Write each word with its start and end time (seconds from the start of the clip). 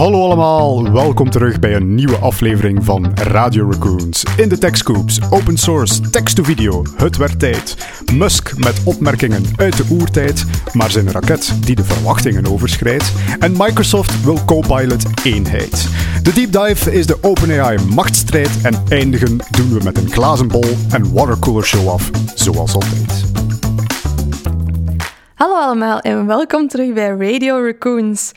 Hallo 0.00 0.24
allemaal, 0.24 0.92
welkom 0.92 1.30
terug 1.30 1.58
bij 1.58 1.74
een 1.74 1.94
nieuwe 1.94 2.16
aflevering 2.16 2.84
van 2.84 3.14
Radio 3.14 3.70
Raccoons. 3.70 4.24
In 4.36 4.48
de 4.48 4.58
TechScoops, 4.58 5.18
open 5.30 5.56
source, 5.56 6.00
text-to-video, 6.00 6.82
het 6.96 7.16
werd 7.16 7.38
tijd. 7.38 7.76
Musk 8.12 8.58
met 8.58 8.82
opmerkingen 8.84 9.42
uit 9.56 9.76
de 9.76 9.84
oertijd, 9.90 10.44
maar 10.72 10.90
zijn 10.90 11.10
raket 11.10 11.54
die 11.64 11.74
de 11.74 11.84
verwachtingen 11.84 12.46
overschrijdt. 12.46 13.12
En 13.38 13.52
Microsoft 13.52 14.24
wil 14.24 14.38
Copilot 14.46 15.04
eenheid. 15.24 15.88
De 16.22 16.32
deep 16.32 16.52
dive 16.52 16.92
is 16.92 17.06
de 17.06 17.18
OpenAI 17.20 17.78
machtsstrijd 17.94 18.60
en 18.62 18.74
eindigen 18.88 19.36
doen 19.50 19.78
we 19.78 19.80
met 19.84 19.98
een 19.98 20.10
glazen 20.10 20.48
bol 20.48 20.76
en 20.90 21.12
watercooler 21.12 21.64
show-off, 21.64 22.10
zoals 22.34 22.74
altijd. 22.74 23.24
Hallo 25.34 25.54
allemaal 25.54 26.00
en 26.00 26.26
welkom 26.26 26.68
terug 26.68 26.92
bij 26.92 27.08
Radio 27.08 27.64
Raccoons. 27.64 28.32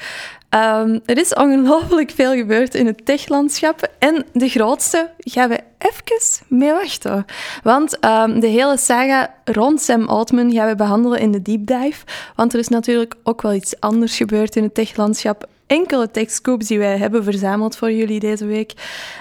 Um, 0.55 1.01
er 1.05 1.17
is 1.17 1.33
ongelooflijk 1.33 2.11
veel 2.11 2.35
gebeurd 2.35 2.75
in 2.75 2.85
het 2.85 3.05
techlandschap. 3.05 3.91
En 3.99 4.25
de 4.33 4.49
grootste 4.49 5.09
gaan 5.17 5.49
we 5.49 5.59
even 5.77 6.45
mee 6.47 6.71
wachten. 6.71 7.25
Want 7.63 8.05
um, 8.05 8.39
de 8.39 8.47
hele 8.47 8.77
saga 8.77 9.33
rond 9.43 9.81
Sam 9.81 10.07
Altman 10.07 10.51
gaan 10.51 10.67
we 10.67 10.75
behandelen 10.75 11.19
in 11.19 11.31
de 11.31 11.41
deep 11.41 11.65
dive. 11.65 12.05
Want 12.35 12.53
er 12.53 12.59
is 12.59 12.67
natuurlijk 12.67 13.15
ook 13.23 13.41
wel 13.41 13.53
iets 13.53 13.79
anders 13.79 14.17
gebeurd 14.17 14.55
in 14.55 14.63
het 14.63 14.73
techlandschap 14.73 15.47
enkele 15.67 16.11
techscoops 16.11 16.67
die 16.67 16.79
wij 16.79 16.97
hebben 16.97 17.23
verzameld 17.23 17.77
voor 17.77 17.91
jullie 17.91 18.19
deze 18.19 18.45
week. 18.45 18.73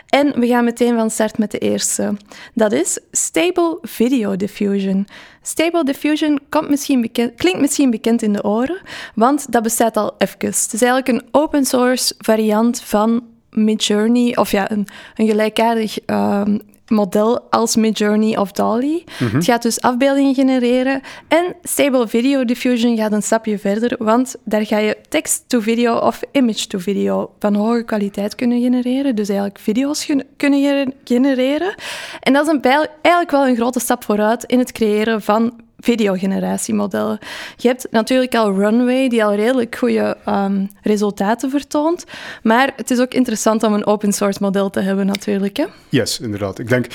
En 0.08 0.40
we 0.40 0.46
gaan 0.46 0.64
meteen 0.64 0.96
van 0.96 1.10
start 1.10 1.38
met 1.38 1.50
de 1.50 1.58
eerste. 1.58 2.16
Dat 2.54 2.72
is 2.72 2.98
Stable 3.10 3.78
Video 3.82 4.36
Diffusion. 4.36 5.06
Stable 5.42 5.84
Diffusion 5.84 6.40
komt 6.48 6.68
misschien 6.68 7.00
bekend, 7.00 7.34
klinkt 7.34 7.60
misschien 7.60 7.90
bekend 7.90 8.22
in 8.22 8.32
de 8.32 8.44
oren, 8.44 8.80
want 9.14 9.52
dat 9.52 9.62
bestaat 9.62 9.96
al 9.96 10.14
even. 10.18 10.36
Het 10.38 10.70
is 10.72 10.82
eigenlijk 10.82 11.08
een 11.08 11.28
open 11.30 11.64
source 11.64 12.14
variant 12.18 12.80
van 12.80 13.22
Midjourney, 13.50 14.36
of 14.36 14.50
ja, 14.50 14.70
een, 14.70 14.86
een 15.14 15.26
gelijkaardig 15.26 15.98
um, 16.06 16.60
model 16.92 17.40
als 17.50 17.76
Midjourney 17.76 18.36
of 18.36 18.52
DALL-E. 18.52 19.02
Mhm. 19.18 19.34
Het 19.34 19.44
gaat 19.44 19.62
dus 19.62 19.80
afbeeldingen 19.80 20.34
genereren. 20.34 21.00
En 21.28 21.54
Stable 21.62 22.08
Video 22.08 22.44
Diffusion 22.44 22.96
gaat 22.96 23.12
een 23.12 23.22
stapje 23.22 23.58
verder, 23.58 23.94
want 23.98 24.34
daar 24.44 24.66
ga 24.66 24.78
je 24.78 24.96
text-to-video 25.08 25.96
of 25.96 26.20
image-to-video 26.32 27.30
van 27.38 27.54
hoge 27.54 27.82
kwaliteit 27.82 28.34
kunnen 28.34 28.60
genereren. 28.60 29.14
Dus 29.14 29.28
eigenlijk 29.28 29.58
video's 29.58 30.06
kunnen 30.36 30.94
genereren. 31.04 31.74
En 32.20 32.32
dat 32.32 32.46
is 32.46 32.52
een, 32.52 32.62
eigenlijk 32.62 33.30
wel 33.30 33.46
een 33.46 33.56
grote 33.56 33.80
stap 33.80 34.04
vooruit 34.04 34.44
in 34.44 34.58
het 34.58 34.72
creëren 34.72 35.22
van 35.22 35.52
videogeneratiemodellen. 35.82 37.18
Je 37.56 37.68
hebt 37.68 37.86
natuurlijk 37.90 38.34
al 38.34 38.54
Runway, 38.54 39.08
die 39.08 39.24
al 39.24 39.34
redelijk 39.34 39.76
goede 39.76 40.16
um, 40.28 40.70
resultaten 40.82 41.50
vertoont. 41.50 42.04
Maar 42.42 42.72
het 42.76 42.90
is 42.90 43.00
ook 43.00 43.14
interessant 43.14 43.62
om 43.62 43.72
een 43.72 43.86
open 43.86 44.12
source 44.12 44.38
model 44.42 44.70
te 44.70 44.80
hebben, 44.80 45.06
natuurlijk. 45.06 45.56
Hè? 45.56 45.64
Yes, 45.88 46.20
inderdaad. 46.20 46.58
Ik 46.58 46.68
denk. 46.68 46.86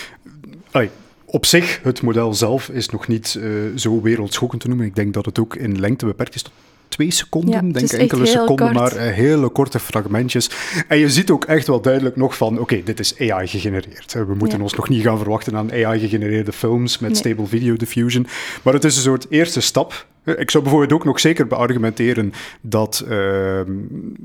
op 1.25 1.45
zich, 1.45 1.80
het 1.83 2.02
model 2.02 2.33
zelf 2.33 2.69
is 2.69 2.89
nog 2.89 3.08
niet 3.08 3.38
uh, 3.39 3.75
zo 3.75 4.02
wereldschokkend 4.02 4.61
te 4.61 4.67
noemen. 4.67 4.85
Ik 4.85 4.95
denk 4.95 5.13
dat 5.13 5.25
het 5.25 5.39
ook 5.39 5.55
in 5.55 5.80
lengte 5.80 6.05
beperkt 6.05 6.35
is 6.35 6.43
twee 6.89 7.11
seconden, 7.11 7.67
ja, 7.67 7.73
denk 7.73 7.91
enkele 7.91 8.25
seconden, 8.25 8.73
maar 8.73 8.95
uh, 8.95 9.02
hele 9.02 9.49
korte 9.49 9.80
fragmentjes. 9.80 10.49
En 10.88 10.97
je 10.97 11.09
ziet 11.09 11.30
ook 11.30 11.45
echt 11.45 11.67
wel 11.67 11.81
duidelijk 11.81 12.16
nog 12.16 12.38
van, 12.38 12.59
oké, 12.59 12.81
dit 12.83 12.99
is 12.99 13.19
AI 13.19 13.47
gegenereerd. 13.47 14.13
We 14.13 14.35
moeten 14.38 14.61
ons 14.61 14.73
nog 14.73 14.89
niet 14.89 15.03
gaan 15.03 15.17
verwachten 15.17 15.55
aan 15.55 15.71
AI-gegenereerde 15.71 16.53
films 16.53 16.99
met 16.99 17.17
Stable 17.17 17.45
Video 17.45 17.75
Diffusion. 17.75 18.27
Maar 18.63 18.73
het 18.73 18.83
is 18.83 18.95
een 18.95 19.02
soort 19.02 19.25
eerste 19.30 19.61
stap 19.61 20.05
ik 20.35 20.52
zou 20.52 20.63
bijvoorbeeld 20.63 20.93
ook 20.93 21.05
nog 21.05 21.19
zeker 21.19 21.47
beargumenteren 21.47 22.33
dat 22.61 23.05
uh, 23.09 23.61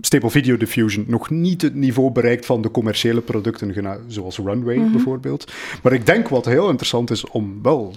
Stable 0.01 0.31
Video 0.31 0.57
Diffusion 0.57 1.05
nog 1.09 1.31
niet 1.31 1.63
het 1.63 1.75
niveau 1.75 2.11
bereikt 2.11 2.47
van 2.47 2.63
de 2.63 2.71
commerciële 2.71 3.21
producten, 3.21 4.01
zoals 4.07 4.39
Runway 4.39 4.77
mhm. 4.77 4.93
bijvoorbeeld. 4.93 5.53
Maar 5.83 5.93
ik 5.93 6.07
denk 6.07 6.29
wat 6.29 6.45
heel 6.45 6.69
interessant 6.69 7.11
is 7.11 7.27
om 7.27 7.59
wel 7.63 7.95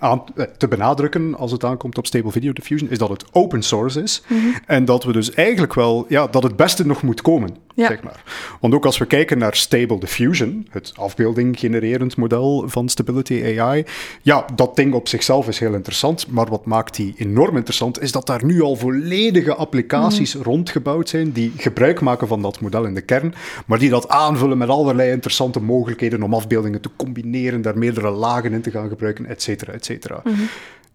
aan, 0.00 0.24
eh, 0.34 0.44
te 0.44 0.68
benadrukken 0.68 1.34
als 1.34 1.52
het 1.52 1.64
aankomt 1.64 1.98
op 1.98 2.06
Stable 2.06 2.30
Video 2.30 2.52
Diffusion, 2.52 2.90
is 2.90 2.98
dat 2.98 3.08
het 3.08 3.24
open 3.32 3.62
source 3.62 4.02
is. 4.02 4.22
Mhm. 4.28 4.38
En 4.66 4.84
dat 4.84 5.04
we 5.04 5.12
dus 5.12 5.34
eigenlijk 5.34 5.74
wel, 5.74 6.04
ja, 6.08 6.26
dat 6.26 6.42
het 6.42 6.56
beste 6.56 6.86
nog 6.86 7.02
moet 7.02 7.22
komen, 7.22 7.56
zeg 7.76 8.02
maar. 8.02 8.22
Want 8.60 8.74
ook 8.74 8.84
als 8.84 8.98
we 8.98 9.06
kijken 9.06 9.38
naar 9.38 9.54
Stable 9.54 9.98
Diffusion, 9.98 10.66
het 10.70 10.92
afbeelding 10.96 11.58
genererend 11.58 12.16
model 12.16 12.64
van 12.66 12.88
Stability 12.88 13.58
AI, 13.58 13.84
ja, 14.22 14.44
dat 14.54 14.76
ding 14.76 14.94
op 14.94 15.08
zichzelf 15.08 15.48
is 15.48 15.58
heel 15.58 15.74
interessant, 15.74 16.26
maar 16.26 16.46
wat 16.46 16.64
maakt 16.64 16.96
die 16.96 17.14
enorm 17.16 17.56
interessant, 17.56 18.02
is 18.02 18.12
dat 18.12 18.26
daar 18.26 18.44
nu 18.44 18.62
al 18.62 18.76
volledige 18.76 19.54
applicaties 19.54 20.34
mm 20.34 20.44
rondgebouwd 20.46 21.08
zijn 21.08 21.32
die 21.32 21.52
gebruik 21.56 22.00
maken 22.00 22.28
van 22.28 22.42
dat 22.42 22.60
model 22.60 22.84
in 22.84 22.94
de 22.94 23.00
kern, 23.00 23.34
maar 23.66 23.78
die 23.78 23.90
dat 23.90 24.08
aanvullen 24.08 24.58
met 24.58 24.68
allerlei 24.68 25.10
interessante 25.10 25.60
mogelijkheden 25.60 26.22
om 26.22 26.34
afbeeldingen 26.34 26.80
te 26.80 26.90
combineren, 26.96 27.62
daar 27.62 27.78
meerdere 27.78 28.10
lagen 28.10 28.52
in 28.52 28.62
te 28.62 28.70
gaan 28.70 28.88
gebruiken, 28.88 29.26
et 29.26 29.42
cetera, 29.42 29.72
et 29.72 29.84
cetera. 29.84 30.20
Mhm. 30.24 30.34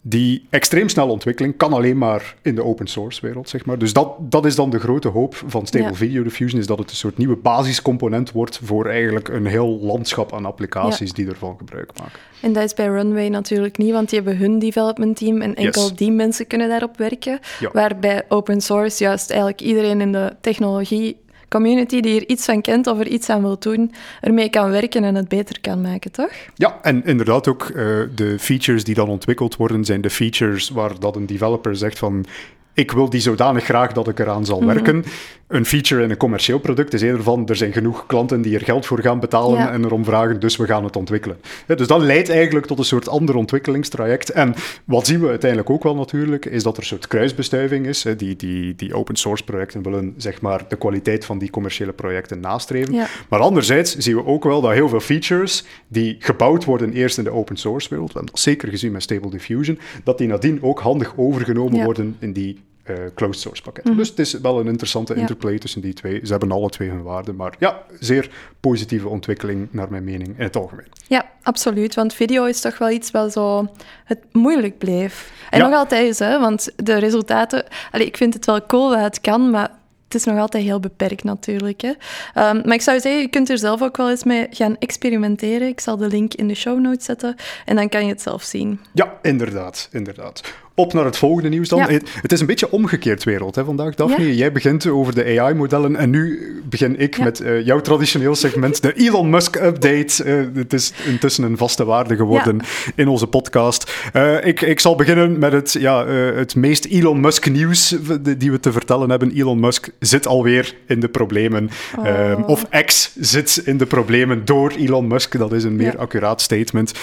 Die 0.04 0.48
extreem 0.50 0.90
snelle 0.90 1.12
ontwikkeling 1.12 1.58
kan 1.58 1.74
alleen 1.74 1.98
maar 1.98 2.36
in 2.42 2.56
de 2.56 2.64
open 2.64 2.88
source 2.88 3.22
wereld, 3.22 3.50
zeg 3.50 3.66
maar. 3.66 3.78
Dus 3.78 3.94
dat, 3.94 4.16
dat 4.20 4.46
is 4.46 4.56
dan 4.56 4.70
de 4.70 4.80
grote 4.80 5.08
hoop 5.08 5.36
van 5.46 5.68
Stable 5.68 5.94
Video 5.94 6.24
Diffusion, 6.24 6.60
is 6.60 6.68
dat 6.68 6.80
het 6.80 6.90
een 6.90 6.96
soort 6.96 7.18
nieuwe 7.18 7.36
basiscomponent 7.36 8.32
wordt 8.32 8.60
voor 8.64 8.86
eigenlijk 8.86 9.28
een 9.28 9.46
heel 9.46 9.80
landschap 9.82 10.34
aan 10.34 10.46
applicaties 10.46 11.14
die 11.14 11.28
ervan 11.28 11.56
gebruik 11.58 11.92
maken. 12.00 12.20
En 12.42 12.54
dat 12.54 12.64
is 12.64 12.74
bij 12.74 12.86
Runway 12.86 13.28
natuurlijk 13.28 13.78
niet, 13.78 13.92
want 13.92 14.10
die 14.10 14.20
hebben 14.20 14.38
hun 14.38 14.60
development 14.60 15.18
team 15.18 15.42
en 15.42 15.56
enkel 15.56 15.96
die 15.96 16.12
mensen 16.12 16.48
kunnen 16.48 16.70
daarop 16.70 16.98
werken. 16.98 17.40
Ja. 17.60 17.70
Waar 17.74 18.00
bij 18.00 18.24
open 18.28 18.62
source 18.62 19.04
juist 19.04 19.30
eigenlijk 19.30 19.62
iedereen 19.62 20.02
in 20.02 20.12
de 20.12 20.36
technologie 20.42 21.21
community 21.52 22.00
die 22.00 22.16
er 22.16 22.28
iets 22.28 22.46
van 22.46 22.62
kent 22.62 22.88
of 22.88 23.00
er 23.00 23.08
iets 23.08 23.30
aan 23.30 23.42
wil 23.42 23.60
doen, 23.60 23.92
ermee 24.22 24.50
kan 24.50 24.70
werken 24.70 25.04
en 25.04 25.16
het 25.16 25.28
beter 25.28 25.62
kan 25.62 25.82
maken, 25.82 26.12
toch? 26.12 26.32
Ja, 26.56 26.80
en 26.82 27.06
inderdaad 27.06 27.48
ook 27.48 27.70
uh, 27.70 27.76
de 28.16 28.36
features 28.40 28.84
die 28.84 28.96
dan 28.96 29.10
ontwikkeld 29.10 29.56
worden, 29.56 29.86
zijn 29.86 30.02
de 30.02 30.10
features 30.10 30.70
waar 30.70 31.00
dat 31.00 31.16
een 31.16 31.26
developer 31.26 31.76
zegt 31.76 32.00
van 32.00 32.26
ik 32.74 32.92
wil 32.92 33.10
die 33.10 33.22
zodanig 33.22 33.64
graag 33.64 33.92
dat 33.92 34.08
ik 34.08 34.20
eraan 34.20 34.46
zal 34.46 34.58
mhm. 34.62 34.68
werken 34.68 35.04
een 35.52 35.66
feature 35.66 36.04
in 36.04 36.10
een 36.10 36.18
commercieel 36.18 36.60
product 36.60 36.94
is 36.94 37.02
eerder 37.02 37.24
van 37.24 37.48
er 37.48 37.56
zijn 37.56 37.74
genoeg 37.74 38.06
klanten 38.06 38.42
die 38.42 38.56
er 38.56 38.64
geld 38.64 38.86
voor 38.86 39.02
gaan 39.02 39.20
betalen 39.20 39.72
en 39.72 39.86
erom 39.86 40.06
vragen, 40.06 40.40
dus 40.40 40.56
we 40.56 40.66
gaan 40.66 40.84
het 40.84 40.96
ontwikkelen. 40.96 41.38
dus 41.68 41.88
dat 41.88 42.02
leidt 42.02 42.30
eigenlijk 42.30 42.66
tot 42.66 42.80
een 42.80 42.86
soort 42.86 43.08
ander 43.08 43.36
ontwikkelingstraject. 43.36 44.30
En 44.30 44.54
wat 44.86 45.08
zien 45.08 45.20
we 45.20 45.28
uiteindelijk 45.28 45.70
ook 45.70 45.84
wel 45.84 45.96
natuurlijk, 45.96 46.46
is 46.46 46.64
dat 46.64 46.74
er 46.74 46.82
een 46.82 46.88
soort 46.88 47.08
kruisbestuiving 47.08 47.86
is. 47.86 48.06
Die, 48.18 48.36
die, 48.36 48.76
die 48.76 48.94
open 48.94 49.16
source 49.16 49.44
projecten 49.44 49.84
willen 49.84 50.14
zeg 50.18 50.42
maar 50.42 50.66
de 50.68 50.76
kwaliteit 50.76 51.26
van 51.26 51.38
die 51.38 51.50
commerciële 51.50 51.94
projecten 51.94 52.40
nastreven. 52.40 53.08
Maar 53.30 53.40
anderzijds 53.40 53.98
zien 53.98 54.16
we 54.16 54.26
ook 54.26 54.44
wel 54.44 54.62
dat 54.62 54.72
heel 54.72 54.90
veel 54.90 55.00
features 55.00 55.66
die 55.88 56.16
gebouwd 56.20 56.66
worden 56.66 56.94
eerst 56.94 57.18
in 57.18 57.24
de 57.24 57.32
open 57.32 57.58
source 57.58 57.90
wereld, 57.90 58.08
we 58.08 58.18
hebben 58.18 58.34
dat 58.34 58.44
zeker 58.44 58.70
gezien 58.70 58.92
met 58.92 59.04
Stable 59.04 59.30
Diffusion, 59.30 59.80
dat 60.04 60.18
die 60.18 60.28
nadien 60.28 60.64
ook 60.64 60.80
handig 60.80 61.14
overgenomen 61.16 61.84
worden 61.84 62.16
in 62.20 62.34
die 62.34 62.60
uh, 63.00 63.06
closed 63.16 63.42
source 63.42 63.62
pakketten. 63.62 63.92
Mhm. 63.92 64.02
Dus 64.02 64.10
het 64.10 64.20
is 64.20 64.34
wel 64.34 64.60
een 64.60 64.68
interessante 64.68 65.16
interplay 65.16 65.58
tussen 65.58 65.82
die 65.82 65.94
twee. 65.94 66.20
Ze 66.24 66.32
hebben 66.32 66.52
alle 66.52 66.70
twee 66.70 66.90
hun 66.90 67.04
waarde, 67.04 67.34
maar 67.34 67.56
ja, 67.60 67.84
zeer 68.00 68.30
positieve 68.60 69.08
ontwikkeling 69.08 69.68
naar 69.72 69.88
mijn 69.90 70.04
mening 70.04 70.28
in 70.38 70.44
het 70.44 70.56
algemeen. 70.56 70.88
Ja, 71.08 71.30
absoluut, 71.42 71.96
want 71.96 72.14
video 72.14 72.46
is 72.46 72.62
toch 72.62 72.78
wel 72.78 72.90
iets 72.90 73.12
wat 73.12 73.32
zo 73.32 73.68
het 74.06 74.20
moeilijk 74.32 74.78
bleef. 74.78 75.32
En 75.50 75.60
nog 75.60 75.74
altijd 75.74 76.10
is, 76.10 76.20
hè, 76.20 76.40
want 76.40 76.70
de 76.76 76.98
resultaten... 76.98 77.66
Allez, 77.92 78.08
ik 78.08 78.18
vind 78.18 78.34
het 78.34 78.46
wel 78.46 78.66
cool 78.66 78.90
dat 78.90 79.00
het 79.00 79.22
kan, 79.22 79.50
maar 79.50 79.80
het 80.12 80.20
is 80.22 80.26
nog 80.26 80.40
altijd 80.40 80.64
heel 80.64 80.80
beperkt 80.80 81.24
natuurlijk. 81.24 81.82
Hè. 81.82 81.90
Um, 81.90 82.62
maar 82.66 82.74
ik 82.74 82.82
zou 82.82 83.00
zeggen, 83.00 83.22
je 83.22 83.28
kunt 83.28 83.50
er 83.50 83.58
zelf 83.58 83.82
ook 83.82 83.98
wel 83.98 84.10
eens 84.10 84.24
mee 84.24 84.48
gaan 84.50 84.78
experimenteren. 84.78 85.68
Ik 85.68 85.80
zal 85.80 85.98
de 85.98 86.08
link 86.08 86.34
in 86.34 86.48
de 86.48 86.56
show 86.56 86.80
notes 86.80 87.06
zetten 87.06 87.36
en 87.66 87.76
dan 87.76 87.90
kan 87.90 88.06
je 88.06 88.12
het 88.12 88.22
zelf 88.22 88.44
zien. 88.44 88.80
Ja, 88.94 89.18
inderdaad, 89.22 89.90
inderdaad. 89.92 90.42
Op 90.82 90.94
naar 90.94 91.06
het 91.06 91.18
volgende 91.18 91.50
nieuws 91.50 91.70
dan. 91.70 91.82
Het, 91.82 92.32
is 92.32 92.40
een 92.40 92.46
beetje 92.46 92.72
omgekeerd 92.72 93.24
wereld 93.24 93.56
hè, 93.56 93.66
vandaag, 93.66 93.96
Daphne. 93.96 94.36
Jij 94.36 94.52
begint 94.52 94.88
over 94.88 95.16
de 95.16 95.40
AI-modellen 95.40 95.96
en 95.96 96.10
nu 96.10 96.52
begin 96.64 97.00
ik 97.00 97.20
met 97.20 97.40
uh, 97.40 97.66
jouw 97.66 97.82
traditioneel 97.82 98.36
segment, 98.36 98.82
de 98.82 98.94
Elon 98.94 99.30
Musk-update. 99.30 100.26
Uh, 100.26 100.46
het 100.54 100.74
is 100.74 100.94
intussen 101.06 101.44
een 101.44 101.58
vaste 101.58 101.86
waarde 101.86 102.16
geworden 102.16 102.62
in 102.96 103.08
onze 103.08 103.28
podcast. 103.28 104.10
Uh, 104.14 104.46
ik, 104.46 104.62
ik 104.62 104.80
zal 104.80 104.96
beginnen 104.96 105.40
met 105.40 105.52
het, 105.52 105.72
ja, 105.80 106.08
het 106.08 106.56
meest 106.56 106.86
Elon 106.86 107.20
Musk-nieuws 107.20 107.96
die 108.38 108.52
we 108.52 108.60
te 108.60 108.72
vertellen 108.72 109.10
hebben. 109.10 109.32
Elon 109.32 109.60
Musk 109.60 109.90
zit 110.00 110.28
alweer 110.28 110.76
in 110.88 111.00
de 111.00 111.10
problemen. 111.10 111.70
Oh. 111.98 112.44
Of 112.46 112.70
X 112.86 113.16
zit 113.20 113.62
in 113.66 113.78
de 113.78 113.86
problemen 113.86 114.46
door 114.46 114.72
Elon 114.72 115.08
Musk. 115.08 115.38
Dat 115.38 115.54
is 115.54 115.64
een 115.64 115.76
meer 115.76 115.98
accuraat 115.98 116.42
statement. 116.42 116.94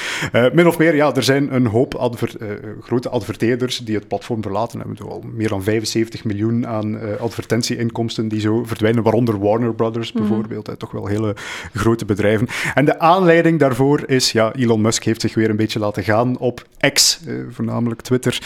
min 0.53 0.67
of 0.67 0.79
meer, 0.79 0.95
ja, 0.95 1.15
er 1.15 1.23
zijn 1.23 1.55
een 1.55 1.67
hoop 1.67 1.95
adver 1.95 2.31
grote 2.81 3.09
adverteerders 3.09 3.68
die 3.77 3.95
het 3.95 4.09
platform 4.09 4.43
verlaten. 4.43 4.79
hebben 4.81 5.09
al 5.09 5.25
meer 5.33 5.49
dan 5.49 5.63
75 5.63 6.25
miljoen 6.25 6.67
aan 6.67 6.95
uh, 6.95 7.21
advertentieinkomsten 7.21 8.29
die 8.29 8.41
zo 8.41 8.65
verdwijnen, 8.65 9.03
waaronder 9.03 9.39
Warner 9.39 9.75
Brothers 9.75 10.13
mhm. 10.13 10.23
bijvoorbeeld. 10.23 10.79
Toch 10.79 10.91
wel 10.91 11.07
hele 11.07 11.37
grote 11.75 12.05
bedrijven. 12.05 12.49
En 12.75 12.85
de 12.85 12.99
aanleiding 12.99 13.59
daarvoor 13.59 14.03
is, 14.07 14.33
ja, 14.33 14.53
Elon 14.53 14.81
Musk 14.81 15.05
heeft 15.05 15.21
zich 15.21 15.35
weer 15.35 15.51
een 15.51 15.57
beetje 15.57 15.79
laten 15.79 16.05
gaan 16.05 16.39
op 16.39 16.67
X, 16.93 17.21
uh, 17.27 17.45
voornamelijk 17.51 18.01
Twitter, 18.01 18.43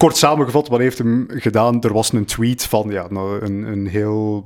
kort 0.00 0.16
samengevat, 0.16 0.68
wat 0.68 0.80
heeft 0.80 0.98
hem 0.98 1.26
gedaan? 1.28 1.82
Er 1.82 1.92
was 1.92 2.12
een 2.12 2.24
tweet 2.24 2.64
van 2.64 2.90
ja, 2.90 3.06
nou, 3.10 3.44
een, 3.44 3.62
een 3.62 3.86
heel 3.86 4.44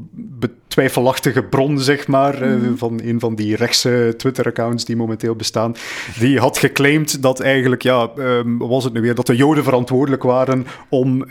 twijfelachtige 0.66 1.42
bron, 1.42 1.80
zeg 1.80 2.06
maar, 2.06 2.46
mhm. 2.46 2.76
van 2.76 3.00
een 3.04 3.20
van 3.20 3.34
die 3.34 3.56
rechtse 3.56 4.14
Twitter-accounts 4.16 4.84
die 4.84 4.96
momenteel 4.96 5.34
bestaan, 5.34 5.74
die 6.18 6.38
had 6.38 6.58
geclaimd 6.58 7.22
dat 7.22 7.40
eigenlijk, 7.40 7.82
ja, 7.82 8.10
um, 8.18 8.58
was 8.58 8.84
het 8.84 8.92
nu 8.92 9.00
weer, 9.00 9.14
dat 9.14 9.26
de 9.26 9.36
Joden 9.36 9.64
verantwoordelijk 9.64 10.22
waren 10.22 10.66
om 10.88 11.24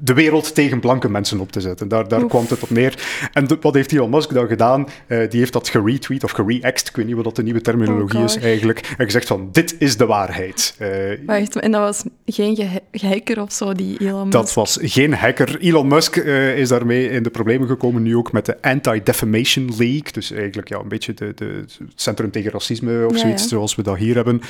de 0.00 0.14
wereld 0.14 0.54
tegen 0.54 0.80
blanke 0.80 1.10
mensen 1.10 1.40
op 1.40 1.52
te 1.52 1.60
zetten. 1.60 1.88
Daar, 1.88 2.08
daar 2.08 2.26
kwam 2.26 2.44
het 2.48 2.62
op 2.62 2.70
neer. 2.70 2.94
En 3.32 3.46
wat 3.60 3.74
heeft 3.74 3.92
Elon 3.92 4.10
Musk 4.10 4.32
dan 4.32 4.46
gedaan? 4.46 4.86
Uh, 5.06 5.30
die 5.30 5.38
heeft 5.38 5.52
dat 5.52 5.68
geretweet 5.68 6.24
of 6.24 6.30
gereact, 6.30 6.88
ik 6.88 6.96
weet 6.96 7.06
niet 7.06 7.14
wat 7.14 7.24
dat 7.24 7.36
de 7.36 7.42
nieuwe 7.42 7.60
terminologie 7.60 8.22
is 8.22 8.36
oh, 8.36 8.42
eigenlijk, 8.42 8.94
en 8.98 9.04
gezegd 9.04 9.26
van, 9.26 9.48
dit 9.52 9.76
is 9.78 9.96
de 9.96 10.06
waarheid. 10.06 10.76
Uh, 10.80 10.88
Wacht, 11.26 11.56
en 11.56 11.70
dat 11.70 11.80
was 11.80 12.04
geen 12.26 12.68
hacker 12.92 13.42
of 13.42 13.52
zo, 13.52 13.72
die 13.72 13.98
Elon 14.00 14.18
Musk? 14.18 14.32
Dat 14.32 14.54
was 14.54 14.78
geen 14.80 15.14
hacker. 15.14 15.58
Elon 15.60 15.88
Musk 15.88 16.16
uh, 16.16 16.58
is 16.58 16.68
daarmee 16.68 17.10
in 17.10 17.22
de 17.22 17.30
problemen 17.30 17.68
gekomen, 17.68 18.02
nu 18.02 18.16
ook 18.16 18.32
met 18.32 18.46
de 18.46 18.62
Anti-Defamation 18.62 19.66
League, 19.78 20.12
dus 20.12 20.32
eigenlijk 20.32 20.68
ja, 20.68 20.78
een 20.78 20.88
beetje 20.88 21.14
de, 21.14 21.32
de, 21.34 21.44
het 21.44 21.78
Centrum 21.94 22.30
tegen 22.30 22.50
Racisme 22.50 23.06
of 23.06 23.18
zoiets, 23.18 23.48
zoals 23.48 23.74
we 23.74 23.82
dat 23.82 23.96
hier 23.96 24.14
hebben, 24.14 24.40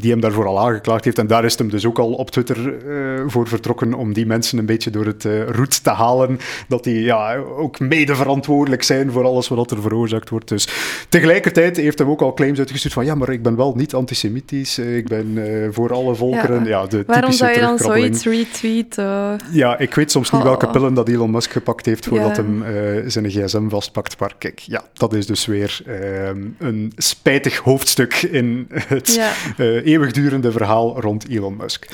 die 0.00 0.10
hem 0.10 0.20
daarvoor 0.20 0.46
al 0.46 0.60
aangeklaagd 0.60 1.04
heeft. 1.04 1.18
En 1.18 1.26
daar 1.26 1.44
is 1.44 1.58
hem 1.58 1.70
dus 1.70 1.86
ook 1.86 1.98
al 1.98 2.12
op 2.12 2.30
Twitter 2.30 2.74
voor 3.26 3.48
vertrokken 3.48 3.94
om 3.94 4.12
die 4.12 4.26
mensen 4.26 4.65
een 4.66 4.74
beetje 4.74 4.90
door 4.90 5.06
het 5.06 5.24
uh, 5.24 5.48
roet 5.48 5.84
te 5.84 5.90
halen. 5.90 6.38
Dat 6.68 6.84
die 6.84 7.02
ja, 7.02 7.36
ook 7.36 7.78
mede 7.78 8.14
verantwoordelijk 8.14 8.82
zijn 8.82 9.10
voor 9.10 9.24
alles 9.24 9.48
wat 9.48 9.70
er 9.70 9.82
veroorzaakt 9.82 10.28
wordt. 10.28 10.48
Dus 10.48 10.68
tegelijkertijd 11.08 11.76
heeft 11.76 11.98
hij 11.98 12.08
ook 12.08 12.20
al 12.20 12.34
claims 12.34 12.58
uitgestuurd 12.58 12.94
van 12.94 13.04
ja, 13.04 13.14
maar 13.14 13.28
ik 13.28 13.42
ben 13.42 13.56
wel 13.56 13.74
niet 13.74 13.94
antisemitisch. 13.94 14.78
Eh, 14.78 14.96
ik 14.96 15.08
ben 15.08 15.26
uh, 15.26 15.68
voor 15.70 15.92
alle 15.92 16.14
volkeren. 16.14 16.64
Ja. 16.64 16.80
ja 16.80 16.86
de 16.86 17.04
Waarom 17.06 17.32
zou 17.32 17.52
je 17.52 17.60
dan 17.60 17.78
zoiets 17.78 18.24
retweeten? 18.24 19.38
Ja, 19.50 19.78
ik 19.78 19.94
weet 19.94 20.10
soms 20.10 20.30
niet 20.30 20.42
welke 20.42 20.66
oh. 20.66 20.72
pillen 20.72 20.94
dat 20.94 21.08
Elon 21.08 21.30
Musk 21.30 21.50
gepakt 21.50 21.86
heeft 21.86 22.06
voordat 22.06 22.36
ja. 22.36 22.42
hem 22.42 22.64
zijn 23.10 23.30
gsm 23.30 23.68
vastpakt. 23.68 24.20
Maar 24.20 24.32
kijk, 24.38 24.58
ja, 24.58 24.82
dat 24.92 25.12
is 25.12 25.26
dus 25.26 25.46
weer 25.46 25.80
ehm, 25.86 26.42
een 26.58 26.92
spijtig 26.96 27.56
hoofdstuk 27.56 28.14
in 28.22 28.68
het 28.70 29.20
eeuwigdurende 29.56 30.52
verhaal 30.52 31.00
rond 31.00 31.28
Elon 31.28 31.56
Musk. 31.56 31.88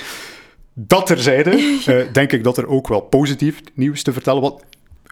Dat 0.74 1.06
terzijde, 1.06 1.80
uh, 1.88 2.04
denk 2.12 2.32
ik 2.32 2.44
dat 2.44 2.58
er 2.58 2.66
ook 2.66 2.88
wel 2.88 3.00
positief 3.00 3.60
nieuws 3.74 4.02
te 4.02 4.12
vertellen 4.12 4.42
was 4.42 4.52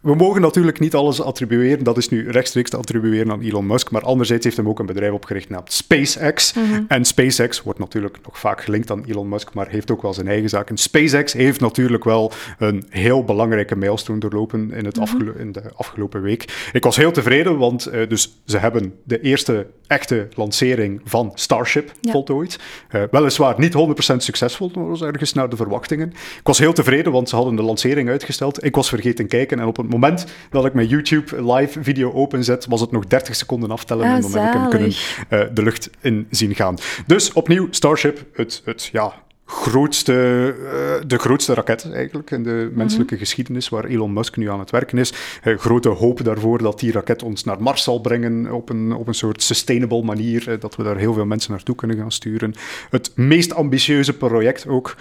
we 0.01 0.15
mogen 0.15 0.41
natuurlijk 0.41 0.81
niet 0.81 0.95
alles 0.95 1.23
attribueren. 1.23 1.85
Dat 1.85 1.97
is 1.97 2.09
nu 2.09 2.31
rechtstreeks 2.31 2.71
te 2.71 2.77
attribueren 2.77 3.33
aan 3.33 3.41
Elon 3.41 3.67
Musk. 3.67 3.91
Maar 3.91 4.03
anderzijds 4.03 4.45
heeft 4.45 4.57
hem 4.57 4.69
ook 4.69 4.79
een 4.79 4.87
bedrijf 4.87 5.13
opgericht 5.13 5.47
genaamd 5.47 5.73
SpaceX. 5.73 6.53
Mhm. 6.53 6.83
En 6.89 7.05
SpaceX 7.05 7.63
wordt 7.63 7.79
natuurlijk 7.79 8.19
nog 8.25 8.39
vaak 8.39 8.63
gelinkt 8.63 8.91
aan 8.91 9.05
Elon 9.05 9.29
Musk, 9.29 9.55
maar 9.55 9.69
heeft 9.69 9.91
ook 9.91 10.03
wel 10.03 10.15
zijn 10.15 10.29
eigen 10.29 10.49
zaken. 10.49 10.77
SpaceX 10.77 11.33
heeft 11.33 11.61
natuurlijk 11.61 12.05
wel 12.05 12.33
een 12.59 12.85
heel 12.89 13.25
belangrijke 13.25 13.77
milestone 13.77 14.19
doorlopen 14.19 14.73
in, 14.73 14.85
het 14.85 14.97
mhm. 14.97 15.39
in 15.39 15.53
de 15.53 15.63
afgelopen 15.75 16.23
week. 16.23 16.69
Ik 16.73 16.85
was 16.85 16.97
heel 16.97 17.13
tevreden, 17.13 17.59
want 17.59 17.89
uh, 17.93 18.09
dus 18.09 18.41
ze 18.45 18.59
hebben 18.59 18.95
de 19.05 19.21
eerste 19.21 19.67
echte 19.87 20.29
lancering 20.35 21.01
van 21.05 21.33
Starship 21.35 21.93
voltooid. 22.03 22.59
Uh, 22.91 23.03
weliswaar 23.11 23.55
niet 23.59 23.75
100% 24.13 24.17
succesvol, 24.17 24.71
maar 24.75 24.89
was 24.89 25.03
ergens 25.03 25.33
naar 25.33 25.49
de 25.49 25.57
verwachtingen. 25.57 26.09
Ik 26.39 26.47
was 26.47 26.59
heel 26.59 26.73
tevreden, 26.73 27.13
want 27.13 27.29
ze 27.29 27.37
hadden 27.37 27.57
de 27.57 27.63
lancering 27.63 28.09
uitgesteld. 28.09 28.65
Ik 28.65 28.75
was 28.75 28.89
vergeten 28.89 29.27
kijken 29.27 29.61
en 29.61 29.67
op 29.67 29.79
een 29.79 29.89
moment 29.91 30.25
dat 30.51 30.65
ik 30.65 30.75
mijn 30.75 30.89
YouTube 30.89 31.53
live 31.53 31.83
video 31.83 32.13
openzet, 32.13 32.67
was 32.67 32.81
het 32.81 32.91
nog 32.91 33.07
30 33.07 33.35
seconden 33.35 33.71
aftellen 33.71 34.07
ah, 34.07 34.13
en 34.13 34.21
dan 34.21 34.33
heb 34.33 34.55
ik 34.55 34.61
hem 34.61 34.71
kunnen 34.71 34.89
uh, 34.89 35.55
de 35.55 35.63
lucht 35.63 35.91
in 36.01 36.27
zien 36.31 36.55
gaan. 36.55 36.77
Dus 37.07 37.33
opnieuw 37.33 37.69
Starship, 37.71 38.27
het, 38.33 38.63
het 38.65 38.89
ja, 38.93 39.15
grootste, 39.51 40.55
uh, 40.59 40.71
de 41.07 41.19
grootste 41.19 41.55
raket 41.55 41.93
eigenlijk 41.93 42.31
in 42.31 42.43
de 42.43 42.71
menselijke 42.75 43.15
mhm. 43.15 43.23
geschiedenis, 43.23 43.69
waar 43.69 43.85
Elon 43.85 44.13
Musk 44.13 44.37
nu 44.37 44.51
aan 44.51 44.59
het 44.59 44.71
werken 44.71 44.99
is. 44.99 45.13
Uh, 45.45 45.59
grote 45.59 45.89
hoop 45.89 46.25
daarvoor 46.25 46.59
dat 46.59 46.81
die 46.81 46.93
raket 46.93 47.23
ons 47.23 47.45
naar 47.45 47.63
Mars 47.63 47.83
zal 47.83 48.01
brengen 48.01 48.53
op 48.53 48.69
een, 48.69 48.93
op 48.93 49.09
een 49.09 49.15
soort 49.15 49.43
sustainable 49.43 50.03
manier, 50.03 50.49
uh, 50.49 50.61
dat 50.61 50.77
we 50.77 50.83
daar 50.83 50.97
heel 50.97 51.15
veel 51.15 51.25
mensen 51.25 51.51
naartoe 51.51 51.75
kunnen 51.75 51.97
gaan 51.97 52.13
sturen. 52.13 52.55
Het 52.91 53.13
meest 53.17 53.55
ambitieuze 53.55 54.17
project 54.17 54.67
ook 54.69 54.97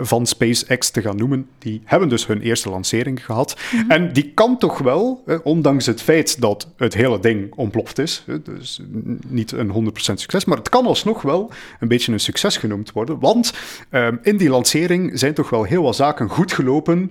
van 0.00 0.26
SpaceX 0.26 0.90
te 0.90 1.02
gaan 1.02 1.16
noemen. 1.16 1.48
Die 1.58 1.82
hebben 1.84 2.08
dus 2.08 2.26
hun 2.26 2.40
eerste 2.40 2.70
lancering 2.70 3.24
gehad. 3.24 3.56
Mhm. 3.72 3.90
En 3.90 4.12
die 4.12 4.32
kan 4.34 4.58
toch 4.58 4.78
wel, 4.78 5.24
ondanks 5.42 5.86
het 5.86 6.02
feit 6.02 6.40
dat 6.40 6.68
het 6.76 6.94
hele 6.94 7.20
ding 7.20 7.54
ontploft 7.54 7.98
is, 7.98 8.24
dus 8.42 8.80
niet 9.26 9.52
een 9.52 9.70
100% 9.70 9.90
succes, 9.92 10.44
maar 10.44 10.58
het 10.58 10.68
kan 10.68 10.86
alsnog 10.86 11.22
wel 11.22 11.50
een 11.80 11.88
beetje 11.88 12.12
een 12.12 12.20
succes 12.20 12.56
genoemd 12.56 12.92
worden, 12.92 13.18
want 13.18 13.52
Ehm, 13.90 14.16
in 14.22 14.36
die 14.36 14.48
lancering 14.48 15.18
zijn 15.18 15.34
toch 15.34 15.50
wel 15.50 15.64
heel 15.64 15.82
wat 15.82 15.96
zaken 15.96 16.28
goed 16.28 16.52
gelopen 16.52 17.10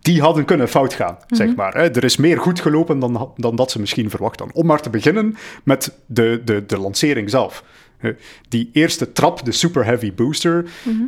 die 0.00 0.20
hadden 0.20 0.44
kunnen 0.44 0.68
fout 0.68 0.94
gaan, 0.94 1.16
zeg 1.28 1.46
mhm. 1.46 1.56
maar. 1.56 1.74
Hè. 1.74 1.90
Er 1.90 2.04
is 2.04 2.16
meer 2.16 2.38
goed 2.38 2.60
gelopen 2.60 2.98
dan, 2.98 3.32
dan 3.36 3.56
dat 3.56 3.70
ze 3.70 3.80
misschien 3.80 4.10
verwacht 4.10 4.38
hadden. 4.38 4.56
Om 4.56 4.66
maar 4.66 4.80
te 4.80 4.90
beginnen 4.90 5.36
met 5.64 5.92
de, 6.06 6.42
de, 6.44 6.66
de 6.66 6.78
lancering 6.78 7.30
zelf. 7.30 7.64
Die 8.48 8.70
eerste 8.72 9.12
trap, 9.12 9.44
de 9.44 9.52
Super 9.52 9.84
Heavy 9.84 10.12
Booster, 10.14 10.64
mhm. 10.82 11.02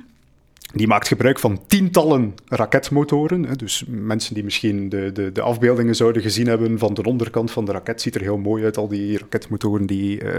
die 0.72 0.86
maakt 0.86 1.08
gebruik 1.08 1.38
van 1.38 1.60
tientallen 1.66 2.34
raketmotoren. 2.48 3.58
Dus 3.58 3.84
mensen 3.88 4.34
die 4.34 4.44
misschien 4.44 4.88
de, 4.88 5.12
de, 5.12 5.32
de 5.32 5.40
afbeeldingen 5.40 5.94
zouden 5.94 6.22
gezien 6.22 6.46
hebben 6.46 6.78
van 6.78 6.94
de 6.94 7.02
onderkant 7.02 7.50
van 7.50 7.64
de 7.64 7.72
raket, 7.72 8.00
ziet 8.00 8.14
er 8.14 8.20
heel 8.20 8.38
mooi 8.38 8.64
uit, 8.64 8.76
al 8.76 8.88
die 8.88 9.18
raketmotoren 9.18 9.86
die 9.86 10.22
uh, 10.22 10.30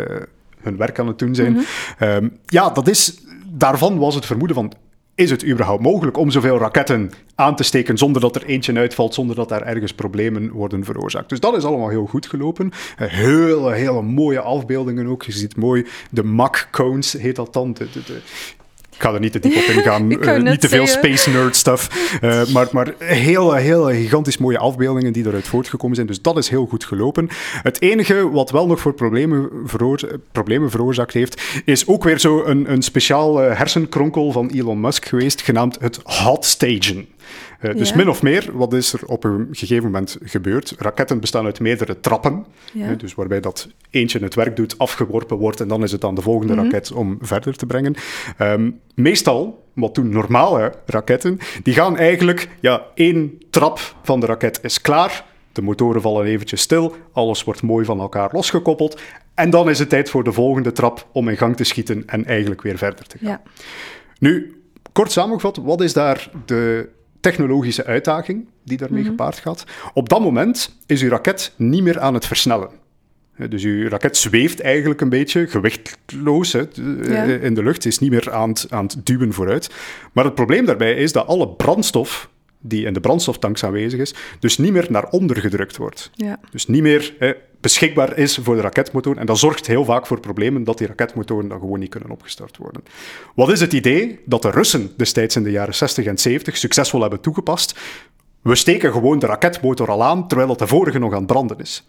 hun 0.62 0.77
werk 0.77 1.00
aan 1.00 1.07
het 1.07 1.19
doen 1.19 1.36
zijn. 1.36 1.51
Mhm. 1.51 1.63
Ehm, 1.97 2.30
ja, 2.45 2.69
dat 2.69 2.88
is 2.88 3.24
daarvan 3.57 3.98
was 3.98 4.16
het 4.16 4.25
vermoeden 4.25 4.56
van, 4.56 4.74
is 5.16 5.30
het 5.30 5.46
überhaupt 5.46 5.81
mogelijk 5.81 6.18
om 6.18 6.31
zoveel 6.31 6.57
raketten 6.57 7.12
aan 7.36 7.56
te 7.56 7.63
steken 7.63 7.98
zonder 7.98 8.22
dat 8.22 8.36
er 8.36 8.46
eentje 8.46 8.75
uitvalt, 8.75 9.13
zonder 9.13 9.36
dat 9.36 9.50
daar 9.50 9.62
ergens 9.62 9.94
problemen 9.94 10.52
worden 10.52 10.84
veroorzaakt. 10.84 11.30
Dus 11.30 11.40
dat 11.40 11.56
is 11.56 11.63
allemaal 11.63 11.90
heel 11.90 12.06
goed 12.06 12.28
gelopen. 12.28 12.72
Eh, 12.98 13.07
hele, 13.07 13.74
hele 13.74 14.02
mooie 14.02 14.40
afbeeldingen 14.40 15.07
ook. 15.07 15.24
Je 15.24 15.31
ziet 15.31 15.56
mooi 15.56 15.86
de 16.10 16.24
Mach-cones, 16.24 17.13
heet 17.13 17.36
dat 17.36 17.54
dan. 17.54 17.74
de, 17.74 17.88
de, 17.92 18.22
ik 18.95 19.01
ga 19.01 19.13
er 19.13 19.19
niet 19.19 19.31
te 19.31 19.39
diep 19.39 19.56
op 19.57 19.63
ingaan, 19.63 20.12
uh, 20.12 20.42
niet 20.42 20.62
te 20.62 20.69
veel 20.69 20.88
space 20.88 21.30
nerd 21.30 21.56
stuff. 21.56 22.09
Uh, 22.24 22.45
maar, 22.53 22.68
maar 22.71 22.94
hele, 22.97 23.57
hele 23.57 23.94
gigantisch 23.94 24.38
mooie 24.38 24.57
afbeeldingen 24.57 25.13
die 25.13 25.25
eruit 25.27 25.47
voortgekomen 25.47 25.95
zijn. 25.95 26.07
Dus 26.07 26.21
dat 26.21 26.38
is 26.38 26.50
heel 26.50 26.65
goed 26.65 26.86
gelopen. 26.86 27.30
Het 27.63 27.81
enige 27.81 28.30
wat 28.30 28.51
wel 28.51 28.68
nog 28.68 28.80
voor 28.80 28.94
problemen, 28.94 29.50
problemen 30.31 30.69
veroorzaakt 30.69 31.13
heeft, 31.13 31.42
is 31.65 31.88
ook 31.88 32.03
weer 32.03 32.19
zo 32.19 32.44
een, 32.44 32.71
een 32.71 32.81
speciaal 32.81 33.38
hersenkronkel 33.38 34.31
van 34.31 34.50
Elon 34.50 34.80
Musk 34.80 35.06
geweest, 35.06 35.42
genaamd 35.42 35.77
het 35.80 36.00
hot 36.03 36.45
stagen. 36.45 37.07
Uh, 37.62 37.75
dus 37.75 37.94
min 37.94 38.10
of 38.10 38.22
meer, 38.22 38.50
wat 38.54 38.74
is 38.74 38.94
er 38.94 39.06
op 39.06 39.24
een 39.24 39.48
gegeven 39.52 39.84
moment 39.84 40.18
gebeurd? 40.22 40.75
Raketten 40.78 41.19
bestaan 41.19 41.46
uit 41.46 41.60
meerdere 41.60 42.00
trappen, 42.00 42.46
ja. 42.74 42.94
dus 42.94 43.16
waarbij 43.16 43.40
dat 43.40 43.69
eentje 43.90 44.19
het 44.19 44.35
werk 44.35 44.56
doet, 44.56 44.78
afgeworpen 44.78 45.38
wordt 45.38 45.62
en 45.62 45.68
dan 45.68 45.83
is 45.83 45.92
het 45.92 46.04
aan 46.04 46.16
de 46.16 46.21
volgende 46.21 46.54
mm 46.54 46.59
-hmm. 46.59 46.71
raket 46.71 46.92
om 46.92 47.18
verder 47.21 47.56
te 47.56 47.66
brengen. 47.66 47.95
Um, 48.40 48.80
meestal, 48.95 49.66
wat 49.74 49.95
doen 49.95 50.09
normale 50.09 50.74
raketten, 50.85 51.40
die 51.64 51.74
gaan 51.74 51.97
eigenlijk, 51.97 52.50
ja, 52.59 52.85
één 52.94 53.38
trap 53.50 53.95
van 54.04 54.19
de 54.19 54.26
raket 54.26 54.59
is 54.62 54.81
klaar, 54.81 55.26
de 55.52 55.62
motoren 55.62 56.02
vallen 56.02 56.26
eventjes 56.26 56.62
stil, 56.62 56.95
alles 57.12 57.44
wordt 57.44 57.62
mooi 57.62 57.85
van 57.85 58.00
elkaar 58.00 58.30
losgekoppeld 58.31 59.02
en 59.33 59.50
dan 59.50 59.69
is 59.69 59.80
het 59.80 59.90
tijd 59.90 60.09
voor 60.09 60.24
de 60.24 60.31
volgende 60.31 60.71
trap 60.71 61.07
om 61.12 61.30
in 61.30 61.38
gang 61.38 61.56
te 61.56 61.64
schieten 61.64 62.04
en 62.06 62.26
eigenlijk 62.26 62.62
weer 62.62 62.78
verder 62.78 63.07
te 63.07 63.18
gaan. 63.18 63.30
Ja. 63.30 63.42
Nu, 64.19 64.62
kort 64.92 65.12
samengevat, 65.12 65.57
wat 65.57 65.81
is 65.81 65.94
daar 65.94 66.30
de 66.45 66.90
technologische 67.32 67.86
uitdaging 67.86 68.48
die 68.64 68.78
daarmee 68.78 69.02
mhm. 69.02 69.10
gepaard 69.10 69.38
gaat. 69.38 69.64
Op 69.94 70.10
dat 70.10 70.22
moment 70.22 70.78
is 70.86 71.02
uw 71.02 71.10
raket 71.10 71.54
niet 71.56 71.84
meer 71.84 72.00
aan 72.00 72.14
het 72.14 72.26
versnellen. 72.26 72.70
Dus 73.50 73.64
uw 73.64 73.88
raket 73.90 74.18
zweeft 74.18 74.62
eigenlijk 74.62 75.02
een 75.02 75.10
beetje 75.10 75.48
gewichtloos 75.48 76.54
hè, 76.54 76.68
eh, 76.68 77.44
in 77.44 77.54
de 77.54 77.64
lucht, 77.64 77.86
is 77.86 78.00
niet 78.00 78.12
meer 78.12 78.32
aan 78.32 78.50
het, 78.50 78.68
aan 78.70 78.86
het 78.86 79.06
duwen 79.06 79.34
vooruit. 79.34 79.70
Maar 80.14 80.24
het 80.24 80.36
probleem 80.36 80.66
daarbij 80.66 80.94
is 80.94 81.12
dat 81.12 81.28
alle 81.28 81.50
brandstof 81.50 82.30
die 82.68 82.86
in 82.86 82.94
de 82.94 83.00
brandstoftanks 83.00 83.64
aanwezig 83.64 84.00
is, 84.00 84.14
dus 84.40 84.57
niet 84.57 84.72
meer 84.72 84.88
naar 84.90 85.10
onder 85.10 85.38
gedrukt 85.38 85.78
wordt. 85.78 86.12
Ja. 86.14 86.40
Dus 86.52 86.68
niet 86.68 86.81
meer 86.81 87.14
beschikbaar 87.66 88.18
is 88.18 88.40
voor 88.42 88.56
de 88.56 88.62
raketmotor. 88.62 89.18
En 89.18 89.26
dat 89.26 89.38
zorgt 89.38 89.68
heel 89.68 89.86
vaak 89.86 90.07
voor 90.07 90.19
problemen 90.19 90.64
dat 90.64 90.78
die 90.78 90.88
raketmotoren 90.88 91.48
dan 91.48 91.60
gewoon 91.60 91.80
niet 91.80 91.90
kunnen 91.90 92.10
opgestart 92.10 92.57
worden. 92.57 92.84
Wat 93.36 93.50
is 93.50 93.60
het 93.60 93.74
idee 93.74 94.19
dat 94.26 94.42
de 94.42 94.50
Russen 94.50 94.92
destijds 94.98 95.36
in 95.36 95.44
de 95.44 95.52
jaren 95.52 95.76
60 95.76 96.06
en 96.06 96.18
70 96.18 96.57
succesvol 96.57 97.02
hebben 97.02 97.22
toegepast? 97.22 97.80
We 98.42 98.56
steken 98.56 98.92
gewoon 98.92 99.19
de 99.19 99.26
raketmotor 99.26 99.90
al 99.90 100.04
aan, 100.04 100.28
terwijl 100.28 100.50
dat 100.50 100.60
de 100.60 100.68
vorige 100.68 101.00
nog 101.00 101.12
aan 101.12 101.18
het 101.18 101.28
branden 101.28 101.60
is. 101.60 101.88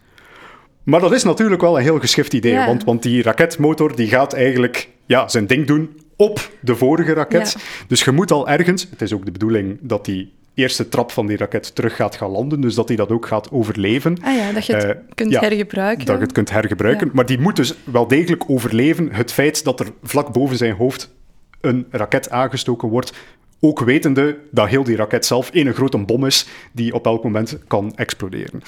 Maar 0.83 1.00
dat 1.00 1.12
is 1.12 1.23
natuurlijk 1.23 1.61
wel 1.61 1.76
een 1.76 1.83
heel 1.83 1.99
geschift 1.99 2.33
idee, 2.33 2.56
want, 2.66 2.85
want 2.85 3.02
die 3.02 3.23
raketmotor 3.23 3.97
die 3.97 4.09
gaat 4.09 4.33
eigenlijk 4.33 4.88
ja, 5.06 5.28
zijn 5.28 5.47
ding 5.47 5.66
doen 5.66 6.00
op 6.16 6.50
de 6.61 6.76
vorige 6.76 7.12
raket. 7.12 7.56
Dus 7.88 8.04
je 8.04 8.11
moet 8.11 8.30
al 8.30 8.49
ergens, 8.49 8.87
het 8.90 9.02
is 9.02 9.12
ook 9.12 9.25
de 9.25 9.30
bedoeling 9.30 9.78
dat 9.80 10.04
die 10.04 10.33
eerste 10.56 10.88
trap 10.88 11.10
van 11.10 11.26
die 11.26 11.36
raket 11.36 11.75
terug 11.75 11.96
gaat 11.96 12.16
gaan 12.16 12.30
landen. 12.30 12.60
Dus 12.60 12.75
dat 12.75 12.88
hij 12.88 12.96
dat 12.96 13.10
ook 13.10 13.26
gaat 13.26 13.50
overleven. 13.50 14.16
Ah 14.22 14.36
ja, 14.36 14.52
dat 14.52 14.66
je 14.66 14.75
het 14.75 14.84
uh, 14.84 14.90
kunt 15.14 15.40
hergebruiken. 15.40 16.06
Dat 16.06 16.16
je 16.16 16.22
het 16.22 16.32
kunt 16.32 16.50
hergebruiken. 16.50 17.10
Maar 17.12 17.26
die 17.26 17.38
moet 17.38 17.56
dus 17.56 17.75
wel 17.84 18.06
degelijk 18.06 18.44
overleven 18.50 19.12
het 19.12 19.32
feit 19.32 19.64
dat 19.64 19.80
er 19.80 19.86
vlak 20.02 20.32
boven 20.32 20.56
zijn 20.56 20.75
hoofd 20.75 21.14
een 21.60 21.86
raket 21.90 22.30
aangestoken 22.30 22.88
wordt 22.88 23.12
Ook 23.60 23.80
wetende 23.80 24.38
dat 24.50 24.68
heel 24.68 24.84
die 24.84 24.96
raket 24.96 25.26
zelf 25.26 25.50
één 25.50 25.75
grote 25.75 25.98
bom 25.98 26.26
is 26.26 26.46
die 26.72 26.94
op 26.94 27.06
elk 27.06 27.22
moment 27.22 27.58
kan 27.66 27.92
exploderen. 27.94 28.62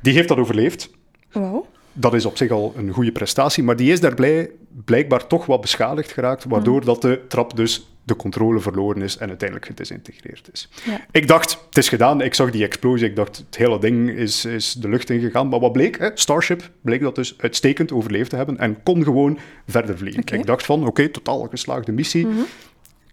Die 0.00 0.14
heeft 0.14 0.28
dat 0.28 0.38
overleefd. 0.38 0.90
Wow. 1.32 1.64
Dat 1.94 2.14
is 2.14 2.26
op 2.26 2.36
zich 2.36 2.50
al 2.50 2.72
een 2.76 2.90
goede 2.90 3.12
prestatie, 3.12 3.62
maar 3.62 3.76
die 3.76 3.92
is 3.92 4.00
daar 4.00 4.14
blij, 4.14 4.50
blijkbaar 4.84 5.26
toch 5.26 5.46
wat 5.46 5.60
beschadigd 5.60 6.12
geraakt, 6.12 6.44
waardoor 6.44 6.80
mm. 6.80 6.84
dat 6.84 7.02
de 7.02 7.20
trap 7.28 7.56
dus 7.56 7.88
de 8.02 8.16
controle 8.16 8.60
verloren 8.60 9.02
is 9.02 9.16
en 9.16 9.28
uiteindelijk 9.28 9.68
gedesintegreerd 9.68 10.48
is. 10.52 10.68
Ja. 10.84 11.00
Ik 11.10 11.28
dacht, 11.28 11.58
het 11.66 11.78
is 11.78 11.88
gedaan. 11.88 12.20
Ik 12.20 12.34
zag 12.34 12.50
die 12.50 12.64
explosie. 12.64 13.08
Ik 13.08 13.16
dacht, 13.16 13.36
het 13.36 13.56
hele 13.56 13.78
ding 13.78 14.10
is, 14.10 14.44
is 14.44 14.72
de 14.72 14.88
lucht 14.88 15.10
ingegaan. 15.10 15.48
Maar 15.48 15.60
wat 15.60 15.72
bleek? 15.72 15.98
Hè? 15.98 16.08
Starship 16.14 16.70
bleek 16.80 17.00
dat 17.00 17.14
dus 17.14 17.34
uitstekend 17.38 17.92
overleefd 17.92 18.30
te 18.30 18.36
hebben 18.36 18.58
en 18.58 18.82
kon 18.82 19.02
gewoon 19.02 19.38
verder 19.66 19.98
vliegen. 19.98 20.38
Ik 20.38 20.46
dacht 20.46 20.64
van, 20.64 20.86
oké, 20.86 21.08
totaal 21.08 21.46
geslaagde 21.50 21.92
missie. 21.92 22.26
Mhm 22.26 22.40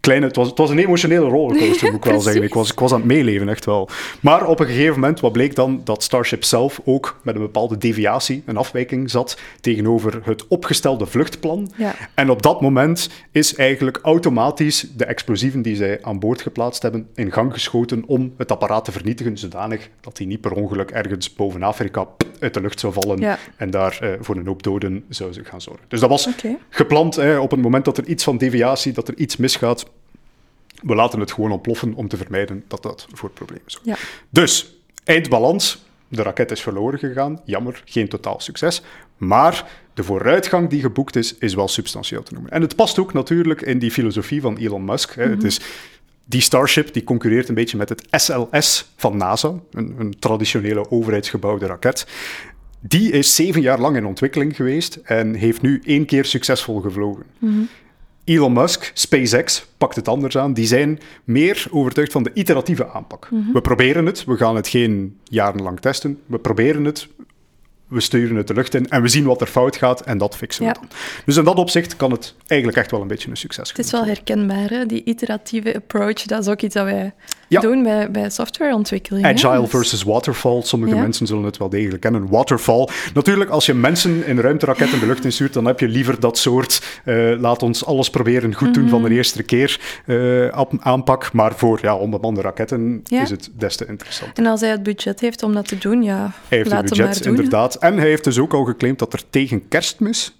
kleine, 0.02 0.26
het 0.26 0.36
was, 0.36 0.48
het 0.48 0.58
was 0.58 0.70
een 0.70 0.78
emotionele 0.78 1.28
rollercoaster, 1.28 1.92
moet 1.92 2.04
ik 2.04 2.10
wel 2.10 2.20
zeggen. 2.30 2.42
Ik 2.42 2.54
was, 2.54 2.72
ik 2.72 2.78
was 2.78 2.92
aan 2.92 2.98
het 2.98 3.08
meeleven, 3.08 3.48
echt 3.48 3.64
wel. 3.64 3.88
Maar 4.20 4.46
op 4.46 4.60
een 4.60 4.66
gegeven 4.66 4.94
moment, 4.94 5.20
wat 5.20 5.32
bleek 5.32 5.54
dan? 5.54 5.80
Dat 5.84 6.02
Starship 6.02 6.44
zelf 6.44 6.80
ook 6.84 7.20
met 7.22 7.34
een 7.34 7.40
bepaalde 7.40 7.78
deviatie, 7.78 8.42
een 8.46 8.56
afwijking 8.56 9.10
zat 9.10 9.38
tegenover 9.60 10.20
het 10.24 10.46
opgestelde 10.48 11.06
vluchtplan. 11.06 11.70
Ja. 11.76 11.94
En 12.14 12.30
op 12.30 12.42
dat 12.42 12.60
moment 12.60 13.08
is 13.30 13.54
eigenlijk 13.54 13.98
automatisch 14.02 14.86
de 14.96 15.04
explosieven 15.04 15.62
die 15.62 15.76
zij 15.76 15.98
aan 16.02 16.18
boord 16.18 16.42
geplaatst 16.42 16.82
hebben 16.82 17.08
in 17.14 17.32
gang 17.32 17.52
geschoten 17.52 18.02
om 18.06 18.32
het 18.36 18.52
apparaat 18.52 18.84
te 18.84 18.92
vernietigen, 18.92 19.38
zodanig 19.38 19.88
dat 20.00 20.18
hij 20.18 20.26
niet 20.26 20.40
per 20.40 20.52
ongeluk 20.52 20.90
ergens 20.90 21.34
boven 21.34 21.62
Afrika 21.62 22.06
uit 22.40 22.54
de 22.54 22.60
lucht 22.60 22.80
zou 22.80 22.92
vallen 22.92 23.38
en 23.56 23.70
daar 23.70 23.98
uh, 24.02 24.10
voor 24.20 24.36
een 24.36 24.46
hoop 24.46 24.62
doden 24.62 25.04
zou 25.08 25.32
gaan 25.42 25.60
zorgen. 25.60 25.84
Dus 25.88 26.00
dat 26.00 26.08
was 26.08 26.28
gepland 26.68 27.38
op 27.38 27.50
het 27.50 27.60
moment 27.60 27.84
dat 27.84 27.98
er 27.98 28.06
iets 28.06 28.24
van 28.24 28.38
deviatie, 28.38 28.92
dat 28.92 29.08
er 29.08 29.16
iets 29.16 29.36
misgaat, 29.36 29.90
we 30.82 30.94
laten 30.94 31.20
het 31.20 31.32
gewoon 31.32 31.50
ontploffen 31.50 31.94
om 31.94 32.08
te 32.08 32.16
vermijden 32.16 32.64
dat 32.68 32.82
dat 32.82 33.06
voor 33.12 33.30
problemen 33.30 33.64
zorgt. 33.66 33.86
Ja. 33.86 33.96
Dus, 34.30 34.74
eindbalans. 35.04 35.84
De 36.08 36.22
raket 36.22 36.50
is 36.50 36.60
verloren 36.60 36.98
gegaan. 36.98 37.40
Jammer, 37.44 37.82
geen 37.84 38.08
totaal 38.08 38.40
succes. 38.40 38.82
Maar 39.16 39.70
de 39.94 40.04
vooruitgang 40.04 40.68
die 40.68 40.80
geboekt 40.80 41.16
is, 41.16 41.38
is 41.38 41.54
wel 41.54 41.68
substantieel 41.68 42.22
te 42.22 42.32
noemen. 42.32 42.52
En 42.52 42.62
het 42.62 42.76
past 42.76 42.98
ook 42.98 43.12
natuurlijk 43.12 43.62
in 43.62 43.78
die 43.78 43.90
filosofie 43.90 44.40
van 44.40 44.56
Elon 44.56 44.84
Musk. 44.84 45.14
Hè. 45.14 45.22
Het 45.22 45.36
mhm. 45.36 45.46
is 45.46 45.60
die 46.24 46.40
Starship 46.40 46.92
die 46.92 47.04
concurreert 47.04 47.48
een 47.48 47.54
beetje 47.54 47.76
met 47.76 47.88
het 47.88 48.06
SLS 48.10 48.92
van 48.96 49.16
NASA, 49.16 49.54
een, 49.70 49.94
een 49.98 50.18
traditionele 50.18 50.90
overheidsgebouwde 50.90 51.66
raket. 51.66 52.06
Die 52.80 53.12
is 53.12 53.34
zeven 53.34 53.60
jaar 53.60 53.80
lang 53.80 53.96
in 53.96 54.06
ontwikkeling 54.06 54.56
geweest 54.56 54.94
en 54.94 55.34
heeft 55.34 55.62
nu 55.62 55.80
één 55.84 56.04
keer 56.04 56.24
succesvol 56.24 56.80
gevlogen. 56.80 57.24
Mm 57.38 57.68
Elon 58.24 58.52
Musk, 58.52 58.90
SpaceX, 58.94 59.66
pakt 59.78 59.96
het 59.96 60.08
anders 60.08 60.36
aan. 60.38 60.52
Die 60.52 60.66
zijn 60.66 60.98
meer 61.24 61.66
overtuigd 61.70 62.12
van 62.12 62.22
de 62.22 62.30
iteratieve 62.34 62.88
aanpak. 62.88 63.28
Mhm. 63.30 63.52
We 63.52 63.60
proberen 63.60 64.06
het, 64.06 64.24
we 64.24 64.36
gaan 64.36 64.56
het 64.56 64.68
geen 64.68 65.18
jarenlang 65.24 65.80
testen. 65.80 66.18
We 66.26 66.38
proberen 66.38 66.84
het, 66.84 67.08
we 67.92 68.00
sturen 68.00 68.36
het 68.36 68.46
de 68.46 68.54
lucht 68.54 68.74
in 68.74 68.88
en 68.88 69.02
we 69.02 69.08
zien 69.08 69.24
wat 69.24 69.40
er 69.40 69.46
fout 69.46 69.76
gaat 69.76 70.00
en 70.00 70.18
dat 70.18 70.36
fixen 70.36 70.66
we 70.66 70.72
dan. 70.72 70.88
Dus 71.24 71.36
in 71.36 71.44
dat 71.44 71.56
opzicht 71.56 71.96
kan 71.96 72.10
het 72.10 72.34
eigenlijk 72.46 72.80
echt 72.80 72.90
wel 72.90 73.00
een 73.00 73.08
beetje 73.08 73.30
een 73.30 73.36
succes 73.36 73.68
zijn. 73.68 73.76
Het 73.76 73.86
is 73.86 73.92
wel 73.92 74.04
herkenbaar, 74.04 74.68
hè? 74.68 74.86
die 74.86 75.02
iteratieve 75.04 75.74
approach. 75.74 76.22
Dat 76.22 76.40
is 76.40 76.48
ook 76.48 76.62
iets 76.62 76.74
dat 76.74 76.84
wij 76.84 77.12
doen 77.60 77.82
bij, 77.82 78.10
bij 78.10 78.30
softwareontwikkeling. 78.30 79.26
Agile 79.26 79.60
dus- 79.60 79.70
versus 79.70 80.02
waterfall. 80.02 80.62
Sommige 80.62 80.94
mensen 80.94 81.26
zullen 81.26 81.44
het 81.44 81.56
wel 81.56 81.68
degelijk 81.68 82.00
kennen. 82.00 82.28
Waterfall. 82.28 82.88
Natuurlijk, 83.14 83.50
als 83.50 83.66
je 83.66 83.74
mensen 83.74 84.26
in 84.26 84.38
ruimteraketten 84.38 85.00
de 85.00 85.06
lucht 85.06 85.24
instuurt, 85.24 85.52
dan 85.52 85.64
heb 85.64 85.80
je 85.80 85.88
liever 85.88 86.20
dat 86.20 86.38
soort 86.38 87.00
uh, 87.04 87.40
laat 87.40 87.62
ons 87.62 87.84
alles 87.84 88.10
proberen 88.10 88.54
goed 88.54 88.74
doen 88.74 88.88
van 88.88 89.02
de 89.02 89.08
mhm. 89.08 89.16
eerste 89.16 89.42
keer 89.42 89.80
uh, 90.06 90.62
aanpak. 90.80 91.32
Maar 91.32 91.54
voor 91.54 91.78
ja, 91.82 91.96
onbemande 91.96 92.40
raketten 92.40 93.02
is 93.08 93.30
het 93.30 93.50
des 93.58 93.76
te 93.76 93.86
interessant. 93.86 94.38
En 94.38 94.46
als 94.46 94.60
hij 94.60 94.70
het 94.70 94.82
budget 94.82 95.20
heeft 95.20 95.42
om 95.42 95.54
dat 95.54 95.68
te 95.68 95.78
doen, 95.78 96.02
ja, 96.02 96.32
hij 96.48 96.58
heeft 96.58 96.70
het 96.72 96.88
budget, 96.88 97.26
inderdaad. 97.26 97.81
En 97.82 97.98
hij 97.98 98.08
heeft 98.08 98.24
dus 98.24 98.38
ook 98.38 98.54
al 98.54 98.64
geclaimd 98.64 98.98
dat 98.98 99.12
er 99.12 99.22
tegen 99.30 99.68
kerstmis 99.68 100.36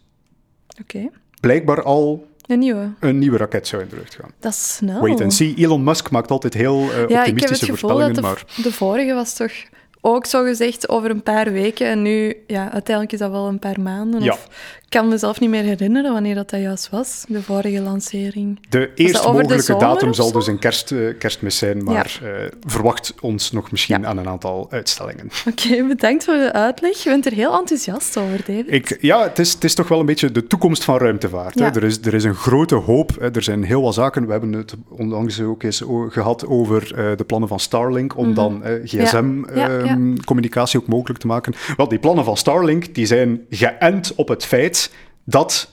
okay. 0.81 1.11
blijkbaar 1.41 1.83
al 1.83 2.27
een 2.47 2.59
nieuwe. 2.59 2.91
Een 3.01 3.19
nieuwe 3.19 3.37
raket 3.37 3.67
zou 3.67 3.83
in 3.83 3.89
de 3.89 3.97
lucht 3.97 4.15
gaan. 4.15 4.31
Dat 4.39 4.53
is 4.53 4.75
snel. 4.75 5.01
Wait 5.01 5.21
and 5.21 5.35
see. 5.35 5.55
Elon 5.57 5.85
Musk 5.85 6.11
maakt 6.11 6.31
altijd 6.31 6.55
heel 6.55 6.83
uh, 6.83 7.03
optimistische 7.03 7.87
ja, 7.87 7.95
Dat 7.95 8.15
de, 8.15 8.21
maar... 8.21 8.45
de 8.63 8.73
vorige 8.73 9.15
was 9.15 9.35
toch 9.35 9.53
ook 10.01 10.27
zo 10.27 10.45
gezegd 10.45 10.89
over 10.89 11.11
een 11.11 11.23
paar 11.23 11.53
weken. 11.53 11.87
En 11.87 12.03
nu, 12.03 12.37
ja, 12.47 12.63
uiteindelijk 12.73 13.13
is 13.13 13.19
dat 13.19 13.31
wel 13.31 13.49
een 13.49 13.59
paar 13.59 13.81
maanden. 13.81 14.23
Ja. 14.23 14.33
Of 14.33 14.49
kan 14.93 15.09
mezelf 15.09 15.41
niet 15.41 15.51
meer 15.51 15.63
herinneren 15.63 16.13
wanneer 16.13 16.35
dat, 16.35 16.51
dat 16.51 16.61
juist 16.61 16.91
was, 16.91 17.25
de 17.29 17.43
vorige 17.43 17.81
lancering. 17.81 18.59
De 18.69 18.91
eerst 18.95 19.27
mogelijke 19.27 19.77
datum 19.77 20.15
zal 20.15 20.33
dus 20.33 20.47
een 20.47 20.59
kerst, 20.59 20.91
uh, 20.91 21.19
kerstmis 21.19 21.59
zijn, 21.59 21.85
maar 21.85 22.21
uh, 22.23 22.31
verwacht 22.67 23.15
ons 23.21 23.53
nog 23.53 23.71
misschien 23.71 24.07
aan 24.07 24.19
een 24.19 24.29
aantal 24.29 24.67
uitstellingen. 24.71 25.31
Oké, 25.49 25.85
bedankt 25.95 26.25
voor 26.25 26.35
de 26.35 26.53
uitleg. 26.53 27.03
Je 27.03 27.11
bent 27.11 27.27
er 27.27 27.33
heel 27.33 27.59
enthousiast 27.59 28.17
over, 28.17 28.39
David. 28.39 28.65
Ik, 28.67 28.99
ja, 29.01 29.23
het 29.23 29.39
is, 29.39 29.53
het 29.53 29.65
is 29.65 29.75
toch 29.75 29.89
wel 29.89 30.01
een 30.01 30.07
beetje 30.07 30.33
de 30.33 30.47
toekomst 30.47 30.85
van 30.85 30.99
ruimtevaart. 30.99 31.59
Hè? 31.59 31.67
Er, 31.67 31.85
is, 31.85 31.99
er 32.01 32.15
is 32.15 32.25
een 32.25 32.35
grote 32.35 32.75
hoop. 32.75 33.11
Hè? 33.21 33.31
Er 33.31 33.43
zijn 33.43 33.63
heel 33.63 33.83
wat 33.83 33.95
zaken. 33.95 34.27
We 34.27 34.33
hebben 34.33 34.53
het 34.53 34.75
onlangs 34.89 35.41
ook 35.41 35.63
eens 35.63 35.83
gehad 36.09 36.47
over 36.47 36.93
uh, 36.99 37.17
de 37.17 37.25
plannen 37.25 37.49
van 37.49 37.61
Starlink, 37.61 38.17
om 38.17 38.29
mm 38.29 38.35
-hmm. 38.35 38.61
dan 38.63 38.63
gsm-communicatie 38.85 40.79
um, 40.79 40.85
ook 40.85 40.93
mogelijk 40.93 41.21
te 41.21 41.27
maken. 41.27 41.55
Wel, 41.77 41.89
die 41.89 41.99
plannen 41.99 42.25
van 42.25 42.37
Starlink 42.37 42.95
die 42.95 43.07
zijn 43.07 43.41
geënt 43.51 44.15
op 44.15 44.29
het 44.29 44.45
feit 44.45 44.82
dat 45.25 45.71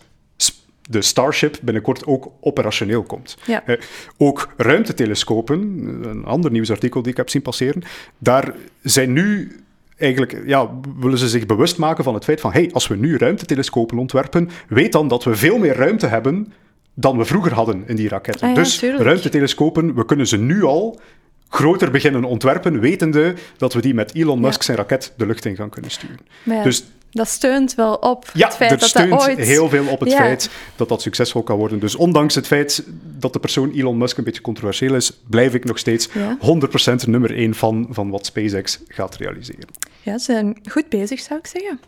de 0.90 1.02
Starship 1.02 1.58
binnenkort 1.62 2.06
ook 2.06 2.32
operationeel 2.40 3.04
komt. 3.04 3.38
Ja. 3.46 3.64
Uh, 3.66 3.76
ook 4.18 4.54
ruimtetelescopen, 4.58 5.60
een 6.04 6.26
ander 6.26 6.52
nieuwsartikel 6.52 7.02
die 7.02 7.12
ik 7.12 7.18
heb 7.18 7.30
zien 7.30 7.42
passeren, 7.42 7.84
daar 8.18 8.54
zijn 8.82 9.14
nu 9.14 9.56
eigenlijk, 9.98 10.42
ja, 10.46 10.70
willen 11.00 11.18
ze 11.18 11.30
zich 11.30 11.46
bewust 11.46 11.78
maken 11.78 12.04
van 12.04 12.14
het 12.14 12.24
feit 12.24 12.42
van, 12.42 12.52
hey, 12.52 12.70
als 12.74 12.88
we 12.88 12.96
nu 12.96 13.18
ruimtetelescopen 13.18 13.98
ontwerpen, 13.98 14.50
weet 14.68 14.92
dan 14.92 15.08
dat 15.08 15.24
we 15.24 15.36
veel 15.36 15.58
meer 15.58 15.76
ruimte 15.76 16.08
hebben 16.08 16.54
dan 16.94 17.18
we 17.18 17.26
vroeger 17.26 17.54
hadden 17.54 17.84
in 17.88 17.96
die 17.96 18.10
raketten. 18.10 18.50
Ah, 18.50 18.56
dus 18.56 18.82
ruimtetelescopen, 18.82 19.96
we 19.96 20.06
kunnen 20.06 20.28
ze 20.28 20.38
nu 20.38 20.64
al 20.64 21.00
groter 21.50 21.92
beginnen 21.92 22.24
ontwerpen, 22.24 22.80
wetende 22.80 23.34
dat 23.58 23.74
we 23.74 23.82
die 23.82 23.94
met 23.94 24.14
Elon 24.14 24.40
Musk 24.40 24.64
zijn 24.64 24.78
raket 24.78 25.14
de 25.18 25.26
lucht 25.26 25.46
in 25.46 25.56
gaan 25.56 25.70
kunnen 25.70 25.92
sturen. 25.92 26.20
Ja. 26.44 26.64
Dus 26.64 26.84
dat 27.12 27.28
steunt 27.28 27.76
wel 27.76 27.94
op 27.94 28.26
ja, 28.34 28.48
het 28.48 28.56
feit 28.56 28.80
dat 28.80 28.90
steunt 28.90 29.10
dat 29.10 29.22
ooit... 29.22 29.38
heel 29.38 29.70
veel 29.70 29.88
op 29.88 30.00
het 30.00 30.14
feit 30.14 30.50
dat 30.76 30.90
dat 30.90 31.02
succesvol 31.02 31.44
kan 31.44 31.58
worden. 31.58 31.80
Dus 31.80 31.96
ondanks 31.96 32.36
het 32.36 32.48
feit 32.48 32.84
dat 33.18 33.34
de 33.34 33.40
persoon 33.40 33.72
Elon 33.72 33.98
Musk 33.98 34.18
een 34.18 34.24
beetje 34.24 34.42
controversieel 34.42 34.96
is, 34.96 35.12
blijf 35.30 35.54
ik 35.54 35.66
nog 35.66 35.78
steeds 35.78 36.10
ja. 36.14 36.38
100% 37.06 37.08
nummer 37.08 37.36
1 37.36 37.56
van, 37.56 37.88
van 37.90 38.10
wat 38.10 38.26
SpaceX 38.26 38.80
gaat 38.88 39.16
realiseren. 39.16 39.68
Ja, 40.02 40.18
ze 40.18 40.24
zijn 40.24 40.60
goed 40.70 40.90
bezig, 40.90 41.20
zou 41.20 41.40
ik 41.40 41.48
zeggen. 41.48 41.80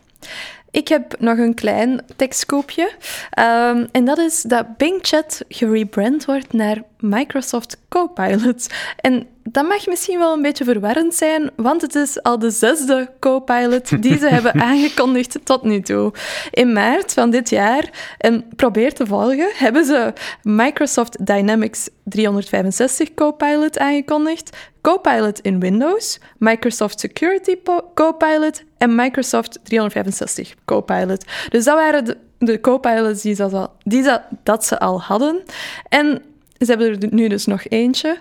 Ik 0.72 0.88
heb 0.88 1.14
nog 1.18 1.38
een 1.38 1.54
klein 1.54 2.04
tekstkoopje. 2.16 2.90
Um, 3.38 3.88
en 3.92 4.04
dat 4.04 4.18
is 4.18 4.42
dat 4.42 4.76
Bing 4.76 4.98
Chat 5.02 5.44
gerebrand 5.48 6.24
wordt 6.24 6.52
naar 6.52 6.82
Microsoft 6.98 7.78
Copilot. 7.88 8.66
En 8.96 9.26
dat 9.42 9.66
mag 9.66 9.86
misschien 9.86 10.18
wel 10.18 10.32
een 10.32 10.42
beetje 10.42 10.64
verwarrend 10.64 11.14
zijn, 11.14 11.50
want 11.56 11.82
het 11.82 11.94
is 11.94 12.22
al 12.22 12.38
de 12.38 12.50
zesde 12.50 13.10
Copilot 13.20 14.02
die 14.02 14.18
ze 14.18 14.28
hebben 14.34 14.54
aangekondigd 14.54 15.38
tot 15.44 15.62
nu 15.62 15.80
toe. 15.80 16.12
In 16.50 16.72
maart 16.72 17.12
van 17.12 17.30
dit 17.30 17.50
jaar, 17.50 18.14
en 18.18 18.44
probeer 18.56 18.92
te 18.92 19.06
volgen, 19.06 19.50
hebben 19.54 19.84
ze 19.84 20.12
Microsoft 20.42 21.26
Dynamics 21.26 21.88
365 22.04 23.14
Copilot 23.14 23.78
aangekondigd, 23.78 24.56
Copilot 24.82 25.40
in 25.40 25.60
Windows, 25.60 26.20
Microsoft 26.38 27.00
Security 27.00 27.56
Copilot 27.94 28.62
en 28.78 28.94
Microsoft 28.94 29.58
365 29.62 30.54
Copilot. 30.72 31.24
Dus 31.48 31.64
dat 31.64 31.74
waren 31.74 32.04
de, 32.04 32.16
de 32.38 32.60
Copilots 32.60 33.22
die, 33.22 33.36
dat, 33.36 33.70
die 33.82 34.02
dat, 34.02 34.22
dat 34.42 34.64
ze 34.64 34.78
al 34.78 35.00
hadden. 35.00 35.42
En 35.88 36.22
ze 36.64 36.70
hebben 36.70 37.02
er 37.02 37.08
nu 37.10 37.28
dus 37.28 37.46
nog 37.46 37.62
eentje. 37.68 38.18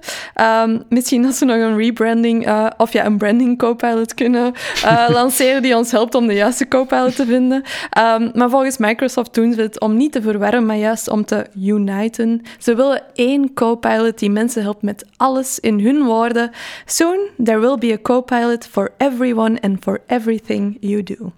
Um, 0.64 0.84
misschien 0.90 1.22
dat 1.22 1.36
ze 1.36 1.46
nog 1.46 1.56
een 1.56 1.78
rebranding 1.78 2.48
uh, 2.48 2.68
of 2.78 2.94
ja, 2.94 3.06
een 3.06 3.18
branding 3.18 3.58
copilot 3.58 4.14
kunnen 4.14 4.54
uh, 4.86 5.08
lanceren 5.20 5.62
die 5.62 5.76
ons 5.76 5.92
helpt 5.92 6.16
om 6.16 6.28
de 6.28 6.34
juiste 6.34 6.68
copilot 6.68 7.16
te 7.16 7.26
vinden. 7.26 7.64
Um, 7.98 8.32
maar 8.34 8.50
volgens 8.50 8.78
Microsoft 8.78 9.34
doen 9.34 9.54
ze 9.54 9.62
het 9.62 9.80
om 9.80 9.98
niet 9.98 10.12
te 10.12 10.22
verwarren, 10.22 10.66
maar 10.66 10.78
juist 10.78 11.10
om 11.10 11.26
te 11.26 11.46
uniten. 11.56 12.42
Ze 12.60 12.76
willen 12.76 13.04
één 13.14 13.54
copilot 13.54 14.20
die 14.20 14.32
mensen 14.32 14.62
helpt 14.62 14.82
met 14.82 15.06
alles 15.18 15.60
in 15.60 15.80
hun 15.80 16.04
woorden. 16.04 16.52
Soon 16.86 17.30
there 17.44 17.60
will 17.60 17.78
be 17.78 17.94
a 17.94 18.02
copilot 18.02 18.68
for 18.68 18.94
everyone 18.98 19.60
and 19.62 19.78
for 19.84 20.02
everything 20.08 20.78
you 20.80 21.04
do. 21.04 21.32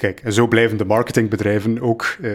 Kijk, 0.00 0.20
en 0.20 0.32
zo 0.32 0.46
blijven 0.46 0.78
de 0.78 0.84
marketingbedrijven 0.84 1.80
ook 1.80 2.16
uh, 2.20 2.32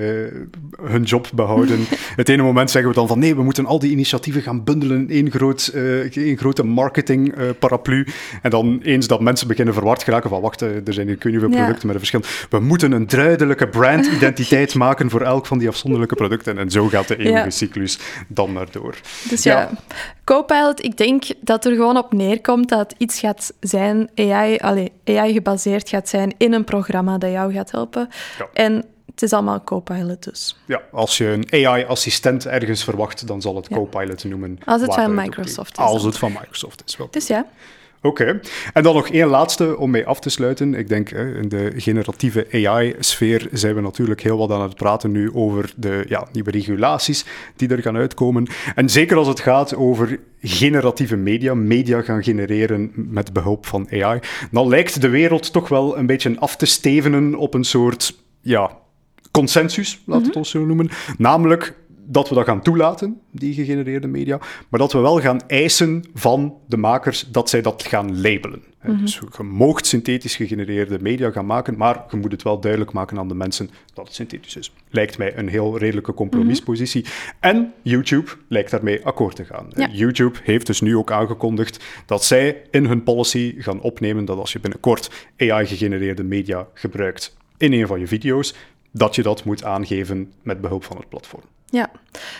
hun 0.81 1.03
job 1.03 1.29
behouden. 1.33 1.79
Het 2.15 2.29
ene 2.29 2.43
moment 2.43 2.71
zeggen 2.71 2.91
we 2.91 2.97
dan 2.97 3.07
van 3.07 3.19
nee, 3.19 3.35
we 3.35 3.43
moeten 3.43 3.65
al 3.65 3.79
die 3.79 3.91
initiatieven 3.91 4.41
gaan 4.41 4.63
bundelen 4.63 4.97
in 4.97 5.09
één, 5.09 5.31
groot, 5.31 5.71
uh, 5.75 6.17
één 6.17 6.37
grote 6.37 6.63
marketingparaplu. 6.63 7.99
Uh, 8.07 8.13
en 8.41 8.49
dan 8.49 8.79
eens 8.83 9.07
dat 9.07 9.21
mensen 9.21 9.47
beginnen 9.47 9.73
verward 9.73 10.03
geraken 10.03 10.29
van 10.29 10.41
wacht, 10.41 10.61
er 10.61 10.81
zijn 10.85 11.07
hier 11.07 11.17
kun 11.17 11.31
je 11.31 11.37
producten 11.37 11.65
ja. 11.65 11.85
met 11.85 11.89
een 11.89 12.09
verschil. 12.09 12.21
We 12.49 12.59
moeten 12.59 12.91
een 12.91 13.07
duidelijke 13.07 13.67
brandidentiteit 13.67 14.75
maken 14.85 15.09
voor 15.09 15.21
elk 15.21 15.45
van 15.45 15.57
die 15.57 15.67
afzonderlijke 15.67 16.15
producten. 16.15 16.57
En 16.57 16.69
zo 16.69 16.87
gaat 16.87 17.07
de 17.07 17.17
eeuwige 17.17 17.43
ja. 17.43 17.49
cyclus 17.49 17.99
dan 18.27 18.53
maar 18.53 18.67
door. 18.71 18.95
Dus 19.29 19.43
ja, 19.43 19.59
ja, 19.59 19.71
Copilot, 20.25 20.83
ik 20.83 20.97
denk 20.97 21.23
dat 21.39 21.65
er 21.65 21.71
gewoon 21.71 21.97
op 21.97 22.13
neerkomt 22.13 22.69
dat 22.69 22.79
het 22.79 22.95
iets 22.97 23.19
gaat 23.19 23.53
zijn, 23.59 24.09
AI, 24.15 24.57
allez, 24.57 24.87
AI 25.05 25.33
gebaseerd 25.33 25.89
gaat 25.89 26.09
zijn 26.09 26.33
in 26.37 26.53
een 26.53 26.63
programma 26.63 27.17
dat 27.17 27.31
jou 27.31 27.53
gaat 27.53 27.71
helpen. 27.71 28.09
Ja. 28.37 28.47
En 28.53 28.85
het 29.05 29.21
is 29.21 29.33
allemaal 29.33 29.63
Copilot 29.63 30.23
dus. 30.23 30.55
Ja, 30.65 30.81
als 30.91 31.17
je 31.17 31.25
een 31.25 31.65
AI-assistent 31.67 32.45
ergens 32.45 32.83
verwacht, 32.83 33.27
dan 33.27 33.41
zal 33.41 33.55
het 33.55 33.67
ja. 33.69 33.75
Copilot 33.75 34.23
noemen. 34.23 34.59
Als 34.65 34.81
het 34.81 34.93
van 34.93 35.13
Microsoft 35.13 35.77
is. 35.77 35.83
Als 35.83 36.03
het 36.03 36.17
van 36.17 36.31
Microsoft 36.31 36.83
is, 36.85 36.97
wel. 36.97 37.07
Dus 37.11 37.27
ja. 37.27 37.45
Oké. 38.05 38.39
En 38.73 38.83
dan 38.83 38.93
nog 38.93 39.09
één 39.09 39.27
laatste 39.27 39.77
om 39.77 39.91
mee 39.91 40.05
af 40.05 40.19
te 40.19 40.29
sluiten. 40.29 40.73
Ik 40.73 40.87
denk 40.87 41.09
in 41.11 41.49
de 41.49 41.73
generatieve 41.75 42.47
AI-sfeer 42.51 43.47
zijn 43.51 43.75
we 43.75 43.81
natuurlijk 43.81 44.21
heel 44.21 44.37
wat 44.37 44.51
aan 44.51 44.61
het 44.61 44.75
praten 44.75 45.11
nu 45.11 45.33
over 45.33 45.73
de 45.75 46.05
ja, 46.07 46.27
nieuwe 46.31 46.51
regulaties 46.51 47.25
die 47.55 47.69
er 47.69 47.81
gaan 47.81 47.97
uitkomen. 47.97 48.47
En 48.75 48.89
zeker 48.89 49.17
als 49.17 49.27
het 49.27 49.39
gaat 49.39 49.75
over 49.75 50.19
generatieve 50.41 51.15
media, 51.15 51.53
media 51.53 52.01
gaan 52.01 52.23
genereren 52.23 52.91
met 52.95 53.33
behulp 53.33 53.65
van 53.65 53.87
AI, 53.91 54.19
dan 54.51 54.67
lijkt 54.67 55.01
de 55.01 55.09
wereld 55.09 55.51
toch 55.51 55.67
wel 55.67 55.97
een 55.97 56.05
beetje 56.05 56.39
af 56.39 56.55
te 56.55 56.65
stevenen 56.65 57.35
op 57.35 57.53
een 57.53 57.63
soort 57.63 58.15
ja, 58.41 58.77
consensus, 59.31 60.01
laten 60.05 60.05
we 60.05 60.13
het 60.13 60.27
mhm. 60.27 60.37
ons 60.37 60.49
zo 60.49 60.65
noemen. 60.65 60.89
Namelijk 61.17 61.73
dat 62.05 62.29
we 62.29 62.35
dat 62.35 62.45
gaan 62.45 62.61
toelaten, 62.61 63.19
die 63.31 63.53
gegenereerde 63.53 64.07
media, 64.07 64.39
maar 64.69 64.79
dat 64.79 64.93
we 64.93 64.99
wel 64.99 65.19
gaan 65.19 65.39
eisen 65.47 66.03
van 66.13 66.57
de 66.67 66.77
makers 66.77 67.27
dat 67.31 67.49
zij 67.49 67.61
dat 67.61 67.83
gaan 67.83 68.21
labelen. 68.21 68.63
Mhm. 68.83 69.01
Dus 69.01 69.21
je 69.37 69.43
moogt 69.43 69.85
synthetisch 69.85 70.35
gegenereerde 70.35 70.97
media 71.01 71.31
gaan 71.31 71.45
maken, 71.45 71.77
maar 71.77 72.03
je 72.09 72.17
moet 72.17 72.31
het 72.31 72.43
wel 72.43 72.59
duidelijk 72.59 72.91
maken 72.91 73.17
aan 73.17 73.27
de 73.27 73.35
mensen 73.35 73.69
dat 73.93 74.05
het 74.05 74.15
synthetisch 74.15 74.55
is. 74.55 74.73
Lijkt 74.89 75.17
mij 75.17 75.37
een 75.37 75.49
heel 75.49 75.77
redelijke 75.77 76.13
compromispositie. 76.13 77.01
Mhm. 77.01 77.11
En 77.39 77.73
YouTube 77.81 78.31
lijkt 78.47 78.71
daarmee 78.71 79.05
akkoord 79.05 79.35
te 79.35 79.45
gaan. 79.45 79.67
YouTube 79.91 80.39
heeft 80.43 80.65
dus 80.65 80.81
nu 80.81 80.97
ook 80.97 81.11
aangekondigd 81.11 81.83
dat 82.05 82.23
zij 82.23 82.61
in 82.71 82.85
hun 82.85 83.03
policy 83.03 83.55
gaan 83.57 83.81
opnemen 83.81 84.25
dat 84.25 84.37
als 84.37 84.53
je 84.53 84.59
binnenkort 84.59 85.27
AI-gegenereerde 85.37 86.23
media 86.23 86.67
gebruikt 86.73 87.37
in 87.57 87.73
een 87.73 87.87
van 87.87 87.99
je 87.99 88.07
video's, 88.07 88.55
dat 88.91 89.15
je 89.15 89.23
dat 89.23 89.43
moet 89.43 89.63
aangeven 89.63 90.33
met 90.41 90.61
behulp 90.61 90.83
van 90.83 90.97
het 90.97 91.09
platform. 91.09 91.43
Ja, 91.69 91.89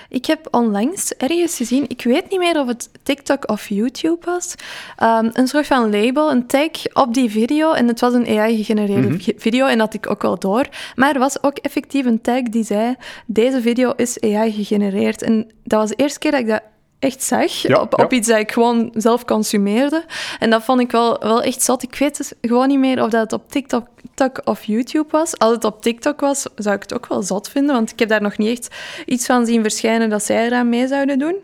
ik 0.09 0.25
heb 0.25 0.47
onlangs 0.51 1.13
ergens 1.13 1.55
gezien, 1.55 1.85
ik 1.87 2.03
weet 2.03 2.29
niet 2.29 2.39
meer 2.39 2.59
of 2.59 2.67
het 2.67 2.89
TikTok 3.03 3.49
of 3.49 3.67
YouTube 3.67 4.25
was, 4.25 4.55
um, 5.03 5.29
een 5.33 5.47
soort 5.47 5.67
van 5.67 5.89
label, 5.89 6.31
een 6.31 6.47
tag 6.47 6.93
op 6.93 7.13
die 7.13 7.29
video. 7.29 7.71
En 7.71 7.87
het 7.87 7.99
was 7.99 8.13
een 8.13 8.27
AI-gegenereerde 8.27 9.07
mhm. 9.07 9.31
video 9.37 9.65
en 9.65 9.77
dat 9.77 9.93
ik 9.93 10.09
ook 10.09 10.21
wel 10.21 10.39
door. 10.39 10.67
Maar 10.95 11.13
er 11.13 11.19
was 11.19 11.43
ook 11.43 11.57
effectief 11.57 12.05
een 12.05 12.21
tag 12.21 12.41
die 12.41 12.63
zei, 12.63 12.95
deze 13.25 13.61
video 13.61 13.91
is 13.91 14.19
AI-gegenereerd. 14.19 15.21
En 15.21 15.51
dat 15.63 15.79
was 15.79 15.89
de 15.89 15.95
eerste 15.95 16.19
keer 16.19 16.31
dat 16.31 16.39
ik 16.39 16.47
dat 16.47 16.61
echt 17.05 17.23
zag. 17.23 17.79
op, 17.79 17.99
op 17.99 18.13
iets 18.13 18.27
dat 18.27 18.37
ik 18.37 18.51
gewoon 18.51 18.91
zelf 18.93 19.25
consumeerde. 19.25 20.05
En 20.39 20.49
dat 20.49 20.63
vond 20.63 20.79
ik 20.79 20.91
wel, 20.91 21.19
wel 21.19 21.41
echt 21.41 21.61
zat. 21.61 21.83
Ik 21.83 21.95
weet 21.95 22.17
dus 22.17 22.33
gewoon 22.41 22.67
niet 22.67 22.79
meer 22.79 23.03
of 23.03 23.09
dat 23.09 23.21
het 23.21 23.33
op 23.33 23.51
TikTok 23.51 24.41
of 24.43 24.63
YouTube 24.63 25.07
was. 25.11 25.39
Als 25.39 25.51
het 25.51 25.63
op 25.63 25.81
TikTok 25.81 26.19
was, 26.19 26.45
zou 26.55 26.75
ik 26.75 26.81
het 26.81 26.93
ook 26.93 27.07
wel 27.07 27.23
zot 27.23 27.49
vinden. 27.49 27.75
Want 27.75 27.91
ik 27.91 27.99
heb 27.99 28.09
daar 28.09 28.21
nog 28.21 28.37
niet 28.37 28.49
echt 28.49 28.75
iets 29.05 29.25
van 29.25 29.45
zien 29.45 29.61
verschijnen 29.61 30.09
dat 30.09 30.23
zij 30.23 30.45
eraan 30.45 30.69
mee 30.69 30.87
zouden 30.87 31.19
doen. 31.19 31.35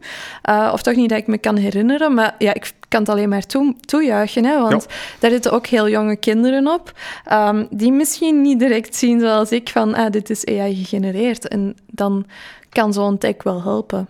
Uh, 0.50 0.70
of 0.74 0.82
toch 0.82 0.96
niet 0.96 1.10
dat 1.10 1.18
ik 1.18 1.27
me 1.27 1.38
kan 1.38 1.56
herinneren. 1.56 2.13
Maar 2.13 2.36
ja, 2.38 2.53
ik 2.53 2.74
kan 2.88 3.00
het 3.00 3.10
alleen 3.10 3.30
maar 3.30 3.46
toe, 3.46 3.75
toejuichen. 3.86 4.46
Hè, 4.46 4.60
want 4.62 4.88
daar 5.20 5.32
zitten 5.32 5.51
ook 5.51 5.68
heel 5.68 5.89
jonge 5.89 6.15
kinderen 6.15 6.68
op. 6.68 6.91
Um, 7.32 7.68
die 7.70 7.91
misschien 7.91 8.41
niet 8.41 8.60
direct 8.60 8.96
zien 8.96 9.20
zoals 9.20 9.51
ik 9.51 9.70
van 9.70 9.96
ah, 9.96 10.12
dit 10.12 10.30
is 10.30 10.46
AI 10.46 10.75
gegenereerd. 10.75 11.48
En 11.48 11.75
dan 11.86 12.25
kan 12.70 12.94
zo'n 12.94 13.18
tag 13.18 13.44
wel 13.44 13.63
helpen. 13.63 14.08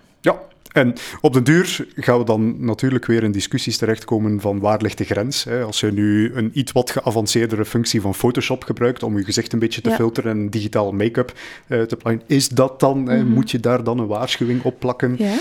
En 0.71 0.93
op 1.21 1.33
de 1.33 1.41
duur 1.41 1.87
gaan 1.95 2.17
we 2.17 2.25
dan 2.25 2.65
natuurlijk 2.65 3.05
weer 3.05 3.23
in 3.23 3.31
discussies 3.31 3.77
terechtkomen 3.77 4.41
van 4.41 4.59
waar 4.59 4.81
ligt 4.81 4.97
de 4.97 5.03
grens. 5.03 5.43
Hè? 5.43 5.63
Als 5.63 5.79
je 5.79 5.91
nu 5.91 6.31
een 6.33 6.51
iets 6.53 6.71
wat 6.71 6.91
geavanceerdere 6.91 7.65
functie 7.65 8.01
van 8.01 8.15
Photoshop 8.15 8.63
gebruikt 8.63 9.03
om 9.03 9.17
je 9.17 9.23
gezicht 9.23 9.53
een 9.53 9.59
beetje 9.59 9.81
te 9.81 9.91
filteren 9.91 10.31
en 10.31 10.49
digitaal 10.49 10.91
make-up 10.91 11.33
uh, 11.67 11.81
te 11.81 11.95
plakken, 11.95 12.23
is 12.27 12.49
dat 12.49 12.79
dan, 12.79 12.97
mm 12.97 13.29
moet 13.31 13.51
je 13.51 13.59
daar 13.59 13.83
dan 13.83 13.99
een 13.99 14.07
waarschuwing 14.07 14.63
op 14.63 14.79
plakken? 14.79 15.15
Ja. 15.17 15.37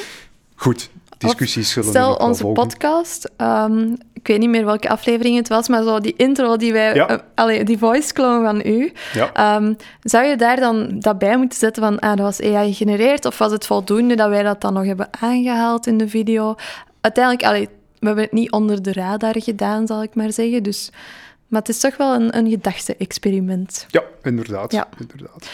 Goed, 0.55 0.91
discussies 1.19 1.71
zullen 1.71 1.89
Stel, 1.89 2.15
onze 2.15 2.47
podcast, 2.47 3.31
um, 3.37 3.97
ik 4.21 4.27
weet 4.27 4.39
niet 4.39 4.49
meer 4.49 4.65
welke 4.65 4.89
aflevering 4.89 5.37
het 5.37 5.49
was, 5.49 5.69
maar 5.69 5.83
zo 5.83 6.01
die 6.01 6.15
intro 6.17 6.57
die 6.57 6.73
wij, 6.73 6.95
ja. 6.95 7.23
uh, 7.37 7.65
die 7.65 7.79
voice 7.79 8.13
clone 8.13 8.45
van 8.45 8.73
u, 8.73 8.93
ja. 9.13 9.57
um, 9.57 9.77
zou 10.03 10.25
je 10.25 10.37
daar 10.37 10.57
dan 10.57 10.99
dat 10.99 11.19
bij 11.19 11.37
moeten 11.37 11.59
zetten 11.59 11.83
van, 11.83 11.99
ah, 11.99 12.17
dat 12.17 12.19
was 12.19 12.43
AI 12.43 12.75
gegenereerd, 12.75 13.25
of 13.25 13.39
was 13.39 13.53
het 13.53 13.67
voldoende 13.67 14.15
dat 14.15 14.29
wij 14.29 14.43
dat 14.43 14.61
dan 14.61 14.73
nog 14.73 14.85
hebben 14.85 15.09
aangehaald 15.21 15.87
in 15.87 15.99
de 15.99 16.09
video? 16.09 16.55
Uiteindelijk, 17.01 17.45
allee, 17.45 17.69
we 17.99 18.07
hebben 18.07 18.25
het 18.25 18.33
niet 18.33 18.53
onder 18.53 18.83
de 18.83 18.93
radar 18.93 19.43
gedaan, 19.43 19.87
zal 19.87 20.03
ik 20.03 20.15
maar 20.15 20.33
zeggen, 20.33 20.63
dus... 20.63 20.91
Maar 21.47 21.61
het 21.61 21.69
is 21.69 21.81
toch 21.81 21.97
wel 21.97 22.15
een, 22.15 22.37
een 22.37 22.51
gedachte-experiment. 22.51 23.87
Ja, 23.89 24.03
inderdaad. 24.23 24.73
Ja. 24.73 24.89
inderdaad. 24.99 25.49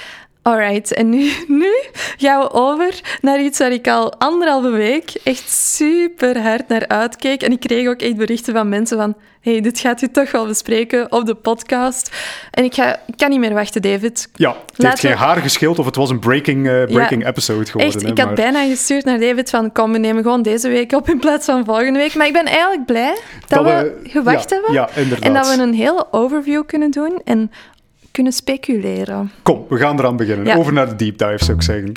Alright, 0.46 0.92
en 0.92 1.08
nu, 1.08 1.30
nu 1.62 1.72
gaan 2.16 2.40
we 2.40 2.52
over 2.52 3.00
naar 3.20 3.40
iets 3.40 3.58
waar 3.58 3.72
ik 3.72 3.88
al 3.88 4.14
anderhalve 4.18 4.70
week 4.70 5.10
echt 5.24 5.50
super 5.50 6.42
hard 6.42 6.68
naar 6.68 6.88
uitkeek. 6.88 7.42
En 7.42 7.52
ik 7.52 7.60
kreeg 7.60 7.88
ook 7.88 8.00
echt 8.00 8.16
berichten 8.16 8.54
van 8.54 8.68
mensen 8.68 8.96
van 8.96 9.14
hey, 9.50 9.60
dit 9.60 9.78
gaat 9.78 10.02
u 10.02 10.08
toch 10.08 10.30
wel 10.30 10.46
bespreken 10.46 11.12
op 11.12 11.26
de 11.26 11.34
podcast. 11.34 12.16
En 12.50 12.64
ik, 12.64 12.74
ga, 12.74 13.00
ik 13.06 13.16
kan 13.16 13.30
niet 13.30 13.38
meer 13.38 13.54
wachten, 13.54 13.82
David. 13.82 14.28
Ja, 14.34 14.56
het 14.76 14.86
heeft 14.86 15.00
geen 15.00 15.16
haar 15.16 15.36
gescheeld 15.36 15.78
of 15.78 15.86
het 15.86 15.96
was 15.96 16.10
een 16.10 16.18
breaking, 16.18 16.66
uh, 16.66 16.84
breaking 16.84 17.26
episode 17.26 17.64
geworden. 17.64 18.00
Echt, 18.00 18.10
ik 18.10 18.18
had 18.18 18.34
bijna 18.34 18.66
gestuurd 18.66 19.04
naar 19.04 19.20
David 19.20 19.50
van 19.50 19.72
kom, 19.72 19.92
we 19.92 19.98
nemen 19.98 20.22
gewoon 20.22 20.42
deze 20.42 20.68
week 20.68 20.92
op 20.92 21.08
in 21.08 21.18
plaats 21.18 21.44
van 21.44 21.64
volgende 21.64 21.98
week. 21.98 22.14
Maar 22.14 22.26
ik 22.26 22.32
ben 22.32 22.46
eigenlijk 22.46 22.86
blij 22.86 23.16
dat, 23.46 23.64
we, 23.64 24.00
gewacht 24.02 24.50
hebben. 24.50 24.72
Ja, 24.72 24.88
inderdaad. 24.94 25.24
En 25.24 25.32
dat 25.32 25.56
we 25.56 25.62
een 25.62 25.74
hele 25.74 26.06
overview 26.10 26.62
kunnen 26.66 26.90
doen. 26.90 27.20
En 27.24 27.50
kunnen 28.16 28.32
speculeren. 28.32 29.30
Kom, 29.42 29.66
we 29.68 29.76
gaan 29.76 29.98
eraan 29.98 30.16
beginnen. 30.16 30.56
Over 30.56 30.72
naar 30.72 30.88
de 30.88 30.96
deep 30.96 31.18
dive, 31.18 31.44
zou 31.44 31.56
ik 31.56 31.62
zeggen. 31.62 31.92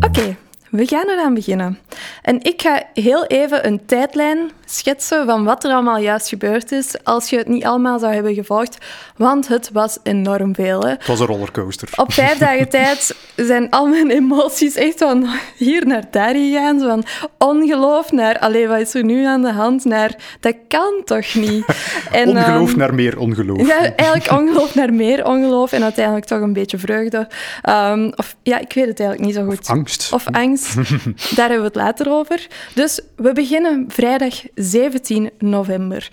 Oké, 0.00 0.36
we 0.70 0.86
gaan 0.86 1.08
eraan 1.08 1.34
beginnen. 1.34 1.78
En 2.22 2.42
ik 2.42 2.62
ga 2.62 2.82
heel 2.94 3.26
even 3.26 3.66
een 3.66 3.86
tijdlijn 3.86 4.50
schetsen 4.70 5.26
van 5.26 5.44
wat 5.44 5.64
er 5.64 5.72
allemaal 5.72 5.98
juist 5.98 6.28
gebeurd 6.28 6.72
is 6.72 7.04
als 7.04 7.30
je 7.30 7.36
het 7.36 7.48
niet 7.48 7.64
allemaal 7.64 7.98
zou 7.98 8.14
hebben 8.14 8.34
gevolgd, 8.34 8.78
want 9.16 9.48
het 9.48 9.70
was 9.72 9.98
enorm 10.02 10.54
veel. 10.54 10.80
Hè. 10.80 10.90
Het 10.90 11.06
was 11.06 11.20
een 11.20 11.26
rollercoaster. 11.26 11.88
Op 11.96 12.12
vijf 12.12 12.38
dagen 12.48 12.68
tijd 12.68 13.16
zijn 13.36 13.70
al 13.70 13.86
mijn 13.86 14.10
emoties 14.10 14.74
echt 14.74 14.98
van 14.98 15.28
hier 15.56 15.86
naar 15.86 16.04
daar 16.10 16.34
gegaan, 16.34 16.80
van 16.80 17.04
ongeloof 17.38 18.12
naar, 18.12 18.38
alleen 18.38 18.68
wat 18.68 18.80
is 18.80 18.94
er 18.94 19.04
nu 19.04 19.24
aan 19.24 19.42
de 19.42 19.52
hand, 19.52 19.84
naar 19.84 20.14
dat 20.40 20.54
kan 20.68 21.00
toch 21.04 21.34
niet. 21.34 21.64
En, 22.12 22.28
ongeloof 22.28 22.70
um, 22.70 22.78
naar 22.78 22.94
meer 22.94 23.18
ongeloof. 23.18 23.66
Ja, 23.66 23.94
eigenlijk 23.96 24.40
ongeloof 24.40 24.74
naar 24.74 24.92
meer 24.92 25.26
ongeloof 25.26 25.72
en 25.72 25.82
uiteindelijk 25.82 26.26
toch 26.26 26.40
een 26.40 26.52
beetje 26.52 26.78
vreugde. 26.78 27.28
Um, 27.68 28.12
of 28.16 28.36
ja, 28.42 28.58
ik 28.58 28.72
weet 28.72 28.86
het 28.86 29.00
eigenlijk 29.00 29.20
niet 29.20 29.34
zo 29.34 29.44
goed. 29.44 29.60
Of 29.60 29.68
angst. 29.68 30.12
Of 30.12 30.26
angst. 30.26 30.74
daar 31.36 31.48
hebben 31.48 31.58
we 31.58 31.64
het 31.64 31.74
later 31.74 32.10
over. 32.10 32.46
Dus 32.74 33.00
we 33.16 33.32
beginnen 33.32 33.84
vrijdag 33.88 34.34
17 34.58 35.30
november. 35.38 36.08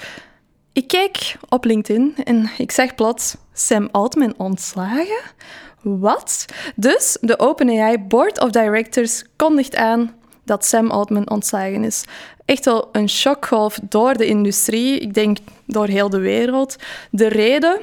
Ik 0.74 0.88
kijk 0.88 1.36
op 1.50 1.66
LinkedIn 1.66 2.16
en 2.24 2.50
ik 2.58 2.72
zeg 2.72 2.96
plots 2.96 3.36
Sam 3.54 3.90
Altman 3.92 4.34
ontslagen? 4.38 5.22
Wat? 5.82 6.46
Dus 6.76 7.18
de 7.22 7.40
OpenAI 7.40 7.98
Board 7.98 8.40
of 8.40 8.50
Directors 8.50 9.24
kondigt 9.36 9.76
aan 9.76 10.16
dat 10.44 10.66
Sam 10.66 10.90
Altman 10.90 11.30
ontslagen 11.30 11.84
is. 11.84 12.04
Echt 12.46 12.66
wel 12.66 12.90
een 12.92 13.10
shockgolf 13.10 13.80
door 13.90 14.14
de 14.14 14.26
industrie, 14.26 15.00
ik 15.00 15.14
denk 15.14 15.38
door 15.66 15.88
heel 15.88 16.10
de 16.10 16.20
wereld. 16.20 16.76
De 17.12 17.28
reden 17.28 17.82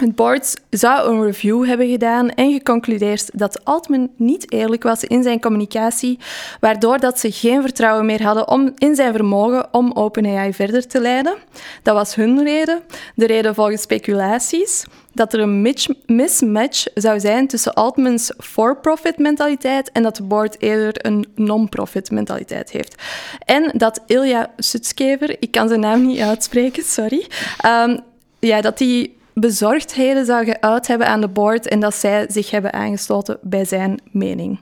het 0.00 0.14
board 0.14 0.60
zou 0.70 1.10
een 1.10 1.24
review 1.24 1.66
hebben 1.66 1.88
gedaan 1.88 2.30
en 2.30 2.52
geconcludeerd 2.52 3.38
dat 3.38 3.64
Altman 3.64 4.10
niet 4.16 4.52
eerlijk 4.52 4.82
was 4.82 5.04
in 5.04 5.22
zijn 5.22 5.40
communicatie, 5.40 6.18
waardoor 6.60 6.98
dat 6.98 7.18
ze 7.18 7.32
geen 7.32 7.62
vertrouwen 7.62 8.06
meer 8.06 8.22
hadden 8.22 8.48
om, 8.48 8.72
in 8.78 8.94
zijn 8.94 9.12
vermogen 9.12 9.68
om 9.74 9.92
OpenAI 9.92 10.52
verder 10.52 10.86
te 10.86 11.00
leiden. 11.00 11.34
Dat 11.82 11.94
was 11.94 12.14
hun 12.14 12.42
reden. 12.42 12.82
De 13.14 13.26
reden 13.26 13.54
volgens 13.54 13.82
speculaties 13.82 14.84
dat 15.12 15.32
er 15.32 15.40
een 15.40 15.74
mismatch 16.06 16.86
zou 16.94 17.20
zijn 17.20 17.46
tussen 17.46 17.74
Altmans 17.74 18.32
for-profit 18.38 19.18
mentaliteit 19.18 19.92
en 19.92 20.02
dat 20.02 20.16
de 20.16 20.22
board 20.22 20.62
eerder 20.62 21.06
een 21.06 21.26
non-profit 21.34 22.10
mentaliteit 22.10 22.70
heeft. 22.70 23.02
En 23.44 23.72
dat 23.76 24.00
Ilya 24.06 24.50
Sutskever, 24.56 25.36
ik 25.40 25.50
kan 25.50 25.68
zijn 25.68 25.80
naam 25.80 26.06
niet 26.06 26.20
uitspreken, 26.20 26.82
sorry, 26.82 27.26
um, 27.66 28.00
ja, 28.38 28.60
dat 28.60 28.78
die 28.78 29.18
bezorgdheden 29.34 30.24
zou 30.26 30.44
geuit 30.44 30.86
hebben 30.86 31.06
aan 31.06 31.20
de 31.20 31.28
board 31.28 31.68
en 31.68 31.80
dat 31.80 31.94
zij 31.94 32.26
zich 32.28 32.50
hebben 32.50 32.72
aangesloten 32.72 33.38
bij 33.42 33.64
zijn 33.64 34.00
mening. 34.10 34.58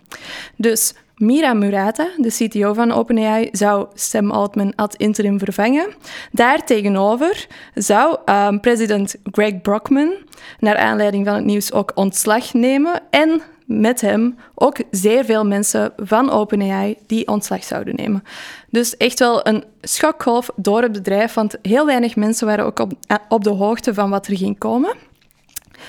Dus 0.57 0.95
Mira 1.19 1.55
Murata, 1.55 2.09
de 2.17 2.31
CTO 2.31 2.73
van 2.73 2.93
OpenAI, 2.93 3.49
zou 3.53 3.87
Sam 3.95 4.31
Altman 4.31 4.75
ad 4.75 4.95
interim 4.95 5.39
vervangen. 5.39 5.95
Daartegenover 6.33 7.47
zou 7.75 8.19
uh, 8.27 8.49
president 8.61 9.15
Greg 9.25 9.61
Brockman, 9.61 10.15
naar 10.59 10.77
aanleiding 10.77 11.27
van 11.27 11.35
het 11.35 11.45
nieuws, 11.45 11.73
ook 11.73 11.93
ontslag 11.95 12.53
nemen 12.53 13.03
en 13.11 13.43
met 13.69 14.01
hem 14.01 14.39
ook 14.55 14.77
zeer 14.91 15.25
veel 15.25 15.47
mensen 15.47 15.93
van 15.97 16.31
OpenAI 16.31 16.97
die 17.07 17.29
ontslag 17.29 17.65
zouden 17.65 17.95
nemen. 17.95 18.25
Dus 18.71 18.97
echt 18.97 19.19
wel 19.19 19.47
een 19.47 19.65
schokgolf 19.81 20.51
door 20.57 20.83
het 20.83 20.93
bedrijf, 20.93 21.35
want 21.35 21.57
heel 21.63 21.87
weinig 21.87 22.17
mensen 22.17 22.47
waren 22.47 22.65
ook 22.65 22.79
op, 22.79 22.93
op 23.29 23.45
de 23.45 23.51
hoogte 23.51 23.95
van 23.95 24.11
wat 24.11 24.27
er 24.27 24.37
ging 24.37 24.59
komen. 24.59 24.95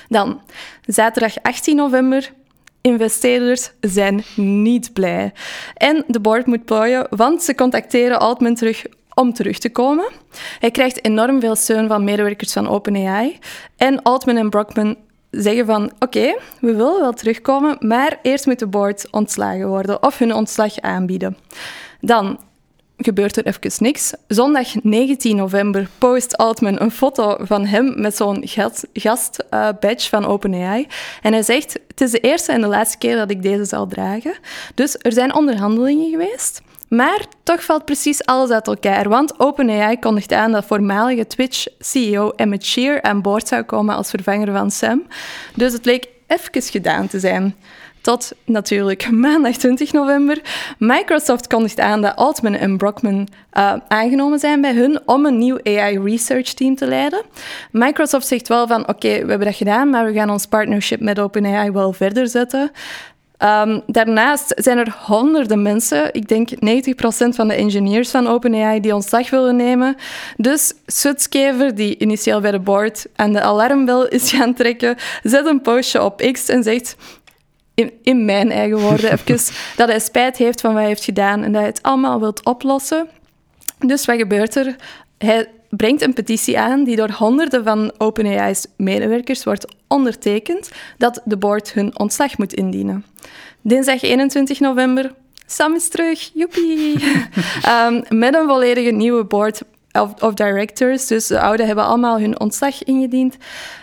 Dan, 0.08 0.40
zaterdag 0.86 1.42
18 1.42 1.76
november, 1.76 2.32
investeerders 2.80 3.70
zijn 3.80 4.24
niet 4.36 4.92
blij. 4.92 5.32
En 5.74 6.04
de 6.06 6.20
board 6.20 6.46
moet 6.46 6.64
plooien, 6.64 7.06
want 7.10 7.42
ze 7.42 7.54
contacteren 7.54 8.20
Altman 8.20 8.54
terug 8.54 8.84
om 9.14 9.32
terug 9.32 9.58
te 9.58 9.70
komen. 9.70 10.08
Hij 10.58 10.70
krijgt 10.70 11.04
enorm 11.04 11.40
veel 11.40 11.56
steun 11.56 11.88
van 11.88 12.04
medewerkers 12.04 12.52
van 12.52 12.68
OpenAI. 12.68 13.38
En 13.76 14.02
Altman 14.02 14.36
en 14.36 14.50
Brockman 14.50 14.96
zeggen 15.30 15.66
van 15.66 15.92
oké, 15.98 16.36
we 16.60 16.74
willen 16.74 17.00
wel 17.00 17.12
terugkomen, 17.12 17.76
maar 17.80 18.18
eerst 18.22 18.46
moet 18.46 18.58
de 18.58 18.66
board 18.66 19.06
ontslagen 19.10 19.68
worden 19.68 20.02
of 20.02 20.18
hun 20.18 20.34
ontslag 20.34 20.80
aanbieden. 20.80 21.36
Dan 22.00 22.38
gebeurt 22.96 23.36
er 23.36 23.46
even 23.46 23.84
niks. 23.84 24.12
Zondag 24.26 24.82
19 24.82 25.36
november 25.36 25.88
post 25.98 26.36
Altman 26.36 26.80
een 26.80 26.90
foto 26.90 27.36
van 27.40 27.66
hem 27.66 28.00
met 28.00 28.16
zo'n 28.16 28.42
gast-badge 28.92 30.04
uh, 30.04 30.10
van 30.10 30.26
OpenAI. 30.26 30.86
En 31.22 31.32
hij 31.32 31.42
zegt, 31.42 31.78
het 31.88 32.00
is 32.00 32.10
de 32.10 32.20
eerste 32.20 32.52
en 32.52 32.60
de 32.60 32.66
laatste 32.66 32.98
keer 32.98 33.16
dat 33.16 33.30
ik 33.30 33.42
deze 33.42 33.64
zal 33.64 33.86
dragen. 33.86 34.34
Dus 34.74 34.96
er 34.98 35.12
zijn 35.12 35.34
onderhandelingen 35.34 36.10
geweest. 36.10 36.62
Maar 36.90 37.26
toch 37.42 37.64
valt 37.64 37.84
precies 37.84 38.24
alles 38.24 38.50
uit 38.50 38.66
elkaar, 38.66 39.08
want 39.08 39.40
OpenAI 39.40 39.98
kondigt 39.98 40.32
aan 40.32 40.52
dat 40.52 40.64
voormalige 40.64 41.26
Twitch-CEO 41.26 42.30
Emmett 42.36 42.64
Shear 42.64 43.02
aan 43.02 43.22
boord 43.22 43.48
zou 43.48 43.62
komen 43.62 43.94
als 43.94 44.10
vervanger 44.10 44.52
van 44.52 44.70
Sam. 44.70 45.06
Dus 45.54 45.72
het 45.72 45.84
leek 45.84 46.08
even 46.26 46.62
gedaan 46.62 47.06
te 47.06 47.20
zijn. 47.20 47.54
Tot 48.00 48.32
natuurlijk 48.44 49.10
maandag 49.10 49.56
20 49.56 49.92
november. 49.92 50.40
Microsoft 50.78 51.46
kondigt 51.46 51.80
aan 51.80 52.02
dat 52.02 52.16
Altman 52.16 52.54
en 52.54 52.76
Brockman 52.76 53.28
uh, 53.52 53.74
aangenomen 53.88 54.38
zijn 54.38 54.60
bij 54.60 54.74
hun 54.74 55.00
om 55.06 55.26
een 55.26 55.38
nieuw 55.38 55.58
AI 55.64 55.98
research 55.98 56.52
team 56.52 56.76
te 56.76 56.86
leiden. 56.86 57.22
Microsoft 57.70 58.26
zegt 58.26 58.48
wel 58.48 58.66
van 58.66 58.88
oké, 58.88 59.08
we 59.08 59.28
hebben 59.28 59.46
dat 59.46 59.56
gedaan, 59.56 59.90
maar 59.90 60.04
we 60.04 60.12
gaan 60.12 60.30
ons 60.30 60.46
partnership 60.46 61.00
met 61.00 61.18
OpenAI 61.18 61.70
wel 61.70 61.92
verder 61.92 62.28
zetten. 62.28 62.70
Um, 63.42 63.82
daarnaast 63.86 64.52
zijn 64.56 64.78
er 64.78 64.96
honderden 64.98 65.62
mensen, 65.62 66.14
ik 66.14 66.28
denk 66.28 66.50
90% 66.50 66.56
van 67.28 67.48
de 67.48 67.54
engineers 67.54 68.10
van 68.10 68.26
OpenAI, 68.26 68.80
die 68.80 68.94
ontslag 68.94 69.30
willen 69.30 69.56
nemen. 69.56 69.96
Dus 70.36 70.72
Sutskever, 70.86 71.74
die 71.74 71.98
initieel 71.98 72.40
bij 72.40 72.50
de 72.50 72.58
board 72.58 73.06
aan 73.16 73.32
de 73.32 73.40
alarmbel 73.40 74.08
is 74.08 74.30
gaan 74.34 74.54
trekken, 74.54 74.96
zet 75.22 75.46
een 75.46 75.60
postje 75.60 76.02
op 76.02 76.30
X 76.32 76.48
en 76.48 76.62
zegt 76.62 76.96
in, 77.74 77.92
in 78.02 78.24
mijn 78.24 78.50
eigen 78.50 78.78
woorden 78.78 79.12
even, 79.26 79.54
dat 79.76 79.88
hij 79.88 80.00
spijt 80.00 80.36
heeft 80.36 80.60
van 80.60 80.70
wat 80.70 80.78
hij 80.78 80.88
heeft 80.88 81.04
gedaan 81.04 81.42
en 81.42 81.52
dat 81.52 81.60
hij 81.60 81.70
het 81.70 81.82
allemaal 81.82 82.20
wilt 82.20 82.44
oplossen. 82.44 83.08
Dus 83.78 84.04
wat 84.04 84.16
gebeurt 84.16 84.56
er? 84.56 84.76
Hij 85.18 85.48
brengt 85.70 86.02
een 86.02 86.12
petitie 86.12 86.58
aan 86.58 86.84
die 86.84 86.96
door 86.96 87.10
honderden 87.10 87.64
van 87.64 87.92
OpenAI's 87.98 88.66
medewerkers 88.76 89.44
wordt 89.44 89.74
ondertekend 89.88 90.70
dat 90.98 91.20
de 91.24 91.36
board 91.36 91.72
hun 91.72 91.98
ontslag 91.98 92.38
moet 92.38 92.52
indienen. 92.52 93.04
Dinsdag 93.60 94.02
21 94.02 94.60
november, 94.60 95.14
Sam 95.46 95.74
is 95.74 95.88
terug, 95.88 96.30
joepie! 96.34 97.04
um, 97.68 98.02
met 98.18 98.34
een 98.34 98.46
volledige 98.46 98.90
nieuwe 98.90 99.24
board 99.24 99.62
of, 99.92 100.22
of, 100.22 100.34
directors, 100.34 101.06
dus 101.06 101.26
de 101.26 101.40
oude 101.40 101.64
hebben 101.64 101.84
allemaal 101.84 102.20
hun 102.20 102.40
ontslag 102.40 102.84
ingediend. 102.84 103.36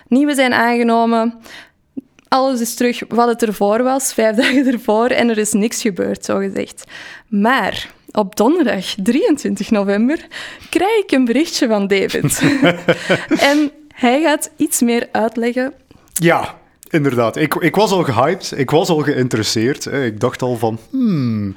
Nieuwe 0.07 0.35
zijn 0.35 0.53
aangenomen. 0.53 1.33
Alles 2.27 2.61
is 2.61 2.75
terug 2.75 3.01
wat 3.07 3.27
het 3.27 3.43
ervoor 3.43 3.83
was, 3.83 4.13
vijf 4.13 4.35
dagen 4.41 4.67
ervoor, 4.67 5.07
en 5.07 5.29
er 5.29 5.37
is 5.37 5.53
niks 5.53 5.81
gebeurd, 5.81 6.25
zo 6.25 6.37
gezegd. 6.37 6.83
Maar 7.27 7.95
op 8.11 8.35
donderdag 8.35 8.95
23 9.03 9.71
november 9.71 10.27
krijg 10.69 11.03
ik 11.03 11.11
een 11.11 11.25
berichtje 11.25 11.67
van 11.67 11.87
David. 11.87 12.41
en 13.51 13.71
hij 13.93 14.21
gaat 14.21 14.51
iets 14.55 14.81
meer 14.81 15.07
uitleggen. 15.11 15.73
Ja, 16.13 16.55
inderdaad. 16.89 17.35
Ik, 17.35 17.55
ik 17.55 17.75
was 17.75 17.91
al 17.91 18.03
gehyped, 18.03 18.53
ik 18.55 18.69
was 18.69 18.89
al 18.89 18.99
geïnteresseerd. 18.99 19.85
Ik 19.85 20.19
dacht 20.19 20.41
al 20.41 20.57
van, 20.57 20.79
hmm, 20.89 21.55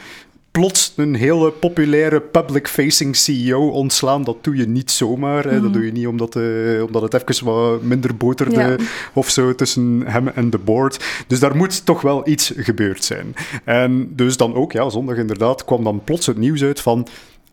plots 0.51 0.93
een 0.97 1.15
hele 1.15 1.51
populaire 1.51 2.21
public-facing 2.21 3.17
CEO 3.17 3.69
ontslaan, 3.69 4.25
dat 4.25 4.45
doe 4.45 4.57
je 4.57 4.67
niet 4.67 4.91
zomaar. 4.91 5.45
Hè. 5.45 5.51
Dat 5.51 5.63
mhm. 5.63 5.73
doe 5.73 5.85
je 5.85 5.93
niet 5.93 6.07
omdat, 6.07 6.37
uh, 6.37 6.83
omdat 6.83 7.03
het 7.03 7.31
even 7.31 7.47
wat 7.47 7.83
minder 7.83 8.17
boterde 8.17 8.79
of 9.13 9.31
zo 9.31 9.55
tussen 9.55 10.03
hem 10.07 10.29
en 10.29 10.51
de 10.51 10.59
board. 10.59 11.25
Dus 11.27 11.41
daar 11.41 11.57
moet 11.57 11.85
toch 11.85 12.01
wel 12.01 12.29
iets 12.29 12.53
gebeurd 12.57 13.05
zijn. 13.05 13.35
En 13.65 14.13
dus 14.17 14.37
dan 14.37 14.55
ook, 14.55 14.73
ja, 14.73 14.91
zondag 14.91 15.17
inderdaad, 15.17 15.65
kwam 15.65 15.85
dan 15.85 16.05
plots 16.05 16.27
het 16.27 16.39
nieuws 16.39 16.63
uit 16.63 16.81
van 16.81 17.07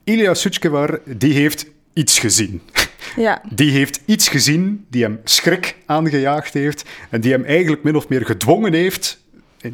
Ilya 0.03 0.33
Suchkewar, 0.33 0.99
die 1.17 1.33
heeft 1.33 1.65
iets 1.93 2.19
gezien. 2.19 2.61
Ja. 3.15 3.41
Die 3.53 3.71
heeft 3.71 4.01
iets 4.05 4.27
gezien 4.27 4.85
die 4.89 5.03
hem 5.03 5.19
schrik 5.23 5.75
aangejaagd 5.85 6.53
heeft 6.53 6.85
en 7.09 7.21
die 7.21 7.31
hem 7.31 7.43
eigenlijk 7.43 7.83
min 7.83 7.95
of 7.95 8.09
meer 8.09 8.25
gedwongen 8.25 8.73
heeft 8.73 9.19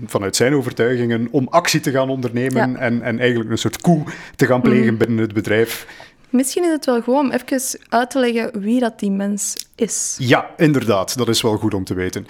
vanuit 0.06 0.36
zijn 0.36 0.54
overtuigingen 0.54 1.28
om 1.32 1.48
actie 1.50 1.80
te 1.80 1.92
gaan 1.92 2.10
ondernemen 2.10 2.78
en, 2.78 3.02
en 3.02 3.20
eigenlijk 3.20 3.50
een 3.50 3.58
soort 3.58 3.82
coup 3.82 4.10
te 4.36 4.46
gaan 4.46 4.62
plegen 4.62 4.94
mhm. 4.94 4.98
binnen 4.98 5.18
het 5.18 5.34
bedrijf. 5.34 5.88
Misschien 6.30 6.64
is 6.64 6.72
het 6.72 6.86
wel 6.86 7.02
gewoon 7.02 7.26
om 7.26 7.32
even 7.32 7.80
uit 7.90 8.10
te 8.10 8.20
leggen 8.20 8.60
wie 8.60 8.80
dat 8.80 9.00
die 9.00 9.12
mens 9.12 9.68
is. 9.76 10.16
Ja, 10.20 10.50
inderdaad. 10.58 11.18
Dat 11.18 11.28
is 11.28 11.42
wel 11.42 11.58
goed 11.58 11.74
om 11.74 11.84
te 11.84 11.94
weten. 11.94 12.26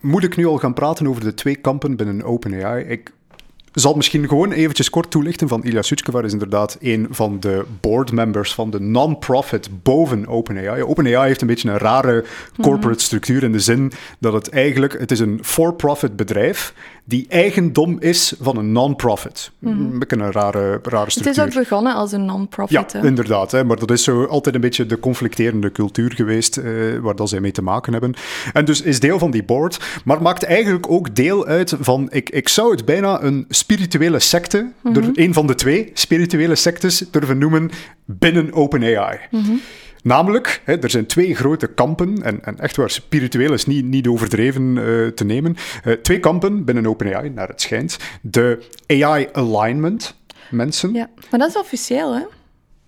Moet 0.00 0.24
ik 0.24 0.36
nu 0.36 0.46
al 0.46 0.58
gaan 0.58 0.74
praten 0.74 1.06
over 1.06 1.22
de 1.22 1.34
twee 1.34 1.56
kampen 1.56 1.96
binnen 1.96 2.22
OpenAI? 2.22 2.84
Ik 2.84 3.12
zal 3.72 3.94
misschien 3.94 4.28
gewoon 4.28 4.52
eventjes 4.52 4.90
kort 4.90 5.10
toelichten 5.10 5.48
van 5.48 5.64
Ilya 5.64 5.82
Sutskevar 5.82 6.24
is 6.24 6.32
inderdaad 6.32 6.76
een 6.80 7.06
van 7.10 7.40
de 7.40 7.64
board 7.80 8.12
members 8.12 8.54
van 8.54 8.70
de 8.70 8.80
non-profit 8.80 9.68
boven 9.82 10.26
OpenAI. 10.26 10.82
OpenAI 10.82 11.26
heeft 11.26 11.40
een 11.40 11.46
beetje 11.46 11.70
een 11.70 11.78
rare 11.78 12.24
corporate 12.60 12.88
mhm. 12.88 12.98
structuur 12.98 13.42
in 13.42 13.52
de 13.52 13.60
zin 13.60 13.92
dat 14.18 14.32
het 14.32 14.48
eigenlijk, 14.48 14.98
het 14.98 15.10
is 15.10 15.20
een 15.20 15.38
for-profit 15.42 16.16
bedrijf 16.16 16.74
die 17.10 17.26
eigendom 17.28 17.96
is 18.00 18.34
van 18.40 18.56
een 18.56 18.72
non-profit. 18.72 19.50
Mm 19.58 19.92
Een 19.92 19.98
beetje 19.98 20.16
een 20.16 20.32
rare, 20.32 20.80
rare 20.82 21.10
structuur. 21.10 21.42
Het 21.42 21.52
is 21.52 21.58
ook 21.58 21.62
begonnen 21.62 21.94
als 21.94 22.12
een 22.12 22.24
non-profit. 22.24 22.92
Ja, 22.92 23.02
inderdaad. 23.02 23.50
Hè, 23.50 23.64
maar 23.64 23.78
dat 23.78 23.90
is 23.90 24.04
zo 24.04 24.24
altijd 24.24 24.54
een 24.54 24.60
beetje 24.60 24.86
de 24.86 25.00
conflicterende 25.00 25.72
cultuur 25.72 26.12
geweest 26.12 26.56
eh, 26.56 26.72
waar 27.00 27.16
dat 27.16 27.28
zij 27.28 27.40
mee 27.40 27.52
te 27.52 27.62
maken 27.62 27.92
hebben. 27.92 28.14
En 28.52 28.64
dus 28.64 28.82
is 28.82 29.00
deel 29.00 29.18
van 29.18 29.30
die 29.30 29.44
board, 29.44 30.00
maar 30.04 30.22
maakt 30.22 30.42
eigenlijk 30.42 30.90
ook 30.90 31.14
deel 31.14 31.46
uit 31.46 31.74
van, 31.80 32.08
ik, 32.10 32.30
ik 32.30 32.48
zou 32.48 32.70
het 32.70 32.84
bijna 32.84 33.22
een 33.22 33.44
spirituele 33.60 34.18
secte, 34.18 34.72
mm 34.82 35.10
een 35.14 35.34
van 35.34 35.46
de 35.46 35.54
twee 35.54 35.90
spirituele 35.94 36.54
sectes 36.54 36.98
durven 37.10 37.38
noemen 37.38 37.70
binnen 38.04 38.52
OpenAI. 38.52 39.18
Mm 39.30 39.60
Namelijk, 40.02 40.62
hè, 40.64 40.78
er 40.78 40.90
zijn 40.90 41.06
twee 41.06 41.34
grote 41.34 41.66
kampen, 41.66 42.22
en, 42.22 42.44
en, 42.44 42.58
echt 42.58 42.76
waar, 42.76 42.90
spiritueel 42.90 43.52
is 43.52 43.66
niet, 43.66 43.84
niet 43.84 44.06
overdreven 44.06 44.76
uh, 44.76 45.08
te 45.08 45.24
nemen. 45.24 45.56
Uh, 45.84 45.94
twee 45.94 46.20
kampen 46.20 46.64
binnen 46.64 46.86
OpenAI, 46.86 47.28
naar 47.28 47.48
het 47.48 47.60
schijnt. 47.60 47.98
De 48.22 48.62
AI 48.86 49.28
alignment 49.32 50.14
mensen. 50.50 50.92
Ja, 50.92 51.08
maar 51.30 51.40
dat 51.40 51.48
is 51.48 51.56
officieel, 51.56 52.14
hè? 52.14 52.22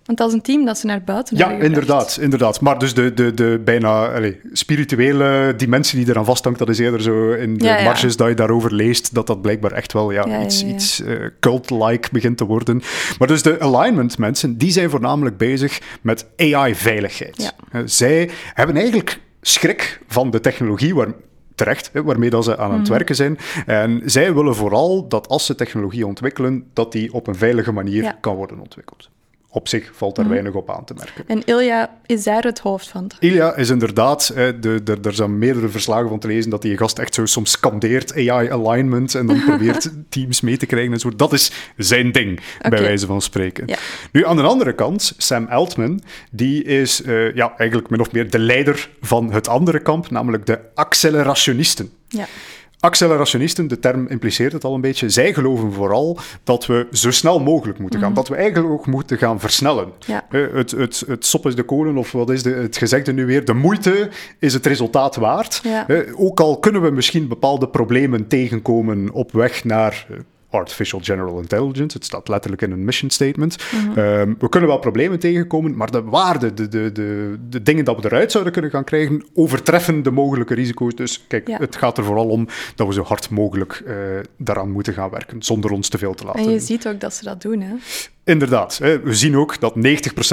Want 0.05 0.17
dat 0.17 0.27
is 0.27 0.33
een 0.33 0.41
team 0.41 0.65
dat 0.65 0.77
ze 0.77 0.85
naar 0.85 1.03
buiten 1.03 1.37
Ja, 1.37 1.51
inderdaad, 1.51 2.17
inderdaad. 2.21 2.61
Maar 2.61 2.79
dus 2.79 2.93
de, 2.93 3.13
de, 3.13 3.33
de 3.33 3.61
bijna 3.63 4.07
allez, 4.07 4.35
spirituele 4.51 5.53
dimensie 5.57 5.99
die 5.99 6.09
eraan 6.09 6.25
vasthangt, 6.25 6.59
dat 6.59 6.69
is 6.69 6.79
eerder 6.79 7.01
zo 7.01 7.31
in 7.31 7.57
de 7.57 7.65
ja, 7.65 7.83
marges 7.83 8.17
dat 8.17 8.27
je 8.27 8.33
daarover 8.33 8.73
leest, 8.73 9.13
dat 9.13 9.27
dat 9.27 9.41
blijkbaar 9.41 9.71
echt 9.71 9.93
wel 9.93 10.11
ja, 10.11 10.43
iets, 10.43 10.63
iets 10.63 10.99
uh, 10.99 11.27
cult-like 11.39 12.09
begint 12.11 12.37
te 12.37 12.45
worden. 12.45 12.81
Maar 13.19 13.27
dus 13.27 13.41
de 13.41 13.59
alignment 13.59 14.17
mensen, 14.17 14.57
die 14.57 14.71
zijn 14.71 14.89
voornamelijk 14.89 15.37
bezig 15.37 15.81
met 16.01 16.25
AI-veiligheid. 16.37 17.53
zij 17.85 18.29
hebben 18.53 18.75
eigenlijk 18.75 19.19
schrik 19.41 20.01
van 20.07 20.31
de 20.31 20.39
technologie 20.39 20.95
waar 20.95 21.13
terecht, 21.55 21.91
waarmee 21.93 22.29
dat 22.29 22.43
ze 22.43 22.57
aan 22.57 22.71
het 22.71 22.81
mhm. 22.81 22.91
werken 22.91 23.15
zijn. 23.15 23.37
En 23.65 24.01
zij 24.05 24.33
willen 24.33 24.55
vooral 24.55 25.07
dat 25.07 25.27
als 25.27 25.45
ze 25.45 25.55
technologie 25.55 26.07
ontwikkelen, 26.07 26.65
dat 26.73 26.91
die 26.91 27.13
op 27.13 27.27
een 27.27 27.35
veilige 27.35 27.71
manier 27.71 28.15
kan 28.19 28.35
worden 28.35 28.59
ontwikkeld 28.59 29.09
op 29.53 29.67
zich 29.67 29.91
valt 29.93 30.15
daar 30.15 30.25
mhm. 30.25 30.33
weinig 30.33 30.53
op 30.53 30.69
aan 30.71 30.85
te 30.85 30.93
merken. 30.93 31.23
En 31.27 31.41
Ilja 31.45 31.97
is 32.05 32.23
daar 32.23 32.43
het 32.43 32.59
hoofd 32.59 32.87
van? 32.87 33.11
Ilja 33.19 33.55
is 33.55 33.69
inderdaad, 33.69 34.33
de, 34.35 34.83
de, 34.83 34.97
er 35.01 35.13
zijn 35.13 35.37
meerdere 35.37 35.69
verslagen 35.69 36.09
van 36.09 36.19
te 36.19 36.27
lezen 36.27 36.49
dat 36.49 36.61
die 36.61 36.77
gast 36.77 36.99
echt 36.99 37.13
zo 37.13 37.25
soms 37.25 37.51
scandeert 37.51 38.13
AI 38.13 38.49
alignment 38.49 39.15
en 39.15 39.25
dan 39.25 39.43
probeert 39.47 39.89
teams 40.09 40.41
mee 40.41 40.57
te 40.57 40.65
krijgen 40.65 40.93
en 40.93 40.99
zo. 40.99 41.15
Dat 41.15 41.33
is 41.33 41.51
zijn 41.77 42.11
ding, 42.11 42.39
bij 42.69 42.81
wijze 42.81 43.05
van 43.05 43.21
spreken. 43.21 43.65
Nu, 44.11 44.25
aan 44.25 44.35
de 44.35 44.41
andere 44.41 44.73
kant, 44.73 45.13
Sam 45.17 45.45
Altman, 45.45 46.01
die 46.31 46.63
is 46.63 47.01
uh, 47.01 47.35
ja, 47.35 47.53
eigenlijk 47.57 47.89
min 47.89 47.99
of 47.99 48.11
meer 48.11 48.29
de 48.29 48.39
leider 48.39 48.89
van 49.01 49.31
het 49.31 49.47
andere 49.47 49.79
kamp, 49.79 50.09
namelijk 50.09 50.45
de 50.45 50.59
accelerationisten. 50.73 51.91
Ja. 52.07 52.25
Accelerationisten, 52.83 53.67
de 53.67 53.79
term 53.79 54.07
impliceert 54.07 54.53
het 54.53 54.63
al 54.63 54.73
een 54.73 54.81
beetje, 54.81 55.09
zij 55.09 55.33
geloven 55.33 55.73
vooral 55.73 56.17
dat 56.43 56.65
we 56.65 56.87
zo 56.91 57.11
snel 57.11 57.39
mogelijk 57.39 57.79
moeten 57.79 57.99
gaan. 57.99 58.11
Mhm. 58.11 58.17
Dat 58.17 58.27
we 58.27 58.35
eigenlijk 58.35 58.73
ook 58.73 58.87
moeten 58.87 59.17
gaan 59.17 59.39
versnellen. 59.39 59.91
Ja. 60.05 60.25
het, 60.29 60.71
het, 60.71 61.03
het 61.07 61.25
sop 61.25 61.45
is 61.45 61.55
de 61.55 61.63
kolen, 61.63 61.97
of 61.97 62.11
wat 62.11 62.29
is 62.29 62.43
de, 62.43 62.49
het 62.49 62.77
gezegde 62.77 63.13
nu 63.13 63.25
weer? 63.25 63.45
De 63.45 63.53
moeite 63.53 64.09
is 64.39 64.53
het 64.53 64.65
resultaat 64.65 65.15
waard. 65.15 65.61
ook 66.15 66.39
al 66.39 66.59
kunnen 66.59 66.81
we 66.81 66.89
misschien 66.89 67.27
bepaalde 67.27 67.67
problemen 67.67 68.27
tegenkomen 68.27 69.11
op 69.11 69.31
weg 69.31 69.63
naar 69.63 70.07
Artificial 70.53 70.99
General 71.03 71.39
Intelligence. 71.39 71.97
Het 71.97 72.05
staat 72.05 72.27
letterlijk 72.27 72.61
in 72.61 72.71
een 72.71 72.85
mission 72.85 73.09
statement. 73.09 73.57
Mhm. 73.71 73.99
Ehm, 73.99 74.33
we 74.39 74.49
kunnen 74.49 74.69
wel 74.69 74.79
problemen 74.79 75.19
tegenkomen, 75.19 75.75
maar 75.75 75.91
de 75.91 76.03
waarde, 76.03 76.53
de, 76.53 76.67
de, 76.67 76.91
de, 76.91 77.37
de 77.49 77.63
dingen 77.63 77.85
dat 77.85 78.01
we 78.01 78.05
eruit 78.05 78.31
zouden 78.31 78.53
kunnen 78.53 78.71
gaan 78.71 78.83
krijgen, 78.83 79.23
overtreffen 79.33 80.03
de 80.03 80.11
mogelijke 80.11 80.53
risico's. 80.53 80.95
Dus 80.95 81.25
kijk, 81.27 81.47
het 81.47 81.75
gaat 81.75 81.97
er 81.97 82.03
vooral 82.03 82.27
om 82.27 82.47
dat 82.75 82.87
we 82.87 82.93
zo 82.93 83.03
hard 83.03 83.29
mogelijk 83.29 83.83
uh, 83.87 83.95
daaraan 84.37 84.71
moeten 84.71 84.93
gaan 84.93 85.09
werken, 85.09 85.43
zonder 85.43 85.71
ons 85.71 85.89
te 85.89 85.97
veel 85.97 86.13
te 86.13 86.25
laten. 86.25 86.41
En 86.41 86.49
je 86.49 86.59
ziet 86.59 86.87
ook 86.87 86.99
dat 86.99 87.13
ze 87.13 87.23
dat 87.23 87.41
doen, 87.41 87.61
hè? 87.61 87.73
Inderdaad. 88.25 88.77
We 88.77 89.13
zien 89.13 89.37
ook 89.37 89.59
dat 89.59 89.73
90% 89.75 89.79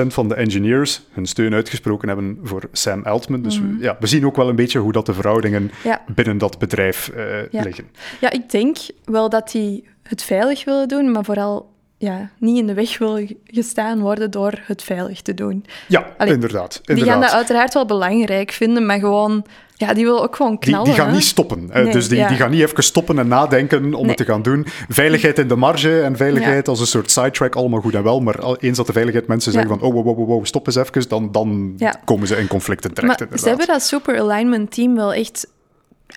van 0.07 0.29
de 0.29 0.35
engineers 0.35 1.03
hun 1.13 1.27
steun 1.27 1.55
uitgesproken 1.55 2.09
hebben 2.09 2.39
voor 2.43 2.63
Sam 2.73 3.03
Altman. 3.03 3.43
Dus 3.43 3.59
we, 3.59 3.67
mhm. 3.67 3.83
ja, 3.83 3.97
we 4.01 4.07
zien 4.07 4.27
ook 4.27 4.37
wel 4.37 4.49
een 4.49 4.57
beetje 4.57 4.79
hoe 4.79 4.93
dat 4.93 5.07
de 5.07 5.15
verhoudingen 5.15 5.71
binnen 6.15 6.39
dat 6.39 6.59
bedrijf 6.59 7.11
uh, 7.17 7.63
liggen. 7.63 7.89
Ja, 8.21 8.31
ik 8.31 8.51
denk 8.51 8.77
wel 9.05 9.29
dat 9.29 9.51
die 9.51 9.89
het 10.03 10.23
veilig 10.23 10.65
willen 10.65 10.89
doen, 10.89 11.11
maar 11.11 11.25
vooral 11.25 11.71
ja, 11.99 12.31
niet 12.39 12.59
in 12.59 12.67
de 12.67 12.75
weg 12.75 12.99
willen 12.99 13.37
gestaan 13.45 14.01
worden 14.01 14.31
door 14.31 14.53
het 14.63 14.83
veilig 14.83 15.23
te 15.23 15.35
doen. 15.35 15.65
Ja, 15.89 15.99
inderdaad, 15.99 16.27
inderdaad. 16.27 16.87
Die 16.87 17.05
gaan 17.05 17.21
dat 17.21 17.31
uiteraard 17.31 17.75
wel 17.75 17.87
belangrijk 17.87 18.51
vinden, 18.51 18.87
maar 18.87 18.99
gewoon... 18.99 19.45
Ja, 19.81 19.95
die 19.95 20.05
willen 20.05 20.23
ook 20.23 20.37
gewoon 20.37 20.59
knallen. 20.59 20.85
Die, 20.85 20.95
die 20.95 21.03
gaan 21.03 21.13
niet 21.13 21.25
stoppen. 21.25 21.71
dus 21.93 22.09
die, 22.09 22.27
die 22.27 22.37
gaan 22.37 22.51
niet 22.51 22.61
even 22.61 22.83
stoppen 22.83 23.19
en 23.19 23.29
nadenken 23.29 23.95
om 23.95 24.09
het 24.09 24.17
te 24.17 24.25
gaan 24.25 24.43
doen. 24.43 24.67
Veiligheid 24.89 25.39
in 25.39 25.49
de 25.49 25.57
marge 25.57 26.01
en 26.01 26.17
veiligheid 26.17 26.69
als 26.69 26.81
een 26.81 26.87
soort 26.87 27.11
sidetrack, 27.11 27.55
allemaal 27.55 27.81
goed 27.81 27.95
en 27.95 28.03
wel. 28.03 28.21
Maar 28.21 28.57
eens 28.59 28.77
dat 28.77 28.87
de 28.87 28.93
veiligheid 28.93 29.27
mensen 29.27 29.53
zeggen 29.53 29.71
van, 29.71 29.81
oh, 29.81 29.95
wow, 29.95 30.05
wow, 30.05 30.27
wow, 30.27 30.45
stop 30.45 30.67
eens 30.67 30.77
even, 30.77 31.09
dan, 31.09 31.33
dan 31.33 31.79
komen 32.05 32.27
ze 32.27 32.37
in 32.37 32.47
conflicten 32.47 32.95
terecht. 32.95 33.31
Maar 33.31 33.39
ze 33.39 33.49
hebben 33.49 33.67
dat 33.67 33.83
super 33.83 34.21
alignment 34.21 34.71
team 34.71 34.95
wel 34.95 35.13
echt 35.13 35.47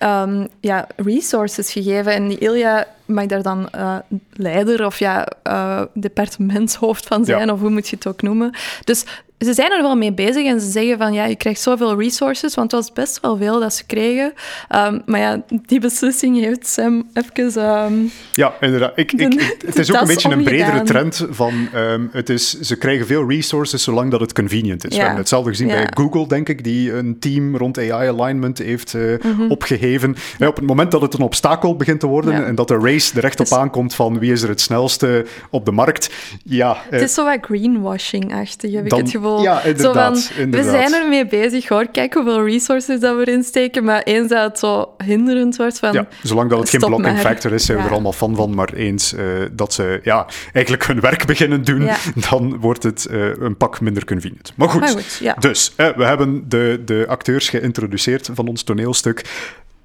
um, 0.02 0.48
ja, 0.60 0.86
resources 0.96 1.72
gegeven. 1.72 2.12
En 2.12 2.28
die 2.28 2.38
Ilja 2.38 2.86
mag 3.04 3.26
daar 3.26 3.42
dan 3.42 3.68
uh, 3.76 3.96
leider 4.32 4.86
of 4.86 4.98
ja, 4.98 5.28
uh, 5.46 5.82
departementshoofd 5.94 7.06
van 7.06 7.24
zijn, 7.24 7.50
of 7.50 7.60
hoe 7.60 7.70
moet 7.70 7.88
je 7.88 7.96
het 7.96 8.06
ook 8.06 8.22
noemen. 8.22 8.54
Dus 8.84 9.04
ze 9.44 9.54
zijn 9.54 9.72
er 9.72 9.82
wel 9.82 9.96
mee 9.96 10.12
bezig 10.12 10.46
en 10.46 10.60
ze 10.60 10.70
zeggen 10.70 10.98
van 10.98 11.12
ja, 11.12 11.24
je 11.24 11.36
krijgt 11.36 11.60
zoveel 11.60 12.00
resources, 12.00 12.54
want 12.54 12.72
het 12.72 12.80
was 12.80 12.92
best 12.92 13.20
wel 13.20 13.36
veel 13.36 13.60
dat 13.60 13.74
ze 13.74 13.86
kregen. 13.86 14.32
Um, 14.76 15.02
maar 15.06 15.20
ja, 15.20 15.42
die 15.66 15.80
beslissing 15.80 16.40
heeft 16.40 16.66
Sam 16.66 17.08
even. 17.12 17.64
Um, 17.64 18.10
ja, 18.32 18.54
inderdaad. 18.60 18.92
Ik, 18.94 19.12
ik, 19.12 19.56
het 19.66 19.78
is 19.78 19.92
ook 19.92 20.00
een 20.00 20.06
beetje 20.06 20.30
een 20.30 20.44
bredere 20.44 20.82
trend 20.82 21.26
van 21.30 21.68
um, 21.74 22.08
het 22.12 22.28
is, 22.28 22.60
ze 22.60 22.76
krijgen 22.76 23.06
veel 23.06 23.28
resources 23.28 23.82
zolang 23.82 24.10
dat 24.10 24.20
het 24.20 24.32
convenient 24.32 24.86
is. 24.86 24.90
Ja. 24.90 24.96
We 24.96 25.02
hebben 25.02 25.20
hetzelfde 25.20 25.50
gezien 25.50 25.66
bij 25.66 25.88
Google, 25.94 26.28
denk 26.28 26.48
ik, 26.48 26.64
die 26.64 26.92
een 26.92 27.18
team 27.18 27.56
rond 27.56 27.78
AI 27.78 28.08
alignment 28.08 28.58
heeft 28.58 28.94
uh, 28.94 29.18
mm-hmm. 29.22 29.50
opgeheven. 29.50 30.16
Ja, 30.38 30.48
op 30.48 30.56
het 30.56 30.66
moment 30.66 30.90
dat 30.90 31.00
het 31.00 31.14
een 31.14 31.20
obstakel 31.20 31.76
begint 31.76 32.00
te 32.00 32.06
worden 32.06 32.46
en 32.46 32.54
dat 32.54 32.68
de 32.68 32.78
race 32.78 33.14
er 33.14 33.20
recht 33.20 33.40
op 33.40 33.46
dus- 33.48 33.58
aankomt 33.58 33.94
van 33.94 34.18
wie 34.18 34.32
is 34.32 34.42
er 34.42 34.48
het 34.48 34.60
snelste 34.60 35.26
op 35.50 35.64
de 35.64 35.72
markt, 35.72 36.10
ja. 36.44 36.76
Het 36.90 37.02
is 37.02 37.14
zo 37.14 37.24
wat 37.24 37.38
greenwashing-achtig, 37.40 38.72
heb 38.72 38.84
ik 38.84 38.92
het 38.92 39.10
gevoel. 39.10 39.33
Ja, 39.42 39.62
inderdaad, 39.62 40.18
zo 40.18 40.34
van, 40.34 40.50
We 40.50 40.62
zijn 40.62 40.92
ermee 40.92 41.26
bezig 41.26 41.68
hoor. 41.68 41.86
Kijk 41.86 42.14
hoeveel 42.14 42.44
resources 42.44 43.00
dat 43.00 43.16
we 43.16 43.26
erin 43.26 43.42
steken. 43.42 43.84
Maar 43.84 44.02
eens 44.02 44.28
dat 44.28 44.44
het 44.44 44.58
zo 44.58 44.94
hinderend 45.04 45.56
wordt 45.56 45.78
van... 45.78 45.92
Ja, 45.92 46.06
zolang 46.22 46.50
dat 46.50 46.58
het 46.58 46.68
geen 46.68 46.80
blocking 46.80 47.18
factor 47.18 47.52
is, 47.52 47.64
zijn 47.64 47.78
we 47.78 47.84
er 47.84 47.90
allemaal 47.92 48.12
fan 48.12 48.36
van. 48.36 48.54
Maar 48.54 48.72
eens 48.72 49.12
uh, 49.12 49.20
dat 49.52 49.72
ze 49.72 50.00
ja, 50.02 50.26
eigenlijk 50.52 50.86
hun 50.86 51.00
werk 51.00 51.26
beginnen 51.34 51.64
doen, 51.64 51.88
dan 52.28 52.58
wordt 52.58 52.82
het 52.82 53.06
uh, 53.10 53.36
een 53.38 53.56
pak 53.56 53.80
minder 53.80 54.04
convenient. 54.04 54.52
Maar 54.56 54.68
goed, 54.68 54.80
maar 54.80 54.88
goed 54.88 55.34
dus 55.38 55.72
uh, 55.76 55.88
we 55.96 56.04
hebben 56.04 56.48
de, 56.48 56.82
de 56.84 57.04
acteurs 57.08 57.48
geïntroduceerd 57.48 58.30
van 58.32 58.48
ons 58.48 58.62
toneelstuk. 58.62 59.24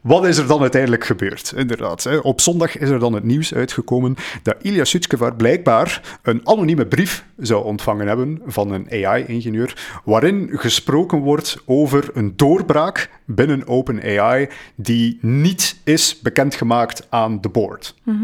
Wat 0.01 0.25
is 0.25 0.37
er 0.37 0.47
dan 0.47 0.61
uiteindelijk 0.61 1.05
gebeurd? 1.05 1.53
Inderdaad, 1.55 2.03
hè. 2.03 2.17
op 2.17 2.41
zondag 2.41 2.77
is 2.77 2.89
er 2.89 2.99
dan 2.99 3.13
het 3.13 3.23
nieuws 3.23 3.53
uitgekomen 3.53 4.15
dat 4.43 4.55
Ilya 4.61 4.83
Sutskevar 4.83 5.35
blijkbaar 5.35 6.19
een 6.21 6.47
anonieme 6.47 6.85
brief 6.85 7.25
zou 7.37 7.63
ontvangen 7.63 8.07
hebben 8.07 8.41
van 8.45 8.71
een 8.71 9.05
AI-ingenieur, 9.05 10.01
waarin 10.03 10.49
gesproken 10.51 11.19
wordt 11.19 11.57
over 11.65 12.09
een 12.13 12.33
doorbraak 12.35 13.09
binnen 13.25 13.67
OpenAI 13.67 14.49
die 14.75 15.17
niet 15.21 15.79
is 15.83 16.19
bekendgemaakt 16.19 17.07
aan 17.09 17.41
de 17.41 17.49
board. 17.49 17.95
Mhm. 18.03 18.23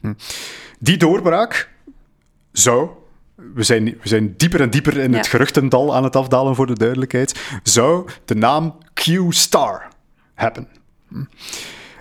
Hm. 0.00 0.12
Die 0.78 0.96
doorbraak 0.96 1.68
zou 2.52 2.88
we 3.54 3.62
zijn, 3.62 3.84
we 3.84 4.08
zijn 4.08 4.34
dieper 4.36 4.60
en 4.60 4.70
dieper 4.70 4.96
in 4.96 5.14
het 5.14 5.26
geruchtendal 5.26 5.94
aan 5.94 6.04
het 6.04 6.16
afdalen 6.16 6.54
voor 6.54 6.66
de 6.66 6.78
duidelijkheid, 6.78 7.60
zou 7.62 8.08
de 8.24 8.34
naam 8.34 8.76
Q-Star 8.94 9.88
hebben. 10.34 10.79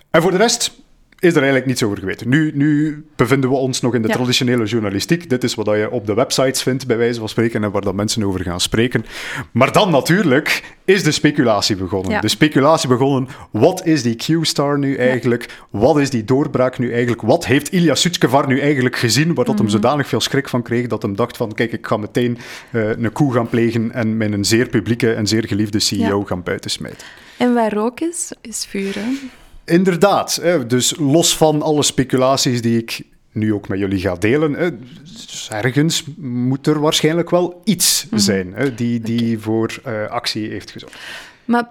En 0.09 0.21
voor 0.21 0.31
de 0.31 0.37
rest 0.37 0.71
is 1.19 1.31
er 1.31 1.37
eigenlijk 1.37 1.65
niets 1.65 1.83
over 1.83 1.97
geweten. 1.97 2.29
Nu, 2.29 2.51
nu 2.53 3.03
bevinden 3.15 3.49
we 3.49 3.55
ons 3.55 3.81
nog 3.81 3.95
in 3.95 4.01
de 4.01 4.07
traditionele 4.07 4.65
journalistiek. 4.65 5.29
Dit 5.29 5.43
is 5.43 5.55
wat 5.55 5.65
je 5.65 5.91
op 5.91 6.05
de 6.05 6.13
websites 6.13 6.63
vindt, 6.63 6.87
bij 6.87 6.97
wijze 6.97 7.19
van 7.19 7.29
spreken, 7.29 7.63
en 7.63 7.71
waar 7.71 7.81
dat 7.81 7.95
mensen 7.95 8.23
over 8.23 8.41
gaan 8.41 8.59
spreken. 8.59 9.05
Maar 9.51 9.71
dan 9.71 9.91
natuurlijk 9.91 10.75
is 10.85 11.03
de 11.03 11.11
speculatie 11.11 11.75
begonnen. 11.75 12.21
De 12.21 12.27
speculatie 12.27 12.89
begonnen, 12.89 13.29
wat 13.51 13.85
is 13.85 14.03
die 14.03 14.15
Q-star 14.15 14.77
nu 14.77 14.95
eigenlijk? 14.95 15.45
Wat 15.69 15.99
is 15.99 16.09
die 16.09 16.23
doorbraak 16.23 16.77
nu 16.77 16.91
eigenlijk? 16.91 17.21
Wat 17.21 17.45
heeft 17.45 17.71
Ilya 17.71 17.95
Sutskevar 17.95 18.47
nu 18.47 18.59
eigenlijk 18.59 18.95
gezien, 18.95 19.33
waar 19.33 19.45
dat 19.45 19.57
hem 19.57 19.65
mhm. 19.65 19.75
zodanig 19.75 20.07
veel 20.07 20.21
schrik 20.21 20.49
van 20.49 20.61
kreeg, 20.61 20.87
dat 20.87 21.01
hem 21.01 21.15
dacht 21.15 21.37
van, 21.37 21.53
kijk, 21.53 21.71
ik 21.71 21.87
ga 21.87 21.97
meteen 21.97 22.37
uh, 22.71 22.89
een 22.89 23.11
coup 23.11 23.31
gaan 23.31 23.49
plegen 23.49 23.91
en 23.91 24.17
mijn 24.17 24.45
zeer 24.45 24.69
publieke 24.69 25.13
en 25.13 25.27
zeer 25.27 25.47
geliefde 25.47 25.79
CEO 25.79 26.23
gaan 26.23 26.43
buitensmijten. 26.43 27.07
En 27.39 27.53
waar 27.53 27.73
rook 27.73 27.99
is, 27.99 28.31
is 28.41 28.65
vuur, 28.65 28.95
Inderdaad. 29.65 30.39
Hè. 30.41 30.65
Dus 30.65 30.95
los 30.97 31.37
van 31.37 31.61
alle 31.61 31.83
speculaties 31.83 32.61
die 32.61 32.77
ik 32.77 33.01
nu 33.31 33.53
ook 33.53 33.67
met 33.67 33.79
jullie 33.79 33.99
ga 33.99 34.15
delen, 34.15 34.53
hè, 34.53 34.69
ergens 35.49 36.03
moet 36.17 36.67
er 36.67 36.79
waarschijnlijk 36.79 37.29
wel 37.29 37.61
iets 37.63 38.07
mhm. 38.09 38.19
zijn 38.19 38.53
hè, 38.53 38.75
die, 38.75 38.99
die 38.99 39.39
voor 39.39 39.81
uh, 39.87 40.07
actie 40.07 40.49
heeft 40.49 40.71
gezorgd. 40.71 40.97
Maar 41.45 41.69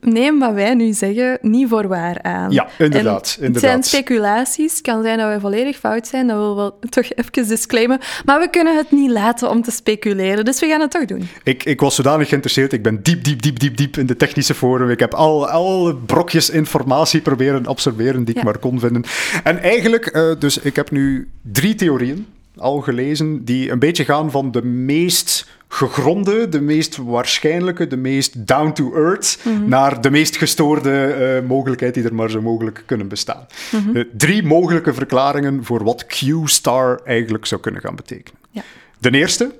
neem 0.00 0.38
wat 0.38 0.54
wij 0.54 0.74
nu 0.74 0.92
zeggen 0.92 1.38
niet 1.40 1.68
voor 1.68 1.88
waar 1.88 2.22
aan. 2.22 2.50
Ja, 2.50 2.68
inderdaad. 2.78 3.38
het 3.40 3.58
zijn 3.58 3.82
speculaties. 3.82 4.72
Het 4.72 4.80
kan 4.80 5.02
zijn 5.02 5.18
dat 5.18 5.26
wij 5.26 5.40
volledig 5.40 5.78
fout 5.78 6.06
zijn. 6.06 6.26
Dat 6.26 6.36
willen 6.36 6.72
we 6.80 6.88
toch 6.88 7.04
even 7.14 7.48
disclaimen. 7.48 7.98
Maar 8.24 8.40
we 8.40 8.50
kunnen 8.50 8.76
het 8.76 8.90
niet 8.90 9.10
laten 9.10 9.50
om 9.50 9.62
te 9.62 9.70
speculeren. 9.70 10.44
Dus 10.44 10.60
we 10.60 10.66
gaan 10.66 10.80
het 10.80 10.90
toch 10.90 11.04
doen. 11.04 11.28
Ik, 11.42 11.64
ik 11.64 11.80
was 11.80 11.94
zodanig 11.94 12.28
geïnteresseerd. 12.28 12.72
Ik 12.72 12.82
ben 12.82 13.02
diep, 13.02 13.24
diep, 13.24 13.42
diep, 13.42 13.58
diep, 13.58 13.76
diep 13.76 13.96
in 13.96 14.06
de 14.06 14.16
technische 14.16 14.54
forum. 14.54 14.90
Ik 14.90 15.00
heb 15.00 15.14
al, 15.14 15.48
alle 15.48 15.96
brokjes 15.96 16.50
informatie 16.50 17.20
proberen 17.20 17.66
absorberen 17.66 18.24
die 18.24 18.34
ik 18.34 18.42
maar 18.42 18.58
kon 18.58 18.80
vinden. 18.80 19.04
En 19.44 19.62
eigenlijk, 19.62 20.16
uh, 20.16 20.32
dus 20.38 20.58
ik 20.58 20.76
heb 20.76 20.90
nu 20.90 21.28
drie 21.42 21.74
theorieën 21.74 22.26
al 22.56 22.80
gelezen 22.80 23.44
die 23.44 23.70
een 23.70 23.78
beetje 23.78 24.04
gaan 24.04 24.30
van 24.30 24.50
de 24.50 24.64
meest 24.64 25.48
gegronde, 25.72 26.48
de 26.48 26.60
meest 26.60 26.96
waarschijnlijke, 26.96 27.86
de 27.86 27.96
meest 27.96 28.46
down-to-earth, 28.46 29.38
mhm. 29.44 29.68
naar 29.68 30.00
de 30.00 30.10
meest 30.10 30.36
gestoorde 30.36 31.16
uh, 31.42 31.48
mogelijkheid 31.48 31.94
die 31.94 32.04
er 32.04 32.14
maar 32.14 32.30
zo 32.30 32.42
mogelijk 32.42 32.82
kunnen 32.86 33.08
bestaan. 33.08 33.46
Mhm. 33.70 33.96
Eh, 33.96 34.04
drie 34.16 34.42
mogelijke 34.42 34.94
verklaringen 34.94 35.64
voor 35.64 35.84
wat 35.84 36.06
Q-star 36.06 37.00
eigenlijk 37.04 37.46
zou 37.46 37.60
kunnen 37.60 37.80
gaan 37.80 37.96
betekenen. 37.96 38.40
Ja. 38.50 38.62
De 38.98 39.10
eerste 39.10 39.54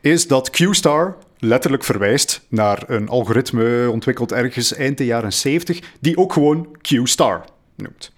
is 0.00 0.26
dat 0.26 0.50
Q-star 0.50 1.16
letterlijk 1.38 1.84
verwijst 1.84 2.40
naar 2.48 2.82
een 2.86 3.08
algoritme 3.08 3.88
ontwikkeld 3.90 4.32
ergens 4.32 4.74
eind 4.74 4.98
de 4.98 5.04
jaren 5.04 5.32
70, 5.32 5.80
die 6.00 6.16
ook 6.16 6.32
gewoon 6.32 6.76
Q-star 6.80 7.44
noemt. 7.76 8.12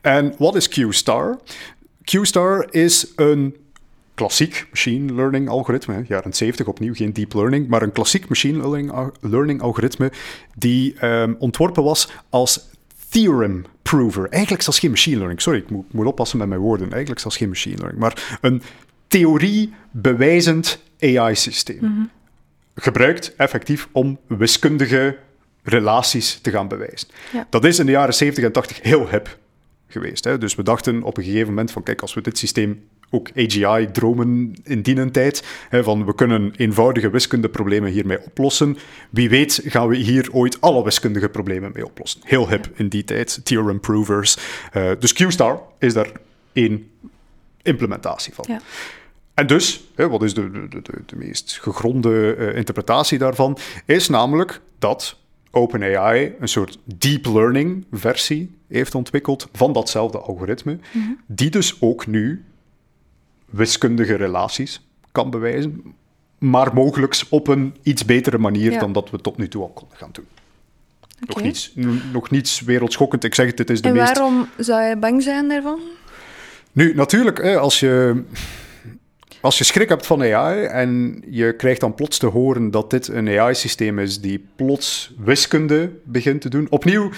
En 0.00 0.34
wat 0.38 0.54
is 0.54 0.68
Q-star? 0.68 1.38
Q-star 2.04 2.66
is 2.70 3.12
een 3.16 3.56
klassiek 4.20 4.66
machine 4.70 5.14
learning 5.14 5.48
algoritme, 5.48 6.04
jaren 6.08 6.32
70 6.32 6.66
opnieuw, 6.66 6.94
geen 6.94 7.12
deep 7.12 7.34
learning, 7.34 7.68
maar 7.68 7.82
een 7.82 7.92
klassiek 7.92 8.28
machine 8.28 8.88
learning, 9.20 9.60
algoritme 9.60 10.12
die 10.54 10.94
ehm, 10.98 11.34
ontworpen 11.38 11.82
was 11.82 12.12
als 12.30 12.68
theorem 13.08 13.64
prover. 13.82 14.28
Eigenlijk 14.28 14.62
zelfs 14.62 14.78
geen 14.78 14.90
machine 14.90 15.16
learning. 15.16 15.40
Sorry, 15.40 15.58
ik 15.58 15.70
moet, 15.70 15.92
moet 15.92 16.06
oppassen 16.06 16.38
met 16.38 16.48
mijn 16.48 16.60
woorden. 16.60 16.90
Eigenlijk 16.90 17.20
zelfs 17.20 17.36
geen 17.36 17.48
machine 17.48 17.76
learning. 17.76 18.00
Maar 18.00 18.38
een 18.40 18.62
theorie 19.08 19.74
bewijzend 19.90 20.82
AI-systeem. 21.00 21.78
Mhm. 21.80 22.02
Gebruikt 22.74 23.34
effectief 23.36 23.88
om 23.92 24.18
wiskundige 24.26 25.16
relaties 25.62 26.38
te 26.42 26.50
gaan 26.50 26.68
bewijzen. 26.68 27.08
Dat 27.50 27.64
is 27.64 27.78
in 27.78 27.86
de 27.86 27.92
jaren 27.92 28.14
70 28.14 28.44
en 28.44 28.52
80 28.52 28.82
heel 28.82 29.08
hip 29.08 29.38
geweest. 29.88 30.24
Hè? 30.24 30.38
Dus 30.38 30.54
we 30.54 30.62
dachten 30.62 31.02
op 31.02 31.16
een 31.16 31.24
gegeven 31.24 31.48
moment 31.48 31.70
van 31.70 31.82
kijk, 31.82 32.00
als 32.00 32.14
we 32.14 32.20
dit 32.20 32.38
systeem 32.38 32.82
ook 33.10 33.30
AGI-dromen 33.36 34.54
in 34.64 34.82
die 34.82 35.10
tijd, 35.10 35.44
hè, 35.68 35.82
van 35.82 36.04
we 36.04 36.14
kunnen 36.14 36.52
eenvoudige 36.56 37.10
wiskundeproblemen 37.10 37.90
hiermee 37.90 38.22
oplossen. 38.24 38.76
Wie 39.10 39.28
weet 39.28 39.60
gaan 39.64 39.88
we 39.88 39.96
hier 39.96 40.28
ooit 40.32 40.60
alle 40.60 40.84
wiskundige 40.84 41.28
problemen 41.28 41.70
mee 41.74 41.86
oplossen. 41.86 42.20
Heel 42.24 42.48
hip 42.48 42.70
in 42.74 42.88
die 42.88 43.04
tijd, 43.04 43.40
theorem 43.44 43.80
provers. 43.80 44.36
Uh, 44.76 44.90
dus 44.98 45.12
Q-star 45.12 45.62
is 45.78 45.92
daar 45.92 46.12
één 46.52 46.90
implementatie 47.62 48.34
van. 48.34 48.44
Ja. 48.48 48.60
En 49.34 49.46
dus, 49.46 49.84
hè, 49.94 50.08
wat 50.08 50.22
is 50.22 50.34
de, 50.34 50.50
de, 50.50 50.68
de, 50.68 50.92
de 51.06 51.16
meest 51.16 51.58
gegronde 51.62 52.36
uh, 52.38 52.56
interpretatie 52.56 53.18
daarvan, 53.18 53.58
is 53.84 54.08
namelijk 54.08 54.60
dat 54.78 55.18
OpenAI 55.50 56.34
een 56.40 56.48
soort 56.48 56.78
deep 56.84 57.26
learning 57.26 57.86
versie 57.90 58.50
heeft 58.68 58.94
ontwikkeld 58.94 59.48
van 59.52 59.72
datzelfde 59.72 60.18
algoritme, 60.18 60.78
mhm. 60.92 61.08
die 61.26 61.50
dus 61.50 61.76
ook 61.80 62.06
nu 62.06 62.44
wiskundige 63.50 64.14
relaties 64.14 64.86
kan 65.12 65.30
bewijzen, 65.30 65.94
maar 66.38 66.74
mogelijk 66.74 67.22
op 67.28 67.48
een 67.48 67.74
iets 67.82 68.04
betere 68.04 68.38
manier 68.38 68.78
dan 68.78 68.92
dat 68.92 69.10
we 69.10 69.20
tot 69.20 69.36
nu 69.36 69.48
toe 69.48 69.62
al 69.62 69.68
konden 69.68 69.96
gaan 69.96 70.10
doen. 70.12 70.26
Nog, 71.20 71.42
niets, 71.42 71.72
nog 72.12 72.30
niets 72.30 72.60
wereldschokkend. 72.60 73.24
Ik 73.24 73.34
zeg 73.34 73.46
het, 73.46 73.58
het 73.58 73.70
is 73.70 73.82
de 73.82 73.88
en 73.88 73.94
meest... 73.94 74.08
En 74.08 74.14
waarom 74.14 74.48
zou 74.56 74.82
je 74.82 74.96
bang 74.96 75.22
zijn 75.22 75.48
daarvan? 75.48 75.80
Nu, 76.72 76.94
natuurlijk, 76.94 77.40
als 77.56 77.80
je 77.80 78.22
als 79.40 79.58
je 79.58 79.64
schrik 79.64 79.88
hebt 79.88 80.06
van 80.06 80.22
AI 80.22 80.64
en 80.64 81.22
je 81.30 81.56
krijgt 81.56 81.80
dan 81.80 81.94
plots 81.94 82.18
te 82.18 82.26
horen 82.26 82.70
dat 82.70 82.90
dit 82.90 83.08
een 83.08 83.28
AI-systeem 83.38 83.98
is 83.98 84.20
die 84.20 84.46
plots 84.56 85.12
wiskunde 85.18 85.90
begint 86.04 86.40
te 86.40 86.48
doen. 86.48 86.66
Opnieuw, 86.70 87.10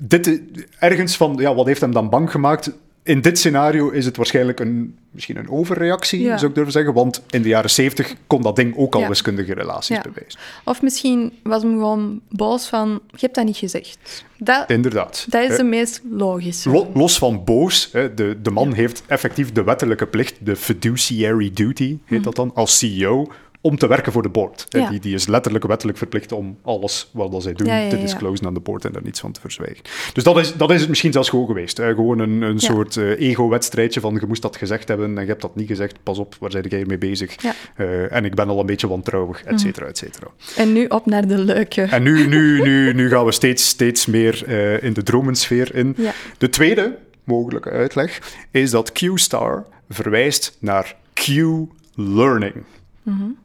dit, 0.00 0.40
ergens 0.78 1.16
van, 1.16 1.36
ja, 1.38 1.54
wat 1.54 1.66
heeft 1.66 1.80
hem 1.80 1.92
dan 1.92 2.08
bang 2.08 2.30
gemaakt? 2.30 2.72
In 3.08 3.20
dit 3.20 3.38
scenario 3.38 3.90
is 3.90 4.04
het 4.04 4.16
waarschijnlijk 4.16 4.60
een, 4.60 4.96
misschien 5.10 5.36
een 5.36 5.50
overreactie, 5.50 6.24
zou 6.24 6.46
ik 6.46 6.54
durven 6.54 6.72
zeggen. 6.72 6.92
Want 6.94 7.22
in 7.30 7.42
de 7.42 7.48
jaren 7.48 7.70
70 7.70 8.14
kon 8.26 8.42
dat 8.42 8.56
ding 8.56 8.76
ook 8.76 8.94
al 8.94 9.08
wiskundige 9.08 9.54
relaties 9.54 9.96
ja. 9.96 10.02
bewijzen. 10.02 10.40
Of 10.64 10.82
misschien 10.82 11.32
was 11.42 11.62
hem 11.62 11.72
gewoon 11.72 12.20
boos 12.28 12.66
van, 12.66 13.00
je 13.10 13.18
hebt 13.20 13.34
dat 13.34 13.44
niet 13.44 13.56
gezegd. 13.56 14.24
Dat, 14.36 14.70
Inderdaad. 14.70 15.26
Dat 15.28 15.50
is 15.50 15.56
de 15.56 15.64
meest 15.64 16.00
logische. 16.10 16.86
los 16.94 17.18
van 17.18 17.44
boos, 17.44 17.90
de, 17.90 18.36
de 18.42 18.50
man 18.50 18.72
heeft 18.72 19.02
effectief 19.06 19.52
de 19.52 19.62
wettelijke 19.62 20.06
plicht, 20.06 20.36
de 20.40 20.56
fiduciary 20.56 21.50
duty 21.54 21.98
heet 22.04 22.18
mhm. 22.18 22.22
dat 22.22 22.36
dan, 22.36 22.50
als 22.54 22.78
CEO, 22.78 23.26
om 23.68 23.78
te 23.78 23.86
werken 23.86 24.12
voor 24.12 24.22
de 24.22 24.28
board. 24.28 24.66
Die, 24.68 25.00
die 25.00 25.14
is 25.14 25.26
letterlijk 25.26 25.66
wettelijk 25.66 25.98
verplicht 25.98 26.32
om 26.32 26.58
alles 26.62 27.10
wat 27.12 27.42
zij 27.42 27.52
doen 27.52 27.88
te 27.88 27.98
disclosen 28.00 28.46
aan 28.46 28.54
de 28.54 28.60
board 28.60 28.84
en 28.84 28.92
daar 28.92 29.02
niets 29.02 29.20
van 29.20 29.32
te 29.32 29.40
verzwijgen. 29.40 29.84
Dus 30.12 30.24
dat 30.24 30.38
is, 30.38 30.54
dat 30.54 30.70
is 30.70 30.80
het 30.80 30.88
misschien 30.88 31.12
zelfs 31.12 31.28
gewoon 31.28 31.46
geweest. 31.46 31.80
Gewoon 31.80 32.18
een, 32.18 32.42
een 32.42 32.60
soort 32.60 32.96
uh, 32.96 33.20
ego-wedstrijdje 33.20 34.00
van 34.00 34.14
je 34.20 34.26
moest 34.26 34.42
dat 34.42 34.56
gezegd 34.56 34.88
hebben 34.88 35.16
en 35.16 35.22
je 35.22 35.28
hebt 35.28 35.42
dat 35.42 35.56
niet 35.56 35.66
gezegd. 35.66 36.02
Pas 36.02 36.18
op, 36.18 36.36
waar 36.40 36.50
zijn 36.50 36.64
jij 36.68 36.84
mee 36.86 36.98
bezig? 36.98 37.36
Uh, 37.76 38.12
en 38.12 38.24
ik 38.24 38.34
ben 38.34 38.48
al 38.48 38.60
een 38.60 38.66
beetje 38.66 38.88
wantrouwig, 38.88 39.44
et 39.44 39.60
cetera, 39.60 39.86
et 39.86 39.98
cetera. 39.98 40.26
En 40.56 40.72
nu 40.72 40.86
op 40.86 41.06
naar 41.06 41.26
de 41.26 41.38
leuke. 41.38 41.82
En 41.82 42.02
nu, 42.02 42.26
nu, 42.26 42.60
nu, 42.68 42.94
nu 42.94 43.08
gaan 43.08 43.24
we 43.24 43.32
steeds, 43.32 43.68
steeds 43.68 44.06
meer 44.06 44.44
uh, 44.48 44.82
in 44.82 44.92
de 44.92 45.02
dromensfeer 45.02 45.74
in. 45.74 45.96
De 46.38 46.48
tweede 46.48 46.98
mogelijke 47.24 47.70
uitleg 47.70 48.20
is 48.50 48.70
dat 48.70 48.92
Q-star 48.92 49.66
verwijst 49.88 50.56
naar 50.60 50.96
Q-learning. 51.12 52.54
Mm 53.02 53.36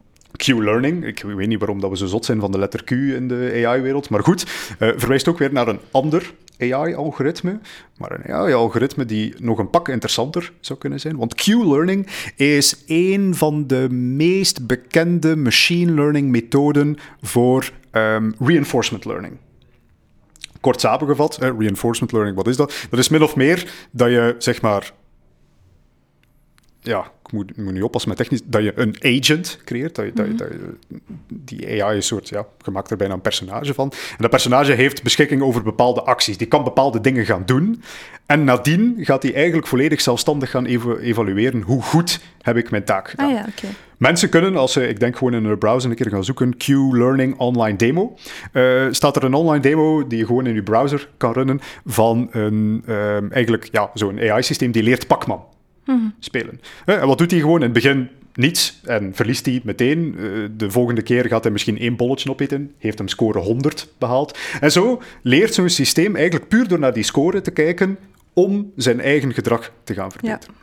Q-learning. 0.44 1.04
Ik 1.04 1.22
weet 1.22 1.48
niet 1.48 1.58
waarom 1.58 1.80
dat 1.80 1.90
we 1.90 1.96
zo 1.96 2.06
zot 2.06 2.24
zijn 2.24 2.40
van 2.40 2.52
de 2.52 2.58
letter 2.58 2.84
Q 2.84 2.90
in 2.90 3.28
de 3.28 3.62
AI-wereld. 3.66 4.08
Maar 4.08 4.22
goed, 4.22 4.42
uh, 4.44 4.88
verwijst 4.96 5.28
ook 5.28 5.38
weer 5.38 5.52
naar 5.52 5.68
een 5.68 5.80
ander 5.90 6.34
AI-algoritme. 6.58 7.58
Maar 7.96 8.12
een 8.12 8.32
AI-algoritme 8.32 9.04
die 9.04 9.34
nog 9.38 9.58
een 9.58 9.70
pak 9.70 9.88
interessanter 9.88 10.52
zou 10.60 10.78
kunnen 10.78 11.00
zijn. 11.00 11.16
Want 11.16 11.34
Q-learning 11.34 12.06
is 12.36 12.84
een 12.86 13.34
van 13.34 13.66
de 13.66 13.90
meest 13.90 14.66
bekende 14.66 15.36
machine 15.36 15.92
learning 15.92 16.30
methoden 16.30 16.96
voor 17.22 17.70
um, 17.92 18.34
reinforcement 18.38 19.04
learning 19.04 19.36
kort 20.64 20.80
samengevat, 20.80 21.38
eh, 21.38 21.50
reinforcement 21.58 22.12
learning, 22.12 22.36
wat 22.36 22.46
is 22.46 22.56
dat? 22.56 22.86
Dat 22.90 22.98
is 22.98 23.08
min 23.08 23.22
of 23.22 23.36
meer 23.36 23.72
dat 23.90 24.08
je, 24.08 24.34
zeg 24.38 24.60
maar, 24.60 24.92
ja, 26.84 27.10
ik 27.24 27.32
moet, 27.32 27.50
ik 27.50 27.56
moet 27.56 27.72
nu 27.72 27.82
oppassen 27.82 28.10
met 28.10 28.18
technisch, 28.18 28.40
dat 28.44 28.62
je 28.62 28.72
een 28.74 28.96
agent 29.00 29.58
creëert. 29.64 29.94
Dat 29.94 30.04
je, 30.04 30.12
dat, 30.12 30.26
je, 30.26 30.32
mhm. 30.88 30.98
die 31.28 31.82
AI 31.82 31.96
is 31.96 32.06
soort, 32.06 32.28
ja, 32.28 32.46
je 32.64 32.70
maakt 32.70 32.90
er 32.90 32.96
bijna 32.96 33.14
een 33.14 33.20
personage 33.20 33.74
van. 33.74 33.92
En 34.10 34.16
dat 34.18 34.30
personage 34.30 34.72
heeft 34.72 35.02
beschikking 35.02 35.42
over 35.42 35.62
bepaalde 35.62 36.02
acties. 36.02 36.38
Die 36.38 36.46
kan 36.46 36.64
bepaalde 36.64 37.00
dingen 37.00 37.24
gaan 37.24 37.42
doen. 37.46 37.82
En 38.26 38.44
nadien 38.44 38.96
gaat 38.98 39.22
hij 39.22 39.34
eigenlijk 39.34 39.66
volledig 39.66 40.00
zelfstandig 40.00 40.50
gaan 40.50 40.66
evalueren 40.66 41.62
hoe 41.62 41.82
goed 41.82 42.20
heb 42.40 42.56
ik 42.56 42.70
mijn 42.70 42.84
taak 42.84 43.08
gedaan. 43.10 43.26
Ah, 43.26 43.32
ja, 43.32 43.46
okay. 43.56 43.70
Mensen 43.96 44.28
kunnen, 44.28 44.56
als 44.56 44.72
ze, 44.72 44.88
ik 44.88 45.00
denk 45.00 45.16
gewoon 45.16 45.34
in 45.34 45.44
hun 45.44 45.58
browser 45.58 45.90
een 45.90 45.96
keer 45.96 46.10
gaan 46.10 46.24
zoeken, 46.24 46.56
Q-Learning 46.56 47.38
Online 47.38 47.76
Demo. 47.76 48.16
Uh, 48.52 48.86
staat 48.90 49.16
er 49.16 49.24
een 49.24 49.34
online 49.34 49.62
demo 49.62 50.06
die 50.06 50.18
je 50.18 50.26
gewoon 50.26 50.46
in 50.46 50.54
je 50.54 50.62
browser 50.62 51.08
kan 51.16 51.32
runnen 51.32 51.60
van 51.84 52.28
een, 52.30 52.84
um, 52.88 53.32
eigenlijk, 53.32 53.68
ja, 53.72 53.90
zo'n 53.94 54.20
AI-systeem 54.20 54.72
die 54.72 54.82
leert 54.82 55.06
Pacman 55.06 55.44
spelen. 56.18 56.60
En 56.84 57.06
wat 57.06 57.18
doet 57.18 57.30
hij 57.30 57.40
gewoon? 57.40 57.56
In 57.56 57.62
het 57.62 57.72
begin 57.72 58.08
niets 58.34 58.80
en 58.84 59.14
verliest 59.14 59.46
hij 59.46 59.60
meteen. 59.64 60.14
Eh, 60.18 60.24
de 60.56 60.70
volgende 60.70 61.02
keer 61.02 61.26
gaat 61.26 61.42
hij 61.42 61.52
misschien 61.52 61.78
één 61.78 61.96
bolletje 61.96 62.30
opeten, 62.30 62.72
heeft 62.78 62.98
hem 62.98 63.08
score 63.08 63.38
100 63.38 63.88
behaald. 63.98 64.38
En 64.60 64.72
zo 64.72 65.02
leert 65.22 65.54
zo'n 65.54 65.68
systeem 65.68 66.16
eigenlijk 66.16 66.48
puur 66.48 66.68
door 66.68 66.78
naar 66.78 66.92
die 66.92 67.02
score 67.02 67.40
te 67.40 67.50
kijken 67.50 67.98
om 68.32 68.72
zijn 68.76 69.00
eigen 69.00 69.34
gedrag 69.34 69.72
te 69.84 69.94
gaan 69.94 70.10
verbeteren. 70.10 70.54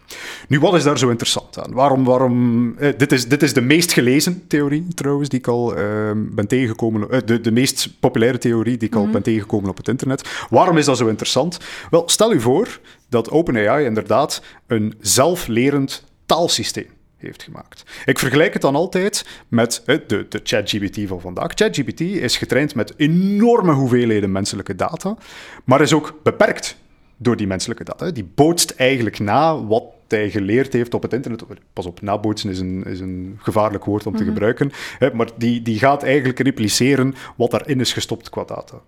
Nu, 0.48 0.60
wat 0.60 0.76
is 0.76 0.84
daar 0.84 0.98
zo 0.98 1.10
interessant 1.10 1.60
aan? 1.60 1.74
Waarom, 1.74 2.04
waarom, 2.04 2.76
eh, 2.78 2.90
dit, 2.98 3.12
is, 3.12 3.28
dit 3.28 3.44
is 3.44 3.54
de 3.54 3.62
meest 3.62 3.94
gelezen 3.94 4.48
theorie 4.48 4.88
trouwens, 4.94 5.30
die 5.30 5.40
ik 5.40 5.48
al 5.48 5.78
uh, 5.78 6.12
ben 6.16 6.48
tegengekomen, 6.48 7.26
de, 7.26 7.42
de 7.42 7.52
meest 7.52 8.00
populaire 8.00 8.38
theorie 8.38 8.78
die 8.78 8.88
ik 8.88 8.96
al 8.96 9.04
mhm. 9.04 9.12
ben 9.12 9.22
tegengekomen 9.22 9.70
op 9.70 9.78
het 9.78 9.88
internet. 9.88 10.46
Waarom 10.50 10.78
is 10.78 10.86
dat 10.86 10.98
zo 10.98 11.08
interessant? 11.08 11.60
Wel, 11.90 12.10
stel 12.10 12.34
u 12.34 12.40
voor 12.40 12.80
dat 13.12 13.30
OpenAI 13.30 13.86
inderdaad 13.86 14.42
een 14.68 14.94
zelflerend 15.00 16.04
taalsysteem 16.26 16.90
heeft 17.18 17.44
gemaakt. 17.44 17.84
Ik 18.06 18.20
vergelijk 18.20 18.54
het 18.54 18.62
dan 18.62 18.76
altijd 18.76 19.26
met 19.48 19.84
de, 19.86 20.26
de 20.30 20.40
ChatGPT 20.44 21.00
van 21.08 21.22
vandaag. 21.22 21.52
ChatGPT 21.56 22.00
is 22.00 22.38
getraind 22.38 22.76
met 22.76 22.94
enorme 22.98 23.72
hoeveelheden 23.72 24.32
menselijke 24.32 24.76
data, 24.76 25.18
maar 25.64 25.82
is 25.82 25.94
ook 25.94 26.20
beperkt 26.24 26.78
door 27.18 27.36
die 27.36 27.48
menselijke 27.48 27.84
data. 27.84 28.12
Die 28.12 28.32
bootst 28.36 28.70
eigenlijk 28.70 29.20
na 29.20 29.64
wat 29.66 29.84
hij 30.08 30.30
geleerd 30.30 30.74
heeft 30.74 30.94
op 30.94 31.02
het 31.02 31.14
internet. 31.14 31.44
Pas 31.74 31.86
op, 31.86 32.02
nabootsen 32.02 32.50
is 32.50 32.60
een, 32.60 32.84
is 32.84 33.00
een 33.00 33.40
gevaarlijk 33.42 33.86
woord 33.86 34.06
om 34.06 34.16
te 34.16 34.24
mhm. 34.24 34.32
gebruiken. 34.32 34.72
Maar 35.14 35.30
die, 35.36 35.62
die 35.62 35.80
gaat 35.80 36.04
eigenlijk 36.04 36.40
repliceren 36.40 37.16
wat 37.38 37.52
daarin 37.52 37.80
is 37.80 37.94
gestopt 37.94 38.30
qua 38.30 38.44
data. 38.44 38.82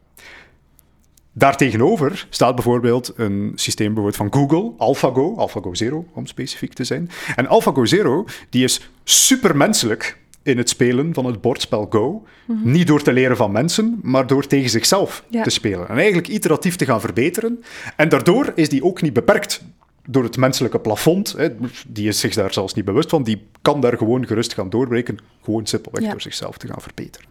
Daartegenover 1.33 2.27
staat 2.29 2.55
bijvoorbeeld 2.55 3.13
een 3.15 3.51
systeem 3.55 3.93
bijvoorbeeld 3.93 4.15
van 4.15 4.33
Google, 4.33 4.71
AlphaGo, 4.77 5.35
AlphaGo 5.35 5.73
Zero 5.73 6.05
om 6.13 6.25
specifiek 6.25 6.73
te 6.73 6.83
zijn. 6.83 7.09
En 7.35 7.47
AlphaGo 7.47 7.85
Zero 7.85 8.25
die 8.49 8.63
is 8.63 8.89
supermenselijk 9.03 10.17
in 10.43 10.57
het 10.57 10.69
spelen 10.69 11.13
van 11.13 11.25
het 11.25 11.41
bordspel 11.41 11.87
Go. 11.89 12.23
Mhm. 12.45 12.71
Niet 12.71 12.87
door 12.87 13.01
te 13.01 13.13
leren 13.13 13.37
van 13.37 13.51
mensen, 13.51 13.99
maar 14.01 14.27
door 14.27 14.47
tegen 14.47 14.69
zichzelf 14.69 15.23
te 15.43 15.49
spelen. 15.49 15.89
En 15.89 15.95
eigenlijk 15.95 16.27
iteratief 16.27 16.75
te 16.75 16.85
gaan 16.85 17.01
verbeteren. 17.01 17.63
En 17.95 18.09
daardoor 18.09 18.51
is 18.55 18.69
die 18.69 18.83
ook 18.83 19.01
niet 19.01 19.13
beperkt 19.13 19.63
door 20.07 20.23
het 20.23 20.37
menselijke 20.37 20.79
plafond. 20.79 21.33
Hè. 21.37 21.49
Die 21.87 22.07
is 22.07 22.19
zich 22.19 22.33
daar 22.33 22.53
zelfs 22.53 22.73
niet 22.73 22.85
bewust 22.85 23.09
van. 23.09 23.23
Die 23.23 23.47
kan 23.61 23.81
daar 23.81 23.97
gewoon 23.97 24.27
gerust 24.27 24.53
gaan 24.53 24.69
doorbreken. 24.69 25.17
Gewoon 25.43 25.65
simpelweg 25.65 26.09
door 26.09 26.21
zichzelf 26.21 26.57
te 26.57 26.67
gaan 26.67 26.81
verbeteren. 26.81 27.27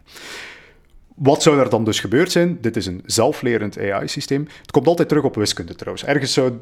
Wat 1.16 1.42
zou 1.42 1.58
er 1.58 1.70
dan 1.70 1.84
dus 1.84 2.00
gebeurd 2.00 2.32
zijn? 2.32 2.58
Dit 2.60 2.76
is 2.76 2.86
een 2.86 3.02
zelflerend 3.06 3.78
AI-systeem. 3.78 4.48
Het 4.60 4.70
komt 4.70 4.86
altijd 4.86 5.08
terug 5.08 5.24
op 5.24 5.34
wiskunde 5.34 5.74
trouwens. 5.74 6.04
Ergens 6.04 6.32
zou 6.32 6.52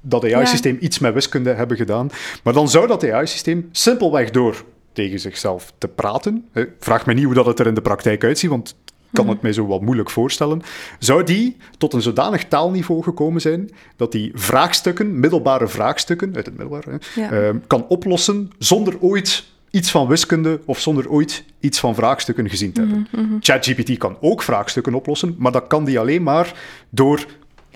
dat 0.00 0.32
AI-systeem 0.32 0.76
iets 0.80 0.98
met 0.98 1.14
wiskunde 1.14 1.54
hebben 1.54 1.76
gedaan. 1.76 2.10
Maar 2.42 2.52
dan 2.52 2.68
zou 2.68 2.86
dat 2.86 3.10
AI-systeem 3.10 3.68
simpelweg 3.72 4.30
door 4.30 4.64
tegen 4.92 5.20
zichzelf 5.20 5.72
te 5.78 5.88
praten. 5.88 6.48
Vraag 6.78 7.06
me 7.06 7.14
niet 7.14 7.24
hoe 7.24 7.34
dat 7.34 7.46
het 7.46 7.58
er 7.58 7.66
in 7.66 7.74
de 7.74 7.82
praktijk 7.82 8.24
uitziet, 8.24 8.50
want 8.50 8.76
ik 9.08 9.14
kan 9.14 9.24
mhm. 9.24 9.34
het 9.34 9.42
mij 9.42 9.52
zo 9.52 9.66
wat 9.66 9.80
moeilijk 9.80 10.10
voorstellen. 10.10 10.62
Zou 10.98 11.24
die 11.24 11.56
tot 11.78 11.92
een 11.92 12.02
zodanig 12.02 12.44
taalniveau 12.44 13.02
gekomen 13.02 13.40
zijn 13.40 13.70
dat 13.96 14.12
die 14.12 14.30
vraagstukken, 14.34 15.20
middelbare 15.20 15.68
vraagstukken 15.68 16.36
uit 16.36 16.46
het 16.46 16.56
middelbaar, 16.56 17.00
ehm, 17.16 17.58
kan 17.66 17.86
oplossen 17.88 18.50
zonder 18.58 19.00
ooit 19.00 19.44
iets 19.78 19.90
van 19.90 20.06
wiskunde 20.06 20.60
of 20.64 20.80
zonder 20.80 21.10
ooit 21.10 21.44
iets 21.60 21.80
van 21.80 21.94
vraagstukken 21.94 22.48
gezien 22.50 22.72
te 22.72 22.80
hebben. 22.80 23.06
Mhm, 23.10 23.24
mhm. 23.24 23.36
ChatGPT 23.40 23.98
kan 23.98 24.16
ook 24.20 24.42
vraagstukken 24.42 24.94
oplossen, 24.94 25.34
maar 25.38 25.52
dat 25.52 25.66
kan 25.66 25.84
die 25.84 25.98
alleen 25.98 26.22
maar 26.22 26.54
door 26.88 27.26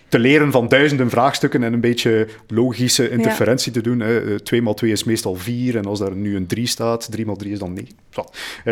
te 0.08 0.18
leren 0.18 0.52
van 0.52 0.68
duizenden 0.68 1.10
vraagstukken 1.10 1.62
en 1.62 1.72
een 1.72 1.80
beetje 1.80 2.28
logische 2.48 3.10
interferentie 3.10 3.72
te 3.72 3.80
doen. 3.80 4.00
Hè. 4.00 4.40
2 4.40 4.62
x 4.62 4.74
2 4.74 4.90
is 4.92 5.04
meestal 5.04 5.34
4 5.34 5.76
en 5.76 5.84
als 5.84 5.98
daar 5.98 6.16
nu 6.16 6.36
een 6.36 6.46
3 6.46 6.66
staat, 6.66 7.10
3 7.10 7.26
x 7.26 7.38
3 7.38 7.52
is 7.52 7.58
dan 7.58 7.72
9. 7.72 7.94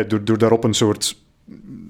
Door, 0.07 0.23
door 0.23 0.37
daar 0.37 0.51
op 0.51 0.63
een 0.63 0.73
soort 0.73 1.15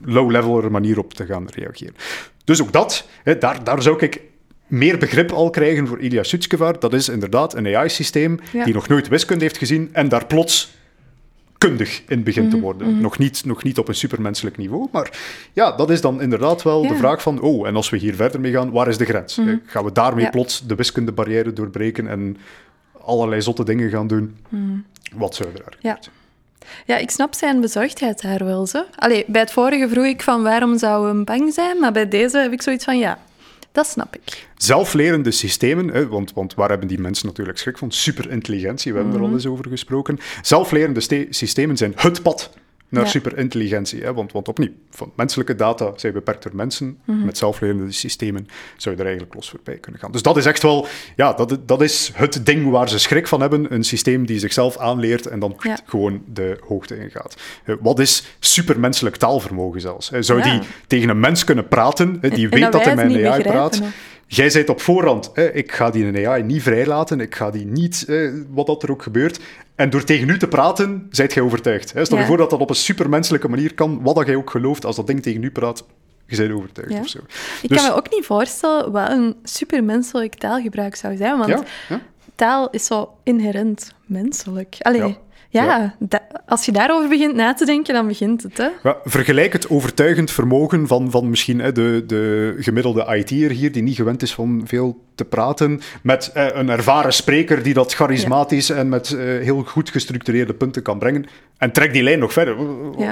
low-level 0.05 0.69
manier 0.69 0.99
op 0.99 1.13
te 1.13 1.25
gaan 1.25 1.47
reageren. 1.55 1.95
Dus 2.43 2.61
ook 2.61 2.71
dat, 2.71 3.07
hè, 3.23 3.37
daar, 3.37 3.63
daar 3.63 3.81
zou 3.81 3.99
ik 3.99 4.21
meer 4.67 4.97
begrip 4.97 5.31
al 5.31 5.49
krijgen 5.49 5.87
voor 5.87 5.99
Ilya 5.99 6.23
Sutskevar. 6.23 6.79
Dat 6.79 6.93
is 6.93 7.09
inderdaad 7.09 7.55
een 7.55 7.75
AI-systeem 7.75 8.39
die 8.63 8.73
nog 8.73 8.87
nooit 8.87 9.07
wiskunde 9.07 9.43
heeft 9.43 9.57
gezien 9.57 9.89
en 9.91 10.09
daar 10.09 10.25
plots 10.25 10.79
kundig 11.67 12.03
in 12.07 12.23
begint 12.23 12.49
te 12.49 12.55
mhm, 12.55 12.65
worden. 12.65 12.91
Mhm. 12.91 13.01
nog, 13.01 13.17
niet, 13.17 13.45
nog 13.45 13.63
niet 13.63 13.77
op 13.77 13.87
een 13.87 13.95
supermenselijk 13.95 14.57
niveau, 14.57 14.87
maar 14.91 15.19
ja, 15.53 15.71
dat 15.71 15.89
is 15.89 16.01
dan 16.01 16.21
inderdaad 16.21 16.63
wel 16.63 16.87
de 16.87 16.95
vraag 16.95 17.21
van, 17.21 17.41
oh, 17.41 17.67
en 17.67 17.75
als 17.75 17.89
we 17.89 17.97
hier 17.97 18.15
verder 18.15 18.39
mee 18.39 18.51
gaan, 18.51 18.71
waar 18.71 18.87
is 18.87 18.97
de 18.97 19.05
grens? 19.05 19.35
Mhm. 19.35 19.55
Gaan 19.65 19.83
we 19.83 19.91
daarmee 19.91 20.29
plots 20.29 20.67
de 20.67 20.75
wiskundebarrière 20.75 21.53
doorbreken 21.53 22.07
en 22.07 22.37
allerlei 23.01 23.41
zotte 23.41 23.63
dingen 23.63 23.89
gaan 23.89 24.07
doen? 24.07 24.37
Wat 25.15 25.35
zou 25.35 25.49
er 25.49 25.77
ja. 25.79 25.99
Ja, 26.85 26.97
ik 26.97 27.09
snap 27.11 27.33
zijn 27.33 27.61
bezorgdheid 27.61 28.21
daar 28.21 28.45
wel. 28.45 28.67
Zo. 28.67 28.83
Allee, 28.95 29.23
bij 29.27 29.41
het 29.41 29.51
vorige 29.51 29.89
vroeg 29.89 30.05
ik 30.05 30.21
van 30.21 30.43
waarom 30.43 30.77
zou 30.77 31.07
hem 31.07 31.23
bang 31.23 31.53
zijn, 31.53 31.79
maar 31.79 31.91
bij 31.91 32.07
deze 32.07 32.37
heb 32.37 32.51
ik 32.51 32.61
zoiets 32.61 32.83
van 32.83 32.97
ja, 32.97 33.19
dat 33.71 33.87
snap 33.87 34.15
ik. 34.15 34.47
Zelflerende 34.57 35.31
systemen, 35.31 35.87
hè, 35.87 36.07
want, 36.07 36.33
want 36.33 36.53
waar 36.53 36.69
hebben 36.69 36.87
die 36.87 36.99
mensen 36.99 37.27
natuurlijk 37.27 37.57
schrik 37.57 37.77
van? 37.77 37.91
Superintelligentie, 37.91 38.91
we 38.91 38.97
hebben 38.97 39.15
er 39.15 39.21
al 39.21 39.27
mhm. 39.27 39.35
eens 39.35 39.45
over 39.45 39.65
gesproken. 39.69 40.19
Zelflerende 40.41 41.27
systemen 41.29 41.77
zijn 41.77 41.93
het 41.95 42.21
pad 42.21 42.51
naar 42.91 43.07
superintelligentie. 43.07 44.01
Hè? 44.03 44.13
Want, 44.13 44.31
want 44.31 44.47
opnieuw, 44.47 44.71
van 44.89 45.11
menselijke 45.15 45.55
data 45.55 45.91
zijn 45.95 46.13
beperkt 46.13 46.43
door 46.43 46.55
mensen. 46.55 46.97
Mhm. 47.05 47.25
Met 47.25 47.37
zelflerende 47.37 47.91
systemen 47.91 48.47
zou 48.77 48.95
je 48.95 49.01
er 49.01 49.07
eigenlijk 49.07 49.35
los 49.35 49.49
voorbij 49.49 49.77
kunnen 49.77 50.01
gaan. 50.01 50.11
Dus 50.11 50.21
dat 50.21 50.37
is 50.37 50.45
echt 50.45 50.61
wel, 50.61 50.87
ja, 51.15 51.33
dat, 51.33 51.57
dat 51.65 51.81
is 51.81 52.11
het 52.13 52.45
ding 52.45 52.69
waar 52.69 52.89
ze 52.89 52.99
schrik 52.99 53.27
van 53.27 53.41
hebben. 53.41 53.73
Een 53.73 53.83
systeem 53.83 54.25
die 54.25 54.39
zichzelf 54.39 54.77
aanleert 54.77 55.25
en 55.25 55.39
dan 55.39 55.55
gewoon 55.85 56.23
de 56.33 56.57
hoogte 56.67 56.97
ingaat. 56.99 57.35
Uh, 57.65 57.75
wat 57.79 57.99
is 57.99 58.23
supermenselijk 58.39 59.15
taalvermogen 59.15 59.81
zelfs? 59.81 60.09
Zou 60.09 60.41
die 60.41 60.59
tegen 60.87 61.09
een 61.09 61.19
mens 61.19 61.43
kunnen 61.43 61.67
praten, 61.67 62.19
die 62.19 62.49
weet 62.49 62.71
dat 62.71 62.83
hij 62.83 62.95
met 62.95 63.13
een 63.13 63.27
AI 63.27 63.43
praat? 63.43 63.81
Jij 64.33 64.49
zei 64.49 64.65
op 64.65 64.81
voorhand, 64.81 65.31
ik 65.53 65.71
ga 65.71 65.89
die 65.89 66.05
een 66.05 66.27
AI 66.27 66.43
niet 66.43 66.61
vrijlaten, 66.61 67.19
ik 67.19 67.35
ga 67.35 67.51
die 67.51 67.65
niet, 67.65 68.05
wat 68.49 68.65
dat 68.65 68.83
er 68.83 68.91
ook 68.91 69.03
gebeurt. 69.03 69.39
En 69.75 69.89
door 69.89 70.03
tegen 70.03 70.29
u 70.29 70.37
te 70.37 70.47
praten, 70.47 71.07
zijt 71.09 71.33
jij 71.33 71.43
overtuigd. 71.43 71.93
Hè? 71.93 72.05
Stel 72.05 72.17
je 72.17 72.25
voor 72.25 72.37
dat 72.37 72.49
dat 72.49 72.59
op 72.59 72.69
een 72.69 72.75
supermenselijke 72.75 73.47
manier 73.47 73.73
kan, 73.73 74.01
wat 74.01 74.15
dat 74.15 74.25
jij 74.25 74.35
ook 74.35 74.49
gelooft, 74.49 74.85
als 74.85 74.95
dat 74.95 75.07
ding 75.07 75.21
tegen 75.21 75.43
u 75.43 75.51
praat, 75.51 75.83
je 76.25 76.37
bent 76.37 76.51
overtuigd 76.51 76.99
of 76.99 77.07
zo. 77.07 77.19
Ik 77.61 77.69
kan 77.69 77.77
dus- 77.77 77.87
me 77.87 77.93
ook 77.93 78.11
niet 78.11 78.25
voorstellen 78.25 78.91
wat 78.91 79.09
een 79.09 79.35
supermenselijk 79.43 80.35
taalgebruik 80.35 80.95
zou 80.95 81.15
zijn, 81.15 81.37
want 81.37 81.63
taal 82.35 82.69
is 82.69 82.85
zo 82.85 83.13
inherent 83.23 83.93
menselijk. 84.05 84.75
Allee, 84.79 85.17
ja, 85.51 85.95
als 86.45 86.65
je 86.65 86.71
daarover 86.71 87.09
begint 87.09 87.35
na 87.35 87.53
te 87.53 87.65
denken, 87.65 87.93
dan 87.93 88.07
begint 88.07 88.43
het. 88.43 88.57
Hè? 88.57 88.67
Ja, 88.83 88.97
vergelijk 89.03 89.53
het 89.53 89.69
overtuigend 89.69 90.31
vermogen 90.31 90.87
van, 90.87 91.11
van 91.11 91.29
misschien 91.29 91.59
hè, 91.59 91.71
de, 91.71 92.03
de 92.07 92.55
gemiddelde 92.59 93.15
IT'er 93.15 93.51
hier, 93.51 93.71
die 93.71 93.83
niet 93.83 93.95
gewend 93.95 94.21
is 94.21 94.33
van 94.33 94.61
veel 94.65 95.03
te 95.15 95.25
praten, 95.25 95.81
met 96.03 96.31
eh, 96.33 96.47
een 96.51 96.69
ervaren 96.69 97.13
spreker 97.13 97.63
die 97.63 97.73
dat 97.73 97.93
charismatisch 97.93 98.69
en 98.69 98.89
met 98.89 99.11
eh, 99.11 99.19
heel 99.19 99.63
goed 99.63 99.89
gestructureerde 99.89 100.53
punten 100.53 100.81
kan 100.81 100.99
brengen. 100.99 101.25
En 101.57 101.71
trek 101.71 101.93
die 101.93 102.03
lijn 102.03 102.19
nog 102.19 102.33
verder. 102.33 102.55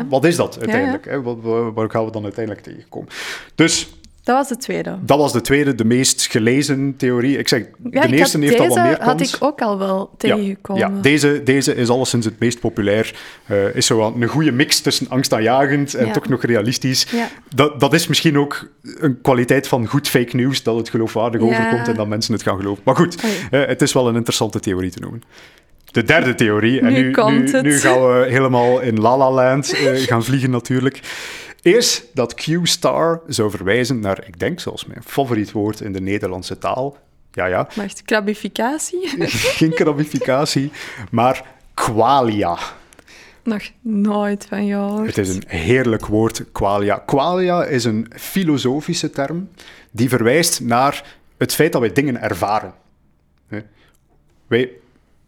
Wat 0.10 0.26
is 0.26 0.36
dat 0.36 0.58
uiteindelijk? 0.60 1.06
Hè? 1.06 1.22
Wat, 1.22 1.38
waar 1.74 1.90
gaan 1.90 2.06
we 2.06 2.12
dan 2.12 2.24
uiteindelijk 2.24 2.66
tegenkomen? 2.66 3.10
Dus 3.56 3.99
dat 4.30 4.38
was 4.38 4.48
de 4.48 4.58
tweede. 4.58 4.98
Dat 5.02 5.18
was 5.18 5.34
de 5.34 5.42
tweede, 5.42 5.76
de 5.76 5.86
meest 5.86 6.28
gelezen 6.28 6.94
theorie. 6.98 7.38
Ik 7.38 7.48
zeg, 7.48 7.64
de 7.78 8.08
eerste 8.08 8.40
heeft 8.40 8.60
al 8.60 8.68
wat 8.68 8.84
meer 8.84 8.98
kans. 8.98 9.06
had 9.06 9.22
ik 9.22 9.36
ook 9.40 9.62
al 9.62 9.78
wel 9.78 10.10
tegengekomen. 10.18 10.82
Ja, 10.82 10.96
ja, 10.96 11.02
deze, 11.02 11.42
deze 11.44 11.76
is 11.76 11.90
alleszins 11.90 12.26
het 12.26 12.40
meest 12.40 12.60
populair. 12.60 13.16
Uh, 13.48 13.76
is 13.76 13.86
zo 13.86 14.14
een 14.20 14.28
goede 14.28 14.52
mix 14.52 14.80
tussen 14.80 15.10
angstaanjagend 15.10 15.94
en 15.94 16.12
toch 16.12 16.28
nog 16.28 16.44
realistisch. 16.44 17.08
Dat, 17.56 17.80
dat 17.80 17.94
is 17.94 18.08
misschien 18.08 18.38
ook 18.38 18.70
een 18.84 19.22
kwaliteit 19.22 19.68
van 19.68 19.88
goed 19.88 20.08
fake 20.08 20.36
news, 20.36 20.64
dat 20.64 20.76
het 20.76 20.90
geloofwaardig 20.90 21.42
overkomt 21.42 21.88
en 21.88 21.96
dat 21.96 22.08
mensen 22.08 22.34
het 22.34 22.44
gaan 22.44 22.58
geloven. 22.58 22.84
Maar 22.86 22.96
goed, 22.96 23.24
uh, 23.24 23.66
het 23.66 23.82
is 23.82 23.94
wel 23.94 24.08
een 24.08 24.16
interessante 24.16 24.60
theorie 24.60 24.92
te 24.92 25.00
noemen. 25.00 25.24
De 25.92 26.04
derde 26.04 26.36
theorie, 26.36 26.80
en 26.80 26.94
nu, 26.94 27.12
nu, 27.12 27.62
nu, 27.62 27.80
gaan 27.80 28.02
we 28.02 28.26
helemaal 28.30 28.80
in 28.80 29.00
La 29.00 29.18
La 29.18 29.32
Land 29.32 29.74
uh, 29.74 29.92
gaan 29.96 30.24
vliegen 30.24 30.50
natuurlijk 30.50 31.00
is 31.62 32.04
dat 32.14 32.34
Q-star 32.34 33.22
zou 33.28 33.50
verwijzen 33.50 34.00
naar, 34.00 34.28
ik 34.28 34.40
denk 34.40 34.60
zelfs 34.60 34.86
mijn 34.86 35.04
favoriet 35.04 35.52
woord 35.52 35.82
in 35.82 35.94
de 35.94 36.02
Nederlandse 36.02 36.58
taal. 36.58 36.98
Ja, 37.32 37.46
ja. 37.46 37.68
Wacht, 37.76 38.02
krabificatie? 38.02 39.10
Geen 39.60 39.74
krabificatie, 39.74 40.72
maar 41.12 41.46
qualia. 41.74 42.58
Nog 43.44 43.62
nooit 43.82 44.46
van 44.46 44.66
jou. 44.66 45.06
Het 45.06 45.18
is 45.18 45.36
een 45.36 45.44
heerlijk 45.48 46.06
woord, 46.06 46.44
qualia. 46.52 46.98
Qualia 47.06 47.66
is 47.66 47.84
een 47.84 48.12
filosofische 48.16 49.10
term 49.10 49.50
die 49.92 50.10
verwijst 50.10 50.62
naar 50.62 51.18
het 51.38 51.54
feit 51.54 51.72
dat 51.72 51.82
wij 51.82 51.94
dingen 51.94 52.22
ervaren. 52.22 52.74
Wij 54.48 54.72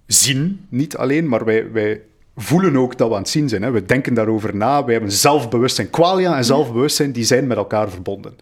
zien 0.06 0.66
niet 0.70 0.98
alleen, 0.98 1.28
maar 1.28 1.46
wij, 1.46 1.72
wij 1.72 2.02
voelen 2.36 2.78
ook 2.78 2.98
dat 2.98 3.08
we 3.08 3.16
aan 3.16 3.22
het 3.22 3.30
zien 3.30 3.50
zijn. 3.50 3.62
Hè. 3.62 3.72
We 3.72 3.86
denken 3.86 4.14
daarover 4.14 4.56
na, 4.56 4.86
we 4.86 4.92
hebben 4.92 5.12
zelfbewustzijn. 5.12 5.90
Qualia 5.90 6.38
en 6.38 6.46
zelfbewustzijn 6.46 7.12
die 7.12 7.24
zijn 7.24 7.48
met 7.48 7.58
elkaar 7.58 7.90
verbonden. 7.90 8.36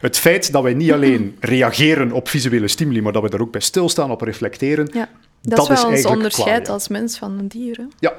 Het 0.00 0.18
feit 0.18 0.52
dat 0.52 0.62
wij 0.62 0.74
niet 0.74 0.92
alleen 0.92 1.36
reageren 1.40 2.12
op 2.12 2.28
visuele 2.28 2.68
stimuli, 2.68 3.02
maar 3.02 3.12
dat 3.12 3.22
we 3.22 3.30
daar 3.30 3.40
ook 3.40 3.52
bij 3.52 3.60
stilstaan, 3.60 4.10
op 4.10 4.20
reflecteren, 4.20 4.88
ja, 4.92 5.08
dat, 5.42 5.56
dat 5.56 5.70
is 5.70 5.82
wel 5.82 5.90
ons 5.90 6.06
onderscheid 6.06 6.68
als 6.68 6.88
mens 6.88 7.18
van 7.18 7.38
een 7.38 7.48
dier. 7.48 7.86
Ja. 7.98 8.14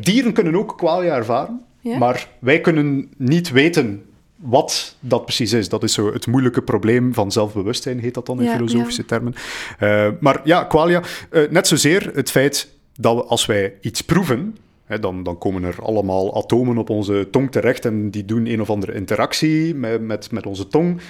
Dieren 0.00 0.32
kunnen 0.32 0.56
ook 0.56 0.78
qualia 0.78 1.16
ervaren, 1.16 1.60
maar 1.98 2.28
wij 2.38 2.60
kunnen 2.60 3.08
niet 3.16 3.50
weten 3.50 4.04
wat 4.36 4.96
dat 5.00 5.24
precies 5.24 5.52
is. 5.52 5.68
Dat 5.68 5.82
is 5.82 5.92
zo 5.92 6.12
het 6.12 6.26
moeilijke 6.26 6.62
probleem 6.62 7.14
van 7.14 7.32
zelfbewustzijn, 7.32 8.00
heet 8.00 8.14
dat 8.14 8.26
dan 8.26 8.42
in 8.42 8.50
filosofische 8.50 9.04
termen. 9.04 9.34
Uh, 9.80 10.08
maar 10.20 10.40
ja, 10.44 10.64
qualia, 10.64 11.02
uh, 11.30 11.50
net 11.50 11.66
zozeer 11.66 12.10
het 12.14 12.30
feit 12.30 12.74
dat 12.96 13.16
we, 13.16 13.24
als 13.24 13.46
wij 13.46 13.74
iets 13.80 14.00
proeven, 14.00 14.56
hè, 14.84 14.98
dan, 14.98 15.22
dan 15.22 15.38
komen 15.38 15.64
er 15.64 15.82
allemaal 15.82 16.36
atomen 16.36 16.78
op 16.78 16.90
onze 16.90 17.28
tong 17.30 17.52
terecht 17.52 17.84
en 17.84 18.10
die 18.10 18.24
doen 18.24 18.46
een 18.46 18.60
of 18.60 18.70
andere 18.70 18.94
interactie 18.94 19.74
met, 19.74 20.00
met, 20.00 20.30
met 20.30 20.46
onze 20.46 20.68
tong. 20.68 21.00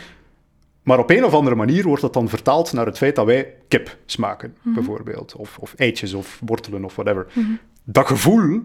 Maar 0.83 0.99
op 0.99 1.11
een 1.11 1.25
of 1.25 1.33
andere 1.33 1.57
manier 1.57 1.85
wordt 1.85 2.03
dat 2.03 2.13
dan 2.13 2.29
vertaald 2.29 2.73
naar 2.73 2.87
het 2.87 2.97
feit 2.97 3.17
dat 3.17 3.27
wij 3.27 3.55
kip 3.69 3.97
smaken, 4.07 4.55
mhm. 4.63 4.75
bijvoorbeeld. 4.75 5.35
Of, 5.37 5.59
of 5.59 5.75
eitjes 5.77 6.15
of 6.15 6.41
wortelen 6.45 6.85
of 6.85 6.95
whatever. 6.95 7.27
Mhm. 7.33 7.51
Dat 7.85 8.07
gevoel 8.07 8.63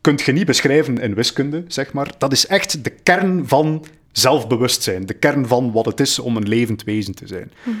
kunt 0.00 0.22
je 0.22 0.32
niet 0.32 0.46
beschrijven 0.46 0.98
in 0.98 1.14
wiskunde, 1.14 1.64
zeg 1.66 1.92
maar. 1.92 2.14
Dat 2.18 2.32
is 2.32 2.46
echt 2.46 2.84
de 2.84 2.90
kern 2.90 3.48
van 3.48 3.84
zelfbewustzijn. 4.12 5.06
De 5.06 5.14
kern 5.14 5.46
van 5.46 5.72
wat 5.72 5.84
het 5.84 6.00
is 6.00 6.18
om 6.18 6.36
een 6.36 6.48
levend 6.48 6.84
wezen 6.84 7.14
te 7.14 7.26
zijn. 7.26 7.52
Mhm. 7.62 7.76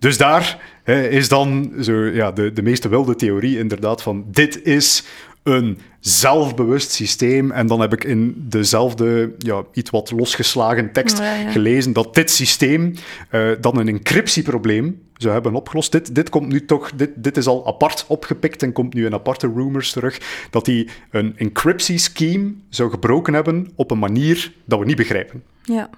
Dus 0.00 0.18
daar 0.18 0.58
hè, 0.82 1.08
is 1.08 1.28
dan 1.28 1.72
zo, 1.80 1.92
ja, 1.92 2.32
de, 2.32 2.52
de 2.52 2.62
meeste 2.62 2.88
wilde 2.88 3.14
theorie 3.14 3.58
inderdaad 3.58 4.02
van 4.02 4.24
dit 4.26 4.62
is 4.64 5.04
een 5.42 5.78
zelfbewust 6.00 6.90
systeem. 6.90 7.50
En 7.50 7.66
dan 7.66 7.80
heb 7.80 7.92
ik 7.92 8.04
in 8.04 8.34
dezelfde, 8.36 9.34
ja, 9.38 9.64
iets 9.72 9.90
wat 9.90 10.10
losgeslagen 10.10 10.92
tekst 10.92 11.20
gelezen 11.50 11.92
dat 11.92 12.14
dit 12.14 12.30
systeem 12.30 12.94
uh, 13.30 13.50
dan 13.60 13.78
een 13.78 13.88
encryptieprobleem 13.88 15.02
zou 15.16 15.32
hebben 15.32 15.54
opgelost. 15.54 15.92
Dit, 15.92 16.14
dit 16.14 16.28
komt 16.28 16.48
nu 16.48 16.64
toch, 16.64 16.92
dit, 16.94 17.10
dit 17.16 17.36
is 17.36 17.46
al 17.46 17.66
apart 17.66 18.04
opgepikt 18.08 18.62
en 18.62 18.72
komt 18.72 18.94
nu 18.94 19.06
in 19.06 19.14
aparte 19.14 19.52
rumors 19.54 19.92
terug, 19.92 20.46
dat 20.50 20.66
hij 20.66 20.88
een 21.10 21.32
encryptie 21.36 21.98
scheme 21.98 22.52
zou 22.68 22.90
gebroken 22.90 23.34
hebben 23.34 23.70
op 23.74 23.90
een 23.90 23.98
manier 23.98 24.52
dat 24.64 24.78
we 24.78 24.84
niet 24.84 24.96
begrijpen. 24.96 25.42
Ja. 25.62 25.90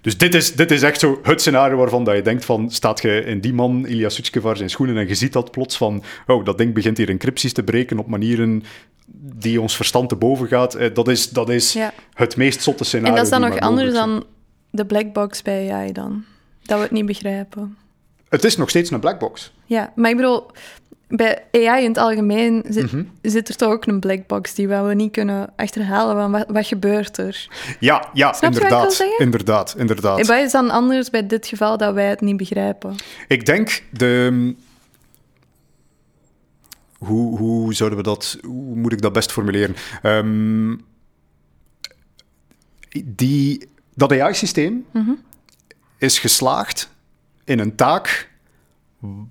Dus 0.00 0.18
dit 0.18 0.34
is, 0.34 0.54
dit 0.54 0.70
is 0.70 0.82
echt 0.82 1.00
zo 1.00 1.18
het 1.22 1.40
scenario 1.40 1.76
waarvan 1.76 2.04
dat 2.04 2.16
je 2.16 2.22
denkt 2.22 2.44
van, 2.44 2.70
staat 2.70 3.02
je 3.02 3.24
in 3.24 3.40
die 3.40 3.52
man, 3.52 3.86
Ilya 3.86 4.08
Sutskevar, 4.08 4.56
zijn 4.56 4.70
schoenen 4.70 4.96
en 4.96 5.08
je 5.08 5.14
ziet 5.14 5.32
dat 5.32 5.50
plots 5.50 5.76
van, 5.76 6.02
oh, 6.26 6.44
dat 6.44 6.58
ding 6.58 6.74
begint 6.74 6.96
hier 6.96 7.08
encrypties 7.08 7.52
te 7.52 7.62
breken 7.62 7.98
op 7.98 8.06
manieren 8.06 8.62
die 9.16 9.60
ons 9.60 9.76
verstand 9.76 10.08
te 10.08 10.16
boven 10.16 10.48
gaat. 10.48 10.74
Eh, 10.74 10.94
dat 10.94 11.08
is, 11.08 11.30
dat 11.30 11.48
is 11.48 11.76
het 12.14 12.36
meest 12.36 12.62
zotte 12.62 12.84
scenario. 12.84 13.10
En 13.10 13.16
dat 13.16 13.24
is 13.24 13.38
dan 13.38 13.50
nog 13.50 13.58
anders 13.58 13.92
dan 13.92 14.24
de 14.70 14.86
black 14.86 15.12
box 15.12 15.42
bij 15.42 15.72
AI 15.72 15.92
dan? 15.92 16.24
Dat 16.62 16.76
we 16.76 16.82
het 16.82 16.92
niet 16.92 17.06
begrijpen. 17.06 17.76
Het 18.28 18.44
is 18.44 18.56
nog 18.56 18.68
steeds 18.68 18.90
een 18.90 19.00
black 19.00 19.18
box. 19.18 19.52
Ja, 19.64 19.92
maar 19.94 20.10
ik 20.10 20.16
bedoel, 20.16 20.46
bij 21.08 21.44
AI 21.52 21.82
in 21.82 21.88
het 21.88 21.98
algemeen 21.98 22.64
zit, 22.68 22.92
mhm. 22.92 23.04
zit, 23.22 23.48
er 23.48 23.56
toch 23.56 23.72
ook 23.72 23.86
een 23.86 24.00
black 24.00 24.26
box 24.26 24.54
die 24.54 24.68
we 24.68 24.94
niet 24.94 25.12
kunnen 25.12 25.52
achterhalen 25.56 26.16
van 26.16 26.30
wat, 26.30 26.44
wat 26.48 26.66
gebeurt 26.66 27.16
er. 27.16 27.48
Ja, 27.80 28.08
ja 28.12 28.40
inderdaad, 28.40 29.04
inderdaad, 29.18 29.74
inderdaad. 29.78 30.18
En 30.18 30.26
wat 30.26 30.38
is 30.38 30.52
dan 30.52 30.70
anders 30.70 31.10
bij 31.10 31.26
dit 31.26 31.46
geval 31.46 31.76
dat 31.78 31.94
wij 31.94 32.08
het 32.08 32.20
niet 32.20 32.36
begrijpen? 32.36 32.94
Ik 33.28 33.46
denk 33.46 33.82
de... 33.90 34.54
Hoe, 36.98 37.38
hoe 37.38 37.74
zouden 37.74 37.98
we 37.98 38.04
dat... 38.04 38.38
Hoe 38.42 38.76
moet 38.76 38.92
ik 38.92 39.02
dat 39.02 39.12
best 39.12 39.32
formuleren? 39.32 39.76
Um, 40.02 40.84
die, 43.04 43.68
dat 43.94 44.12
AI-systeem... 44.12 44.86
Mhm. 44.92 45.10
is 45.98 46.18
geslaagd 46.18 46.92
in 47.44 47.58
een 47.58 47.76
taak 47.76 48.32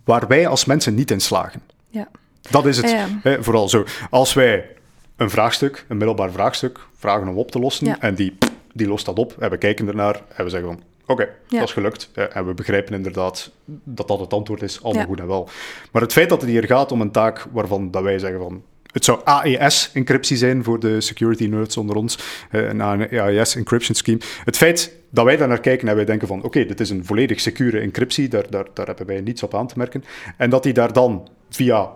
waar 0.04 0.28
wij 0.28 0.48
als 0.48 0.66
mensen 0.66 0.96
niet 0.96 1.12
in 1.12 1.20
slagen. 1.20 1.62
Ja. 1.90 2.08
Dat 2.50 2.66
is 2.66 2.78
het. 2.78 2.96
Hè, 3.22 3.44
vooral 3.44 3.70
zo. 3.70 3.86
Als 4.10 4.34
wij 4.34 4.70
een 5.16 5.30
vraagstuk, 5.30 5.86
een 5.88 5.98
middelbaar 5.98 6.32
vraagstuk, 6.32 6.80
vragen 6.98 7.28
om 7.28 7.38
op 7.38 7.52
te 7.52 7.60
lossen 7.60 8.00
en 8.00 8.16
die, 8.16 8.38
die 8.74 8.88
lost 8.88 9.06
dat 9.06 9.20
op 9.20 9.36
en 9.40 9.50
we 9.50 9.58
kijken 9.58 9.88
ernaar 9.88 10.22
en 10.36 10.44
we 10.44 10.50
zeggen 10.50 10.70
van 10.70 10.82
oké, 11.06 11.30
dat 11.48 11.62
is 11.62 11.72
gelukt. 11.72 12.10
En 12.34 12.48
we 12.48 12.54
begrijpen 12.54 12.94
inderdaad 12.94 13.52
dat 13.84 14.08
dat 14.08 14.20
het 14.20 14.34
antwoord 14.34 14.62
is, 14.62 14.84
allemaal 14.84 15.06
goed 15.06 15.20
en 15.20 15.28
wel. 15.28 15.50
Maar 15.92 16.02
het 16.02 16.14
feit 16.14 16.30
dat 16.30 16.42
het 16.42 16.50
hier 16.50 16.66
gaat 16.66 16.92
om 16.92 17.02
een 17.02 17.12
taak 17.12 17.46
waarvan 17.52 17.92
dat 17.92 18.04
wij 18.04 18.20
zeggen 18.20 18.40
van 18.40 18.64
het 18.92 19.06
zou 19.06 19.22
AES-encryptie 19.24 20.38
zijn 20.38 20.64
voor 20.64 20.80
de 20.80 21.02
security 21.02 21.46
nerds 21.46 21.78
onder 21.78 21.96
ons, 21.96 22.18
een 22.52 22.82
AES 22.82 23.56
encryption 23.56 23.96
scheme. 23.96 24.20
Het 24.44 24.58
feit 24.58 24.94
dat 25.14 25.26
wij 25.26 25.38
daar 25.38 25.48
naar 25.48 25.60
kijken 25.60 25.88
en 25.88 25.96
wij 25.96 26.06
denken 26.06 26.28
van 26.28 26.44
oké, 26.44 26.66
dit 26.66 26.80
is 26.80 26.90
een 26.90 27.06
volledig 27.06 27.40
secure 27.40 27.80
encryptie, 27.80 28.28
daar, 28.28 28.50
daar, 28.50 28.68
daar 28.74 28.86
hebben 28.86 29.06
wij 29.06 29.22
niets 29.22 29.44
op 29.44 29.56
aan 29.56 29.68
te 29.68 29.78
merken. 29.78 30.04
En 30.38 30.50
dat 30.50 30.64
die 30.64 30.74
daar 30.74 30.94
dan 30.94 31.28
via 31.50 31.90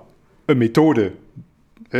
een 0.46 0.58
methode 0.58 1.12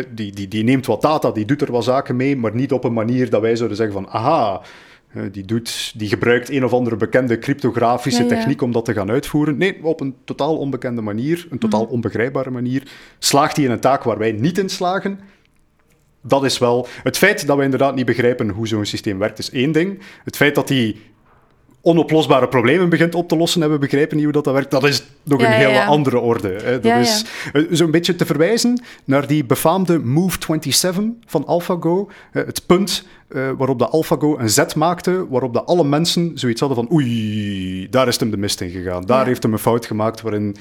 die, 0.10 0.32
die, 0.32 0.48
die 0.48 0.64
neemt 0.64 0.86
wat 0.86 1.02
data, 1.02 1.32
die 1.32 1.46
doet 1.46 1.62
er 1.62 1.72
wat 1.72 1.84
zaken 1.84 2.16
mee, 2.16 2.38
maar 2.38 2.56
niet 2.56 2.72
op 2.72 2.84
een 2.84 2.94
manier 2.94 3.30
dat 3.30 3.42
wij 3.42 3.56
zouden 3.56 3.78
zeggen 3.78 3.96
van 3.96 4.08
aha, 4.08 4.62
die, 5.32 5.46
doet, 5.46 5.94
die 5.96 6.10
gebruikt 6.10 6.50
een 6.50 6.66
of 6.66 6.74
andere 6.74 6.96
bekende 6.96 7.40
cryptografische 7.40 8.26
techniek 8.26 8.62
om 8.62 8.72
dat 8.72 8.86
te 8.86 8.94
gaan 8.94 9.10
uitvoeren. 9.10 9.58
Nee, 9.58 9.84
op 9.84 10.02
een 10.02 10.16
totaal 10.24 10.58
onbekende 10.58 11.02
manier, 11.02 11.48
een 11.50 11.60
totaal 11.60 11.84
mhm. 11.84 11.92
onbegrijpbare 11.92 12.50
manier, 12.50 12.84
slaagt 13.20 13.56
hij 13.56 13.66
in 13.66 13.72
een 13.72 13.80
taak 13.80 14.04
waar 14.04 14.18
wij 14.18 14.32
niet 14.32 14.58
in 14.58 14.70
slagen. 14.70 15.20
Dat 16.22 16.44
is 16.44 16.58
wel... 16.58 16.88
Het 17.04 17.18
feit 17.18 17.48
dat 17.48 17.58
we 17.58 17.64
inderdaad 17.64 17.96
niet 17.96 18.06
begrijpen 18.06 18.50
hoe 18.50 18.68
zo'n 18.68 18.86
systeem 18.86 19.20
werkt, 19.20 19.40
is 19.40 19.50
één 19.50 19.72
ding. 19.72 20.00
Het 20.24 20.36
feit 20.36 20.56
dat 20.56 20.70
hij 20.70 20.96
onoplosbare 21.88 22.48
problemen 22.48 22.90
begint 22.90 23.16
op 23.16 23.28
te 23.28 23.38
lossen 23.38 23.64
en 23.64 23.72
we 23.72 23.78
begrijpen 23.78 24.16
niet 24.16 24.26
hoe 24.26 24.34
dat, 24.34 24.44
dat 24.44 24.54
werkt, 24.54 24.72
dat 24.72 24.84
is 24.84 25.04
nog 25.24 25.42
een 25.42 25.52
hele 25.52 25.84
andere 25.84 26.20
orde. 26.20 26.58
Hè. 26.64 26.80
Dat 26.80 26.98
is 27.00 27.26
eh, 27.54 27.64
zo'n 27.70 27.92
beetje 27.92 28.16
te 28.16 28.26
verwijzen 28.26 28.82
naar 29.04 29.28
die 29.28 29.46
befaamde 29.46 30.00
Move 30.00 30.38
27 30.40 31.04
van 31.26 31.46
AlphaGo. 31.46 32.10
Het 32.32 32.66
punt 32.66 33.06
uh, 33.30 33.50
waarop 33.58 33.80
de 33.80 33.88
AlphaGo 33.88 34.38
een 34.38 34.50
zet 34.50 34.76
maakte, 34.76 35.28
waarop 35.30 35.54
de 35.54 35.64
alle 35.64 35.84
mensen 35.84 36.32
zoiets 36.34 36.60
hadden 36.60 36.78
van 36.78 36.96
oei, 36.96 37.90
daar 37.90 38.08
is 38.08 38.20
hem 38.20 38.32
de 38.32 38.38
mist 38.38 38.62
in 38.62 38.70
gegaan. 38.70 39.06
Daar 39.06 39.26
heeft 39.26 39.44
hem 39.44 39.54
een 39.54 39.60
fout 39.60 39.86
gemaakt 39.86 40.22
waarin... 40.22 40.56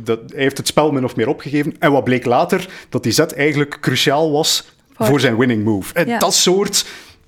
dat, 0.00 0.20
hij 0.26 0.42
heeft 0.42 0.56
het 0.56 0.66
spel 0.66 0.90
min 0.90 1.04
of 1.04 1.16
meer 1.16 1.28
opgegeven. 1.28 1.76
En 1.78 1.92
wat 1.92 2.04
bleek 2.04 2.24
later? 2.24 2.68
Dat 2.88 3.02
die 3.02 3.12
zet 3.12 3.34
eigenlijk 3.34 3.78
cruciaal 3.80 4.32
was 4.32 4.71
voor 5.04 5.20
zijn 5.20 5.36
winning 5.36 5.64
move. 5.64 5.94
En 5.94 6.18
dat 6.18 6.34
soort 6.34 6.86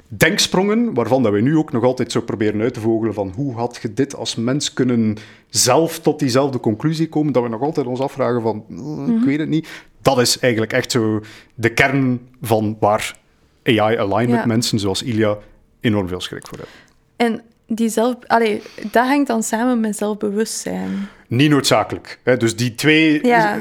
denksprongen, 0.08 0.94
waarvan 0.94 1.22
dat 1.22 1.32
we 1.32 1.40
nu 1.40 1.56
ook 1.56 1.72
nog 1.72 1.84
altijd 1.84 2.12
zo 2.12 2.20
proberen 2.20 2.60
uit 2.60 2.74
te 2.74 2.80
vogelen 2.80 3.14
van 3.14 3.32
hoe 3.36 3.54
had 3.54 3.78
je 3.82 3.92
dit 3.92 4.16
als 4.16 4.34
mens 4.34 4.72
kunnen 4.72 5.16
zelf 5.48 5.98
tot 5.98 6.18
diezelfde 6.18 6.60
conclusie 6.60 7.08
komen, 7.08 7.32
dat 7.32 7.42
we 7.42 7.48
nog 7.48 7.60
altijd 7.60 7.86
ons 7.86 8.00
afvragen 8.00 8.42
van, 8.42 8.64
mm, 8.68 9.08
ik 9.08 9.14
mhm. 9.14 9.24
weet 9.24 9.38
het 9.38 9.48
niet. 9.48 9.68
Dat 10.02 10.18
is 10.18 10.38
eigenlijk 10.38 10.72
echt 10.72 10.90
zo 10.90 11.20
de 11.54 11.72
kern 11.72 12.28
van 12.42 12.76
waar 12.80 13.16
AI-alignment 13.62 14.44
mensen 14.44 14.78
zoals 14.78 15.02
Ilya 15.02 15.38
enorm 15.80 16.08
veel 16.08 16.20
schrik 16.20 16.46
voor 16.46 16.58
hebben. 16.58 16.76
En 17.16 17.42
die 17.66 17.88
zelf, 17.88 18.14
allee, 18.26 18.62
dat 18.90 19.06
hangt 19.06 19.26
dan 19.26 19.42
samen 19.42 19.80
met 19.80 19.96
zelfbewustzijn. 19.96 21.08
Niet 21.26 21.50
noodzakelijk. 21.50 22.18
Hè. 22.22 22.36
Dus 22.36 22.56
die 22.56 22.74
twee, 22.74 23.20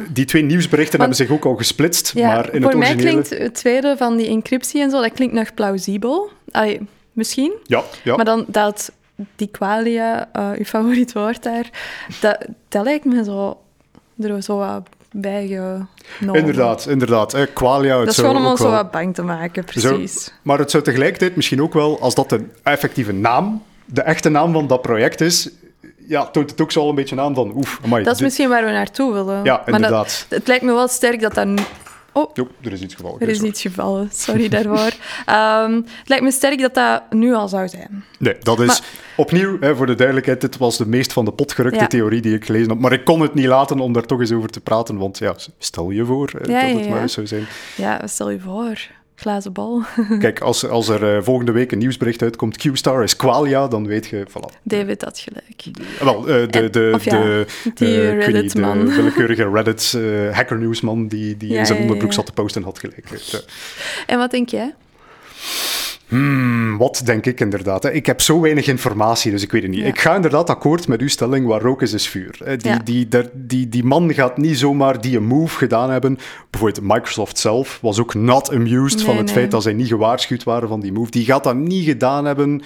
die 0.09 0.25
twee 0.25 0.43
nieuwsberichten 0.43 0.99
hebben 0.99 1.17
zich 1.17 1.29
ook 1.29 1.45
al 1.45 1.55
gesplitst. 1.55 2.11
Ja, 2.15 2.27
maar 2.27 2.53
in 2.53 2.61
voor 2.61 2.69
het 2.69 2.79
mij 2.79 2.95
klinkt 2.95 3.29
het 3.29 3.55
tweede 3.55 3.95
van 3.97 4.17
die 4.17 4.27
encryptie 4.27 4.81
en 4.81 4.89
zo, 4.89 5.01
dat 5.01 5.11
klinkt 5.11 5.33
nog 5.33 5.53
plausibel. 5.53 6.31
Allee, 6.51 6.79
misschien. 7.11 7.53
Ja, 7.63 7.83
ja. 8.03 8.15
Maar 8.15 8.25
dan 8.25 8.45
dat 8.47 8.91
die 9.35 9.47
qualia, 9.47 10.29
uh, 10.35 10.49
uw 10.57 10.63
favoriet 10.63 11.13
woord 11.13 11.43
daar, 11.43 11.69
dat, 12.19 12.45
dat 12.67 12.83
lijkt 12.83 13.05
me 13.05 13.23
zo, 13.23 13.57
er 14.19 14.43
zo 14.43 14.57
wat 14.57 14.89
bijgenomen. 15.11 15.87
Inderdaad, 16.19 16.87
inderdaad. 16.87 17.33
Eh, 17.33 17.43
qualia, 17.53 17.97
dat 17.97 18.07
is 18.07 18.15
gewoon 18.15 18.35
om 18.35 18.45
ons 18.45 18.59
zo 18.59 18.69
wat 18.69 18.91
bang 18.91 19.15
te 19.15 19.21
maken, 19.21 19.63
precies. 19.63 20.33
maar 20.41 20.59
het 20.59 20.71
zou 20.71 20.83
tegelijkertijd 20.83 21.35
misschien 21.35 21.61
ook 21.61 21.73
wel, 21.73 21.99
als 22.01 22.15
dat 22.15 22.31
een 22.31 22.51
effectieve 22.63 23.11
naam 23.11 23.63
de 23.85 24.01
echte 24.01 24.29
naam 24.29 24.53
van 24.53 24.67
dat 24.67 24.81
project 24.81 25.21
is, 25.21 25.49
ja, 26.07 26.25
toont 26.25 26.49
het 26.49 26.61
ook 26.61 26.71
zo 26.71 26.79
al 26.81 26.89
een 26.89 26.95
beetje 26.95 27.19
aan 27.19 27.35
van 27.35 27.51
oef, 27.55 27.79
amai, 27.83 28.03
Dat 28.03 28.15
is 28.15 28.21
misschien 28.21 28.49
waar 28.49 28.65
we 28.65 28.71
naartoe 28.71 29.13
willen. 29.13 29.43
Ja, 29.43 29.65
inderdaad. 29.65 30.25
het 30.29 30.47
lijkt 30.47 30.63
me 30.63 30.73
wel 30.73 30.87
sterk 30.87 31.21
dat 31.21 31.33
dat... 31.33 31.47
Oh, 32.15 32.29
jo, 32.33 32.47
er 32.61 32.71
is 32.71 32.81
iets 32.81 32.95
gevallen. 32.95 33.19
Er 33.19 33.29
is 33.29 33.41
iets 33.41 33.61
gevallen, 33.61 34.09
sorry 34.11 34.49
daarvoor. 34.49 34.91
um, 35.29 35.75
het 35.99 36.09
lijkt 36.09 36.23
me 36.23 36.31
sterk 36.31 36.59
dat 36.59 36.73
dat 36.73 37.03
nu 37.09 37.33
al 37.33 37.47
zou 37.47 37.67
zijn. 37.67 38.03
Nee, 38.19 38.35
dat 38.39 38.59
is 38.59 38.81
opnieuw, 39.17 39.57
hè, 39.59 39.75
voor 39.75 39.85
de 39.85 39.95
duidelijkheid, 39.95 40.41
dit 40.41 40.57
was 40.57 40.77
de 40.77 40.87
meest 40.87 41.13
van 41.13 41.25
de 41.25 41.31
pot 41.31 41.53
gerukte 41.53 41.87
theorie 41.87 42.21
die 42.21 42.35
ik 42.35 42.45
gelezen 42.45 42.69
heb. 42.69 42.79
Maar 42.79 42.93
ik 42.93 43.05
kon 43.05 43.21
het 43.21 43.33
niet 43.33 43.45
laten 43.45 43.79
om 43.79 43.93
daar 43.93 44.05
toch 44.05 44.19
eens 44.19 44.31
over 44.31 44.49
te 44.49 44.61
praten, 44.61 44.97
want 44.97 45.17
ja, 45.17 45.35
stel 45.57 45.89
je 45.89 46.05
voor 46.05 46.31
dat 46.31 46.47
het 46.47 46.89
maar 46.89 47.01
eens 47.01 47.13
zou 47.13 47.27
zijn. 47.27 47.45
Ja, 47.75 48.07
stel 48.07 48.29
je 48.29 48.39
voor 48.39 48.77
glazen 49.23 49.53
bal. 49.53 49.83
Kijk, 50.19 50.41
als, 50.41 50.67
als 50.67 50.89
er 50.89 51.15
uh, 51.15 51.23
volgende 51.23 51.51
week 51.51 51.71
een 51.71 51.77
nieuwsbericht 51.77 52.21
uitkomt, 52.21 52.57
Q-Star 52.57 53.03
is 53.03 53.15
Qualia, 53.15 53.67
dan 53.67 53.87
weet 53.87 54.05
je, 54.05 54.25
voilà. 54.29 54.61
David 54.63 55.01
had 55.01 55.19
gelijk. 55.19 55.77
wel, 55.99 56.19
uh, 56.19 56.25
de, 56.25 56.47
de, 56.49 56.69
de, 56.69 56.97
ja, 57.03 57.45
die 57.73 57.87
uh, 57.87 58.25
Reddit-man. 58.25 58.85
De 58.85 58.95
willekeurige 58.95 59.49
Reddit 59.49 59.97
hacker 60.31 60.57
newsman 60.57 61.07
die, 61.07 61.37
die 61.37 61.55
in 61.55 61.65
zijn 61.65 61.81
onderbroek 61.81 62.13
zat 62.13 62.25
te 62.25 62.31
posten 62.31 62.63
had 62.63 62.79
gelijk. 62.79 63.05
En 64.07 64.17
wat 64.17 64.31
denk 64.31 64.49
jij? 64.49 64.73
Hmm, 66.13 66.77
wat 66.77 67.01
denk 67.05 67.25
ik 67.25 67.39
inderdaad? 67.39 67.83
Hè? 67.83 67.91
Ik 67.91 68.05
heb 68.05 68.21
zo 68.21 68.41
weinig 68.41 68.67
informatie, 68.67 69.31
dus 69.31 69.43
ik 69.43 69.51
weet 69.51 69.61
het 69.61 69.71
niet. 69.71 69.85
Ik 69.85 69.99
ga 69.99 70.15
inderdaad 70.15 70.49
akkoord 70.49 70.87
met 70.87 71.01
uw 71.01 71.07
stelling, 71.07 71.47
waar 71.47 71.61
rook 71.61 71.81
is, 71.81 71.93
is 71.93 72.07
vuur. 72.07 72.37
Die, 72.57 72.83
die, 72.83 73.07
die, 73.07 73.29
die, 73.33 73.69
die 73.69 73.83
man 73.83 74.13
gaat 74.13 74.37
niet 74.37 74.57
zomaar 74.57 75.01
die 75.01 75.17
een 75.17 75.25
move 75.25 75.57
gedaan 75.57 75.89
hebben. 75.89 76.17
Bijvoorbeeld 76.49 76.87
Microsoft 76.87 77.37
zelf 77.37 77.79
was 77.81 77.99
ook 77.99 78.13
not 78.13 78.51
amused 78.51 79.01
van 79.01 79.17
het 79.17 79.31
feit 79.31 79.51
dat 79.51 79.63
zij 79.63 79.73
niet 79.73 79.87
gewaarschuwd 79.87 80.43
waren 80.43 80.67
van 80.67 80.79
die 80.79 80.91
move. 80.91 81.11
Die 81.11 81.25
gaat 81.25 81.43
dat 81.43 81.55
niet 81.55 81.85
gedaan 81.85 82.25
hebben 82.25 82.61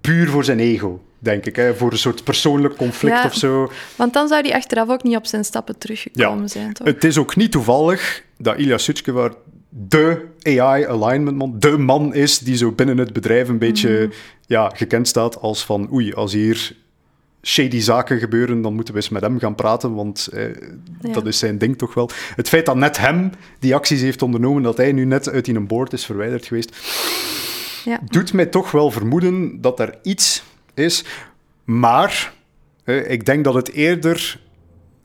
puur 0.00 0.28
voor 0.28 0.44
zijn 0.44 0.58
ego 0.58 1.00
denk 1.24 1.46
ik. 1.46 1.56
Hè, 1.56 1.74
voor 1.74 1.92
een 1.92 1.98
soort 1.98 2.24
persoonlijk 2.24 2.76
conflict 2.76 3.24
of 3.24 3.34
zo. 3.34 3.70
Want 3.96 4.12
dan 4.12 4.28
zou 4.28 4.42
hij 4.42 4.54
achteraf 4.54 4.88
ook 4.88 5.02
niet 5.02 5.16
op 5.16 5.26
zijn 5.26 5.44
stappen 5.44 5.78
teruggekomen 5.78 6.48
zijn, 6.48 6.72
toch? 6.72 6.86
Het 6.86 7.04
is 7.04 7.18
ook 7.18 7.36
niet 7.36 7.52
toevallig 7.52 8.22
dat 8.38 8.58
Ilya 8.58 8.78
Sutskever 8.78 9.34
de 9.76 10.26
AI-alignment 10.42 11.36
man, 11.36 11.58
de 11.58 11.78
man 11.78 12.14
is 12.14 12.38
die 12.38 12.56
zo 12.56 12.72
binnen 12.72 12.98
het 12.98 13.12
bedrijf 13.12 13.48
een 13.48 13.58
beetje 13.58 13.90
mhm. 13.90 14.14
ja, 14.46 14.70
gekend 14.74 15.08
staat 15.08 15.40
als 15.40 15.64
van 15.64 15.92
oei, 15.92 16.12
als 16.12 16.32
hier 16.32 16.76
shady 17.42 17.80
zaken 17.80 18.18
gebeuren, 18.18 18.62
dan 18.62 18.74
moeten 18.74 18.94
we 18.94 19.00
eens 19.00 19.08
met 19.08 19.22
hem 19.22 19.38
gaan 19.38 19.54
praten, 19.54 19.94
want 19.94 20.26
eh, 20.26 20.44
dat 21.12 21.26
is 21.26 21.38
zijn 21.38 21.58
ding 21.58 21.78
toch 21.78 21.94
wel. 21.94 22.10
Het 22.36 22.48
feit 22.48 22.66
dat 22.66 22.76
net 22.76 22.98
hem 22.98 23.30
die 23.58 23.74
acties 23.74 24.00
heeft 24.00 24.22
ondernomen, 24.22 24.62
dat 24.62 24.76
hij 24.76 24.92
nu 24.92 25.04
net 25.04 25.28
uit 25.28 25.44
die 25.44 25.54
een 25.54 25.66
board 25.66 25.92
is 25.92 26.04
verwijderd 26.04 26.46
geweest, 26.46 26.76
ja. 27.84 28.00
doet 28.04 28.32
mij 28.32 28.46
toch 28.46 28.70
wel 28.70 28.90
vermoeden 28.90 29.60
dat 29.60 29.80
er 29.80 29.98
iets 30.02 30.42
is. 30.74 31.04
Maar 31.64 32.34
eh, 32.84 33.10
ik 33.10 33.26
denk 33.26 33.44
dat 33.44 33.54
het 33.54 33.72
eerder 33.72 34.40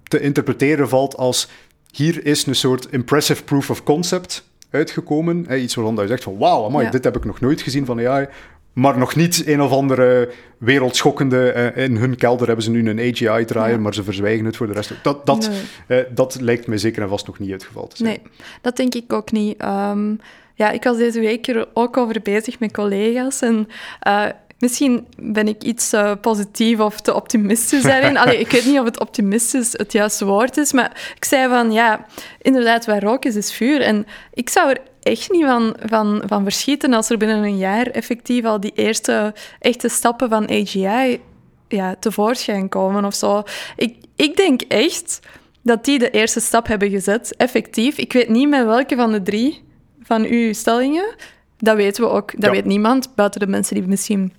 te 0.03 0.20
interpreteren 0.20 0.89
valt 0.89 1.17
als 1.17 1.49
hier 1.91 2.26
is 2.26 2.45
een 2.45 2.55
soort 2.55 2.91
impressive 2.91 3.43
proof 3.43 3.70
of 3.70 3.84
concept 3.84 4.47
uitgekomen. 4.70 5.45
Hè, 5.47 5.55
iets 5.55 5.76
waarvan 5.76 5.95
je 5.95 6.07
zegt 6.07 6.24
van 6.24 6.38
wauw, 6.38 6.82
ja. 6.82 6.89
dit 6.89 7.03
heb 7.03 7.15
ik 7.15 7.26
nog 7.26 7.39
nooit 7.39 7.61
gezien 7.61 7.86
van 7.86 8.07
AI. 8.07 8.28
Maar 8.74 8.97
nog 8.97 9.15
niet 9.15 9.47
een 9.47 9.61
of 9.61 9.72
andere 9.72 10.32
wereldschokkende. 10.57 11.51
Eh, 11.51 11.84
in 11.84 11.95
hun 11.95 12.15
kelder 12.15 12.47
hebben 12.47 12.65
ze 12.65 12.72
nu 12.72 12.89
een 12.89 12.99
AGI 12.99 13.45
draaien, 13.45 13.82
maar 13.82 13.93
ze 13.93 14.03
verzwijgen 14.03 14.45
het 14.45 14.57
voor 14.57 14.67
de 14.67 14.74
rest. 14.74 14.93
Dat, 15.03 15.26
dat, 15.26 15.49
eh, 15.88 15.97
dat 16.09 16.38
lijkt 16.41 16.67
mij 16.67 16.78
zeker 16.78 17.01
en 17.01 17.09
vast 17.09 17.28
nog 17.28 17.39
niet 17.39 17.51
het 17.51 17.63
geval 17.63 17.88
te 17.88 17.95
zijn. 17.95 18.09
Nee, 18.09 18.22
dat 18.61 18.76
denk 18.76 18.95
ik 18.95 19.13
ook 19.13 19.32
niet. 19.32 19.57
Ehm, 19.57 20.15
ja, 20.55 20.70
ik 20.70 20.84
was 20.84 20.97
deze 20.97 21.20
week 21.20 21.47
er 21.47 21.67
ook 21.74 21.97
over 21.97 22.22
bezig 22.24 22.59
met 22.59 22.72
collega's. 22.72 23.41
En 23.41 23.67
uh, 24.07 24.26
Misschien 24.60 25.07
ben 25.18 25.47
ik 25.47 25.64
iets 25.64 25.93
uh, 25.93 26.12
positief 26.22 26.80
of 26.80 27.01
te 27.01 27.14
optimistisch 27.14 27.84
daarin. 27.84 28.18
Allee, 28.22 28.39
ik 28.39 28.51
weet 28.51 28.66
niet 28.66 28.80
of 28.80 28.86
het 28.86 28.99
optimistisch 28.99 29.72
het 29.72 29.91
juiste 29.91 30.26
woord 30.26 30.57
is, 30.57 30.72
maar 30.72 31.12
ik 31.16 31.26
zei 31.26 31.49
van, 31.49 31.72
ja, 31.72 32.05
inderdaad, 32.41 32.86
waar 32.86 33.03
rook 33.03 33.26
is, 33.26 33.36
is 33.36 33.53
vuur. 33.53 33.82
En 33.82 34.05
ik 34.34 34.49
zou 34.49 34.70
er 34.70 34.78
echt 35.01 35.32
niet 35.32 35.45
van, 35.45 35.76
van, 35.86 36.24
van 36.26 36.43
verschieten 36.43 36.93
als 36.93 37.10
er 37.10 37.18
binnen 37.18 37.43
een 37.43 37.57
jaar 37.57 37.88
effectief 37.88 38.45
al 38.45 38.60
die 38.60 38.74
eerste 38.76 39.34
echte 39.60 39.89
stappen 39.89 40.30
van 40.30 40.49
AGI 40.49 41.22
ja, 41.68 41.95
tevoorschijn 41.99 42.70
komen 42.70 43.05
of 43.05 43.16
zo. 43.16 43.43
Ik, 43.76 43.95
ik 44.16 44.36
denk 44.36 44.62
echt 44.62 45.20
dat 45.64 45.86
die 45.86 45.99
de 45.99 46.10
eerste 46.10 46.39
stap 46.39 46.68
hebben 46.68 46.89
gezet, 46.89 47.36
effectief. 47.36 47.97
Ik 47.97 48.14
weet 48.14 48.30
niet 48.30 48.49
met 48.49 48.66
welke 48.66 48.95
van 48.95 49.12
de 49.12 49.22
drie 49.22 49.64
van 50.03 50.24
uw 50.26 50.53
stellingen. 50.53 51.16
Dat 51.57 51.76
weten 51.76 52.03
we 52.03 52.10
ook. 52.10 52.41
Dat 52.41 52.51
weet 52.51 52.66
niemand, 52.66 53.16
buiten 53.16 53.39
de 53.39 53.47
mensen 53.47 53.76
die 53.76 53.88
misschien 53.88 54.34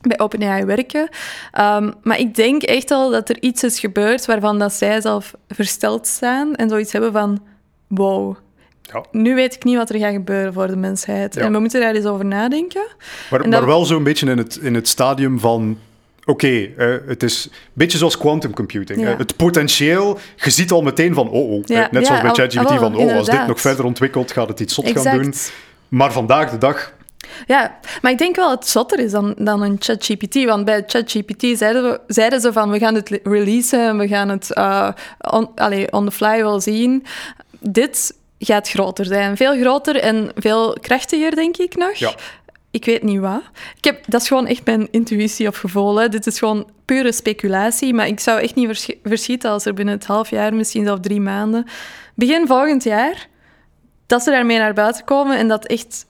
bij 0.00 0.18
OpenAI 0.18 0.64
werken. 0.64 1.08
Um, 1.60 1.92
maar 2.02 2.18
ik 2.18 2.34
denk 2.34 2.62
echt 2.62 2.90
al 2.90 3.10
dat 3.10 3.28
er 3.28 3.36
iets 3.40 3.62
is 3.62 3.80
gebeurd 3.80 4.26
waarvan 4.26 4.58
dat 4.58 4.72
zij 4.72 5.00
zelf 5.00 5.34
versteld 5.48 6.06
staan 6.06 6.54
en 6.54 6.68
zoiets 6.68 6.92
hebben 6.92 7.12
van 7.12 7.42
wow. 7.86 8.36
Ja. 8.82 9.04
Nu 9.12 9.34
weet 9.34 9.54
ik 9.54 9.64
niet 9.64 9.76
wat 9.76 9.90
er 9.90 9.98
gaat 9.98 10.12
gebeuren 10.12 10.52
voor 10.52 10.66
de 10.66 10.76
mensheid. 10.76 11.36
En 11.36 11.52
we 11.52 11.58
moeten 11.58 11.80
daar 11.80 11.94
eens 11.94 12.04
over 12.04 12.24
nadenken. 12.24 12.86
Maar, 13.30 13.48
maar 13.48 13.66
wel 13.66 13.84
zo'n 13.84 14.02
beetje 14.02 14.30
in 14.30 14.38
het, 14.38 14.56
in 14.56 14.74
het 14.74 14.88
stadium 14.88 15.38
van 15.40 15.78
oké, 16.24 16.70
het 17.06 17.22
is 17.22 17.44
een 17.44 17.52
beetje 17.72 17.98
zoals 17.98 18.18
quantum 18.18 18.54
computing. 18.54 19.18
het 19.18 19.36
potentieel, 19.36 20.18
je 20.36 20.50
ziet 20.50 20.70
al 20.70 20.82
meteen 20.82 21.14
van, 21.14 21.28
oh, 21.30 21.50
oh 21.50 21.64
net 21.66 22.06
zoals 22.06 22.22
bij 22.22 22.30
ChatGPT, 22.30 22.72
van, 22.78 22.96
oh, 22.96 23.16
als 23.16 23.28
dit 23.28 23.46
nog 23.46 23.60
verder 23.60 23.84
ontwikkelt, 23.84 24.32
gaat 24.32 24.48
het 24.48 24.60
iets 24.60 24.74
zot 24.74 24.90
gaan 24.90 25.18
doen. 25.18 25.34
Maar 25.88 26.12
vandaag 26.12 26.50
de 26.50 26.58
dag 26.58 26.92
ja, 27.46 27.78
maar 28.02 28.10
ik 28.10 28.18
denk 28.18 28.36
wel 28.36 28.50
het 28.50 28.68
zotter 28.68 28.98
is 28.98 29.10
dan, 29.10 29.34
dan 29.38 29.62
een 29.62 29.76
ChatGPT. 29.78 30.44
Want 30.44 30.64
bij 30.64 30.82
ChatGPT 30.86 31.58
zeiden, 31.58 31.82
we, 31.82 32.00
zeiden 32.06 32.40
ze 32.40 32.52
van 32.52 32.70
we 32.70 32.78
gaan 32.78 32.94
het 32.94 33.20
releasen 33.22 33.88
en 33.88 33.98
we 33.98 34.08
gaan 34.08 34.28
het 34.28 34.50
uh, 34.54 34.88
on, 35.30 35.50
allez, 35.54 35.86
on 35.90 36.04
the 36.04 36.10
fly 36.10 36.42
wel 36.42 36.60
zien. 36.60 37.04
Dit 37.60 38.14
gaat 38.38 38.68
groter 38.68 39.04
zijn. 39.04 39.36
Veel 39.36 39.60
groter 39.60 39.96
en 39.96 40.30
veel 40.34 40.76
krachtiger, 40.80 41.34
denk 41.34 41.56
ik 41.56 41.76
nog. 41.76 41.94
Ja. 41.94 42.14
Ik 42.70 42.84
weet 42.84 43.02
niet 43.02 43.20
wat. 43.20 43.42
Ik 43.76 43.84
heb, 43.84 44.04
dat 44.06 44.20
is 44.20 44.28
gewoon 44.28 44.46
echt 44.46 44.64
mijn 44.64 44.88
intuïtie 44.90 45.48
of 45.48 45.56
gevoel. 45.56 45.96
Hè. 45.96 46.08
Dit 46.08 46.26
is 46.26 46.38
gewoon 46.38 46.70
pure 46.84 47.12
speculatie. 47.12 47.94
Maar 47.94 48.06
ik 48.06 48.20
zou 48.20 48.40
echt 48.40 48.54
niet 48.54 48.96
verschieten 49.02 49.50
als 49.50 49.64
er 49.64 49.74
binnen 49.74 49.94
het 49.94 50.06
half 50.06 50.30
jaar, 50.30 50.54
misschien 50.54 50.84
zelfs 50.84 51.00
drie 51.02 51.20
maanden, 51.20 51.66
begin 52.14 52.46
volgend 52.46 52.84
jaar, 52.84 53.28
dat 54.06 54.22
ze 54.22 54.30
daarmee 54.30 54.58
naar 54.58 54.74
buiten 54.74 55.04
komen 55.04 55.38
en 55.38 55.48
dat 55.48 55.66
echt 55.66 56.06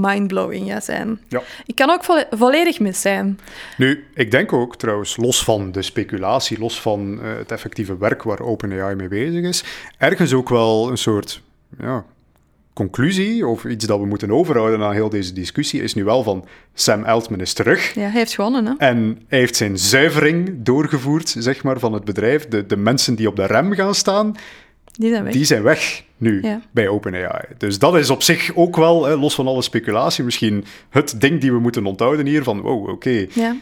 mindblowing 0.00 0.66
ja, 0.66 0.80
zijn. 0.80 1.20
Ja. 1.28 1.42
Ik 1.66 1.74
kan 1.74 1.90
ook 1.90 2.26
volledig 2.30 2.80
mis 2.80 3.00
zijn. 3.00 3.40
Nu, 3.76 4.04
ik 4.14 4.30
denk 4.30 4.52
ook 4.52 4.76
trouwens, 4.76 5.16
los 5.16 5.44
van 5.44 5.72
de 5.72 5.82
speculatie, 5.82 6.58
los 6.58 6.80
van 6.80 7.18
uh, 7.22 7.36
het 7.36 7.52
effectieve 7.52 7.98
werk 7.98 8.22
waar 8.22 8.40
OpenAI 8.40 8.94
mee 8.94 9.08
bezig 9.08 9.42
is, 9.42 9.64
ergens 9.98 10.32
ook 10.32 10.48
wel 10.48 10.90
een 10.90 10.98
soort 10.98 11.42
ja, 11.78 12.04
conclusie 12.74 13.46
of 13.46 13.64
iets 13.64 13.86
dat 13.86 13.98
we 13.98 14.06
moeten 14.06 14.30
overhouden 14.30 14.78
na 14.78 14.90
heel 14.90 15.08
deze 15.08 15.32
discussie 15.32 15.82
is 15.82 15.94
nu 15.94 16.04
wel 16.04 16.22
van 16.22 16.44
Sam 16.74 17.04
Altman 17.04 17.40
is 17.40 17.52
terug. 17.52 17.94
Ja, 17.94 18.00
hij 18.00 18.10
heeft 18.10 18.34
gewonnen. 18.34 18.66
Hè? 18.66 18.74
En 18.78 19.22
hij 19.28 19.38
heeft 19.38 19.56
zijn 19.56 19.78
zuivering 19.78 20.62
doorgevoerd, 20.62 21.34
zeg 21.38 21.62
maar, 21.62 21.78
van 21.78 21.92
het 21.92 22.04
bedrijf. 22.04 22.48
De, 22.48 22.66
de 22.66 22.76
mensen 22.76 23.14
die 23.14 23.28
op 23.28 23.36
de 23.36 23.46
rem 23.46 23.72
gaan 23.72 23.94
staan, 23.94 24.36
die 24.98 25.10
zijn 25.10 25.24
weg. 25.24 25.32
Die 25.32 25.44
zijn 25.44 25.62
weg 25.62 26.04
nu 26.16 26.44
bij 26.70 26.88
OpenAI. 26.88 27.44
Dus 27.58 27.78
dat 27.78 27.96
is 27.96 28.10
op 28.10 28.22
zich 28.22 28.54
ook 28.54 28.76
wel, 28.76 29.04
hè, 29.04 29.16
los 29.16 29.34
van 29.34 29.46
alle 29.46 29.62
speculatie, 29.62 30.24
misschien 30.24 30.64
het 30.88 31.20
ding 31.20 31.40
die 31.40 31.52
we 31.52 31.58
moeten 31.58 31.86
onthouden 31.86 32.26
hier. 32.26 32.42
Van 32.42 32.60
wow, 32.60 32.88
oké, 32.88 33.26
ja. 33.32 33.56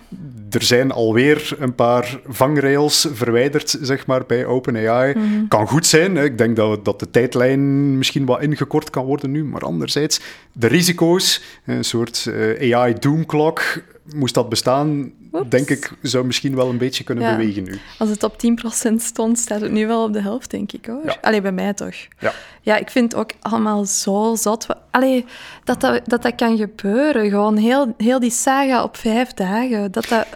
er 0.50 0.62
zijn 0.62 0.90
alweer 0.90 1.56
een 1.58 1.74
paar 1.74 2.20
vangrails 2.26 3.08
verwijderd, 3.12 3.78
zeg 3.82 4.06
maar, 4.06 4.26
bij 4.26 4.46
OpenAI. 4.46 5.14
Mm 5.16 5.48
Kan 5.48 5.68
goed 5.68 5.86
zijn. 5.86 6.16
Hè. 6.16 6.24
Ik 6.24 6.38
denk 6.38 6.56
dat, 6.56 6.84
dat 6.84 7.00
de 7.00 7.10
tijdlijn 7.10 7.98
misschien 7.98 8.24
wat 8.24 8.42
ingekort 8.42 8.90
kan 8.90 9.04
worden 9.04 9.30
nu. 9.30 9.44
Maar 9.44 9.62
anderzijds, 9.62 10.20
de 10.52 10.66
risico's, 10.66 11.42
een 11.66 11.84
soort 11.84 12.26
uh, 12.28 12.74
AI 12.74 12.94
doomclock, 12.98 13.82
moest 14.14 14.34
dat 14.34 14.48
bestaan, 14.48 15.12
denk 15.48 15.70
ik, 15.70 15.92
zou 16.02 16.26
misschien 16.26 16.54
wel 16.54 16.68
een 16.68 16.78
beetje 16.78 17.04
kunnen 17.04 17.36
bewegen 17.36 17.62
nu. 17.62 17.78
Als 17.98 18.08
het 18.08 18.22
op 18.22 18.36
10% 18.90 18.94
stond, 18.96 19.38
staat 19.38 19.60
het 19.60 19.70
nu 19.70 19.86
wel 19.86 20.04
op 20.04 20.12
de 20.12 20.20
helft, 20.20 20.50
denk 20.50 20.72
ik 20.72 20.86
hoor. 20.86 21.04
Ja. 21.04 21.16
Allee, 21.20 21.40
bij 21.40 21.52
mij 21.52 21.74
toch. 21.74 21.94
Ja. 22.18 22.32
ja, 22.60 22.76
ik 22.76 22.90
vind 22.90 23.12
het 23.12 23.20
ook 23.20 23.30
allemaal 23.40 23.84
zo 23.84 24.34
zot. 24.34 24.66
Allee, 24.90 25.24
dat 25.64 25.80
dat, 25.80 26.00
dat 26.04 26.22
dat 26.22 26.34
kan 26.34 26.56
gebeuren. 26.56 27.30
Gewoon 27.30 27.56
heel, 27.56 27.94
heel 27.96 28.20
die 28.20 28.30
saga 28.30 28.82
op 28.82 28.96
vijf 28.96 29.32
dagen. 29.34 29.92
Dat 29.92 30.08
dat 30.08 30.26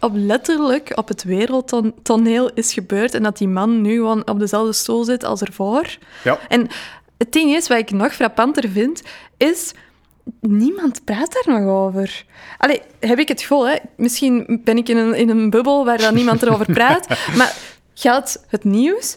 op 0.00 0.12
letterlijk 0.14 0.92
op 0.94 1.08
het 1.08 1.24
wereldtoneel 1.24 2.50
is 2.54 2.72
gebeurd. 2.72 3.14
En 3.14 3.22
dat 3.22 3.38
die 3.38 3.48
man 3.48 3.80
nu 3.80 3.94
gewoon 3.94 4.28
op 4.28 4.38
dezelfde 4.38 4.72
stoel 4.72 5.04
zit 5.04 5.24
als 5.24 5.40
ervoor. 5.40 5.96
Ja. 6.24 6.38
En 6.48 6.68
het 7.18 7.32
ding 7.32 7.54
is, 7.54 7.68
wat 7.68 7.78
ik 7.78 7.90
nog 7.90 8.14
frappanter 8.14 8.68
vind, 8.68 9.02
is 9.36 9.72
niemand 10.40 11.04
praat 11.04 11.32
daar 11.32 11.60
nog 11.60 11.74
over. 11.74 12.24
Allee, 12.58 12.82
heb 13.00 13.18
ik 13.18 13.28
het 13.28 13.40
gevoel, 13.40 13.68
hè? 13.68 13.76
misschien 13.96 14.60
ben 14.64 14.76
ik 14.76 14.88
in 14.88 14.96
een, 14.96 15.14
in 15.14 15.28
een 15.28 15.50
bubbel 15.50 15.84
waar 15.84 15.98
dan 15.98 16.14
niemand 16.14 16.42
erover 16.42 16.72
praat, 16.78 17.08
maar 17.36 17.56
gaat 17.94 18.44
het 18.48 18.64
nieuws 18.64 19.14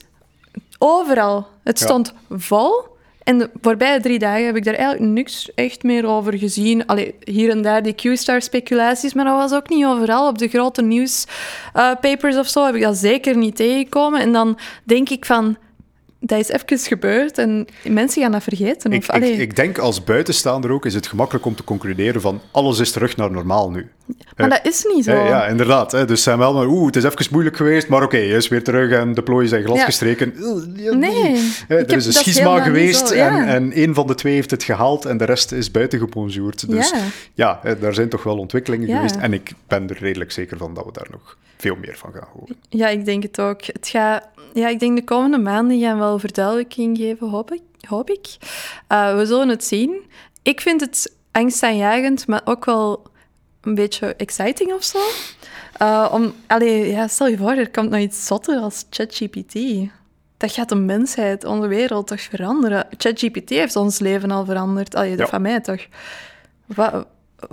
overal. 0.78 1.48
Het 1.64 1.80
stond 1.80 2.14
vol. 2.30 2.98
En 3.24 3.38
de 3.38 3.50
voorbije 3.62 4.02
drie 4.02 4.20
dagen 4.20 4.46
heb 4.46 4.56
ik 4.56 4.64
daar 4.64 4.74
eigenlijk 4.74 5.12
niks 5.12 5.54
echt 5.56 5.84
meer 5.84 6.06
over 6.06 6.38
gezien. 6.38 6.86
Allee, 6.86 7.16
hier 7.24 7.50
en 7.50 7.62
daar 7.62 7.84
die 7.84 7.94
Q-star-speculaties, 7.94 9.14
maar 9.14 9.26
dat 9.26 9.38
was 9.38 9.54
ook 9.54 9.70
niet 9.70 9.86
overal. 9.86 10.28
Op 10.28 10.38
de 10.38 10.48
grote 10.48 10.82
nieuwspapers 10.82 12.36
uh, 12.36 12.40
of 12.40 12.48
zo 12.48 12.66
heb 12.66 12.76
ik 12.76 12.82
dat 12.82 12.98
zeker 12.98 13.38
niet 13.38 13.56
tegengekomen. 13.56 14.22
En 14.22 14.32
dan 14.32 14.60
denk 14.84 15.10
ik 15.10 15.26
van 15.26 15.58
dat 16.20 16.40
is 16.40 16.48
even 16.48 16.78
gebeurd 16.78 17.38
en 17.38 17.68
mensen 17.84 18.22
gaan 18.22 18.32
dat 18.32 18.44
vergeten. 18.44 18.92
Of, 18.92 19.10
ik, 19.10 19.24
ik, 19.24 19.38
ik, 19.38 19.56
denk 19.56 19.78
als 19.78 20.04
buitenstaander 20.04 20.72
ook 20.72 20.86
is 20.86 20.94
het 20.94 21.08
gemakkelijk 21.08 21.46
om 21.46 21.56
te 21.56 21.64
concluderen 21.64 22.22
van 22.22 22.42
alles 22.52 22.80
is 22.80 22.92
terug 22.92 23.18
naar 23.18 23.32
normaal 23.32 23.72
nu. 23.72 23.90
Maar 24.36 24.50
dat 24.50 24.68
is 24.68 24.86
niet 24.94 25.04
zo. 25.04 25.12
ja, 25.12 25.48
inderdaad. 25.48 25.92
Hè. 25.92 26.06
Dus 26.06 26.24
zijn 26.24 26.38
wel 26.38 26.54
maar, 26.54 26.68
oeh, 26.68 26.86
het 26.86 26.96
is 26.96 27.04
even 27.04 27.26
moeilijk 27.32 27.58
geweest, 27.58 27.88
maar 27.88 28.04
oké, 28.04 28.18
hij 28.18 28.28
is 28.28 28.48
weer 28.48 28.64
terug 28.64 28.92
en 28.92 29.14
de 29.14 29.24
plooien 29.24 29.50
zijn 29.50 29.64
gladgestreken. 29.64 30.34
Ja. 30.76 30.94
Nee. 30.94 31.52
er 31.68 31.96
is 31.96 32.06
een 32.06 32.14
schisma 32.14 32.62
geweest 32.62 33.12
en, 33.12 33.48
en 33.48 33.82
een 33.82 33.94
van 33.94 34.08
de 34.08 34.16
twee 34.16 34.34
heeft 34.34 34.52
het 34.52 34.64
gehaald 34.64 35.06
en 35.06 35.18
de 35.18 35.26
rest 35.26 35.52
is 35.52 35.72
buiten 35.72 36.00
gebonjourd. 36.00 36.70
Dus 36.70 36.94
ja, 37.34 37.60
daar 37.80 37.94
zijn 37.94 38.10
toch 38.10 38.24
wel 38.24 38.38
ontwikkelingen 38.38 38.88
geweest 38.88 39.16
en 39.16 39.34
ik 39.34 39.52
ben 39.68 39.90
er 39.90 39.98
redelijk 40.00 40.32
zeker 40.32 40.58
van 40.58 40.74
dat 40.74 40.86
we 40.86 40.92
daar 40.92 41.08
nog 41.12 41.38
veel 41.58 41.76
meer 41.76 41.98
van 41.98 42.12
gaan 42.14 42.28
horen. 42.34 42.56
Ja, 42.70 42.88
ik 42.88 43.06
denk 43.06 43.24
het 43.24 43.42
ook. 43.42 43.66
Het 43.66 43.88
gaat 43.88 44.24
ja, 44.60 44.68
ik 44.68 44.80
denk 44.80 44.96
de 44.96 45.04
komende 45.04 45.38
maanden 45.38 45.80
gaan 45.80 45.98
wel 45.98 46.20
verduidelijking 46.20 46.98
geven, 46.98 47.30
hoop 47.30 47.52
ik. 47.52 47.62
Hoop 47.88 48.10
ik. 48.10 48.38
Uh, 48.90 49.16
we 49.16 49.26
zullen 49.26 49.50
het 49.50 49.64
zien. 49.64 50.02
Ik 50.44 50.62
vind 50.62 50.82
het 50.82 51.16
angstaanjagend, 51.32 52.28
maar 52.28 52.42
ook 52.44 52.66
wel 52.66 53.04
een 53.62 53.76
beetje 53.76 54.16
exciting 54.16 54.74
of 54.74 54.84
zo. 54.84 55.00
Uh, 55.82 56.10
om, 56.12 56.34
allee, 56.48 56.88
ja, 56.88 57.08
stel 57.08 57.28
je 57.28 57.38
voor, 57.38 57.52
er 57.52 57.72
komt 57.72 57.90
nog 57.90 58.00
iets 58.00 58.26
zotter 58.26 58.60
als 58.60 58.86
ChatGPT. 58.90 59.60
Dat 60.38 60.52
gaat 60.52 60.70
de 60.70 60.76
mensheid, 60.76 61.46
onze 61.46 61.68
wereld 61.68 62.08
toch 62.08 62.22
veranderen. 62.22 62.88
ChatGPT 62.98 63.50
heeft 63.50 63.76
ons 63.76 64.00
leven 64.00 64.32
al 64.32 64.46
veranderd. 64.46 64.96
Allee, 64.96 65.18
ja. 65.18 65.28
van 65.28 65.42
mij 65.42 65.62
toch. 65.62 65.86
Wat, 66.66 67.08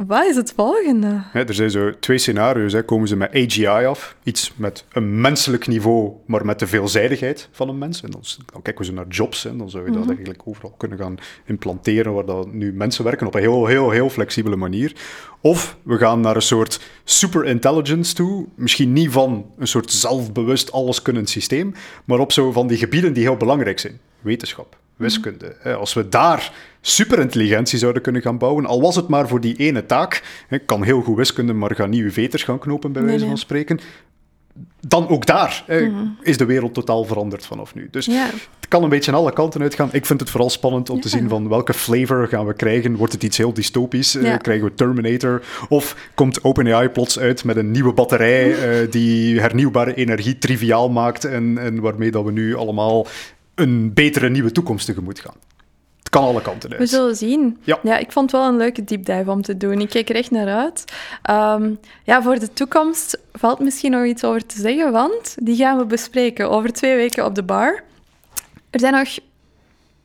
wat 0.07 0.27
is 0.27 0.37
het 0.37 0.53
volgende? 0.57 1.23
er 1.33 1.55
zijn 1.55 1.71
zo 1.71 1.99
twee 1.99 2.19
scenario's. 2.19 2.73
Hè. 2.73 2.85
Komen 2.85 3.09
ze 3.09 3.17
met 3.17 3.35
AGI 3.35 3.67
af, 3.67 4.17
iets 4.23 4.53
met 4.57 4.85
een 4.93 5.21
menselijk 5.21 5.67
niveau, 5.67 6.13
maar 6.27 6.45
met 6.45 6.59
de 6.59 6.67
veelzijdigheid 6.67 7.49
van 7.53 7.69
een 7.69 7.79
mens. 7.79 8.03
En 8.03 8.11
dan, 8.11 8.21
dan 8.53 8.63
kijken 8.63 8.85
we 8.85 8.91
zo 8.91 8.97
naar 8.97 9.09
jobs 9.09 9.45
en 9.45 9.59
dan 9.59 9.71
zou 9.71 9.85
je 9.85 9.91
dat 9.91 10.01
mhm. 10.01 10.09
eigenlijk 10.11 10.43
overal 10.45 10.75
kunnen 10.77 10.99
gaan 10.99 11.17
implanteren, 11.45 12.15
waar 12.15 12.25
dat 12.25 12.53
nu 12.53 12.73
mensen 12.73 13.05
werken 13.05 13.27
op 13.27 13.35
een 13.35 13.41
heel, 13.41 13.67
heel, 13.67 13.91
heel 13.91 14.11
flexibele 14.11 14.57
manier. 14.57 14.93
Of 15.41 15.77
we 15.83 15.97
gaan 15.97 16.21
naar 16.21 16.37
een 16.37 16.43
soort 16.43 16.81
superintelligence 17.05 18.15
toe, 18.15 18.47
misschien 18.55 18.93
niet 18.93 19.11
van 19.11 19.47
een 19.59 19.69
soort 19.69 19.93
zelfbewust 19.93 20.73
alleskunnend 20.73 21.29
systeem, 21.29 21.75
maar 22.05 22.19
op 22.19 22.33
zo 22.33 22.53
van 22.53 22.67
die 22.67 22.79
gebieden 22.79 23.13
die 23.13 23.23
heel 23.23 23.37
belangrijk 23.37 23.79
zijn. 23.79 24.01
Wetenschap, 24.21 24.77
wiskunde. 24.97 25.57
Als 25.79 25.95
we 25.95 26.09
daar 26.09 26.53
superintelligentie 26.81 27.79
zouden 27.79 28.03
kunnen 28.03 28.23
gaan 28.23 28.39
bouwen, 28.39 28.67
al 28.67 28.81
was 28.81 28.97
het 28.97 29.09
maar 29.09 29.29
voor 29.29 29.41
die 29.41 29.57
ene 29.57 29.87
taak, 29.87 30.23
kan 30.67 30.83
heel 30.83 31.03
goed 31.03 31.17
wiskunde, 31.17 31.53
maar 31.53 31.75
gaan 31.75 31.91
nieuwe 31.91 32.11
veters 32.11 32.43
gaan 32.43 32.59
knopen, 32.59 32.93
bij 32.93 33.03
wijze 33.03 33.27
van 33.27 33.39
spreken, 33.39 33.81
dan 34.81 35.09
ook 35.09 35.27
daar 35.27 35.65
mhm. 35.69 36.07
is 36.23 36.39
de 36.39 36.45
wereld 36.45 36.75
totaal 36.75 37.05
veranderd 37.05 37.47
vanaf 37.47 37.75
nu. 37.75 37.89
Dus 37.91 38.07
het 38.07 38.69
kan 38.69 38.83
een 38.83 38.89
beetje 38.89 39.13
aan 39.13 39.19
alle 39.19 39.33
kanten 39.33 39.63
uitgaan. 39.63 39.89
Ik 39.93 40.07
vind 40.07 40.21
het 40.21 40.31
vooral 40.31 40.51
spannend 40.51 40.91
om 40.91 41.01
te 41.01 41.09
zien 41.09 41.29
van 41.29 41.49
welke 41.49 41.75
flavor 41.75 42.29
gaan 42.29 42.47
we 42.47 42.55
krijgen. 42.55 42.97
Wordt 42.97 43.13
het 43.13 43.23
iets 43.23 43.37
heel 43.37 43.53
dystopisch? 43.53 44.15
Eh, 44.15 44.37
krijgen 44.37 44.67
we 44.67 44.75
Terminator? 44.75 45.43
Of 45.69 46.11
komt 46.15 46.45
OpenAI 46.45 46.89
plots 46.89 47.19
uit 47.19 47.45
met 47.45 47.57
een 47.57 47.71
nieuwe 47.71 47.93
batterij 47.93 48.49
uh, 48.49 48.91
die 48.91 49.41
hernieuwbare 49.41 49.95
energie 49.95 50.39
triviaal 50.39 50.91
maakt 50.91 51.25
en, 51.25 51.59
en 51.59 51.81
waarmee 51.81 52.11
dat 52.11 52.25
we 52.25 52.33
nu 52.33 52.55
allemaal 52.55 53.07
een 53.57 53.93
betere 53.95 54.29
nieuwe 54.29 54.53
toekomst 54.53 54.87
tegemoet 54.87 55.21
gaan. 55.21 55.35
Het 55.99 56.09
kan 56.09 56.25
alle 56.25 56.43
kanten 56.43 56.71
uit. 56.71 56.79
We 56.79 56.87
zullen 56.87 57.17
zien. 57.17 57.59
Ja. 57.63 57.79
ja, 57.83 57.97
ik 57.97 58.13
vond 58.13 58.31
het 58.31 58.41
wel 58.41 58.51
een 58.51 58.57
leuke 58.57 58.85
deep 58.85 59.05
dive 59.05 59.31
om 59.31 59.43
te 59.43 59.57
doen. 59.57 59.81
Ik 59.81 59.89
kijk 59.89 60.09
er 60.09 60.17
echt 60.17 60.31
naar 60.31 60.49
uit. 60.49 60.85
Ehm, 61.23 61.75
ja, 62.05 62.23
voor 62.23 62.39
de 62.39 62.53
toekomst 62.53 63.19
valt 63.33 63.59
misschien 63.61 63.91
nog 63.91 64.05
iets 64.05 64.25
over 64.25 64.47
te 64.47 64.61
zeggen, 64.61 64.93
want 64.93 65.35
die 65.43 65.57
gaan 65.57 65.79
we 65.79 65.85
bespreken 65.85 66.51
over 66.51 66.73
twee 66.73 66.97
weken 66.97 67.25
op 67.25 67.35
de 67.35 67.43
bar. 67.43 67.83
Er 68.71 68.81
zijn 68.81 68.93
nog 68.93 69.19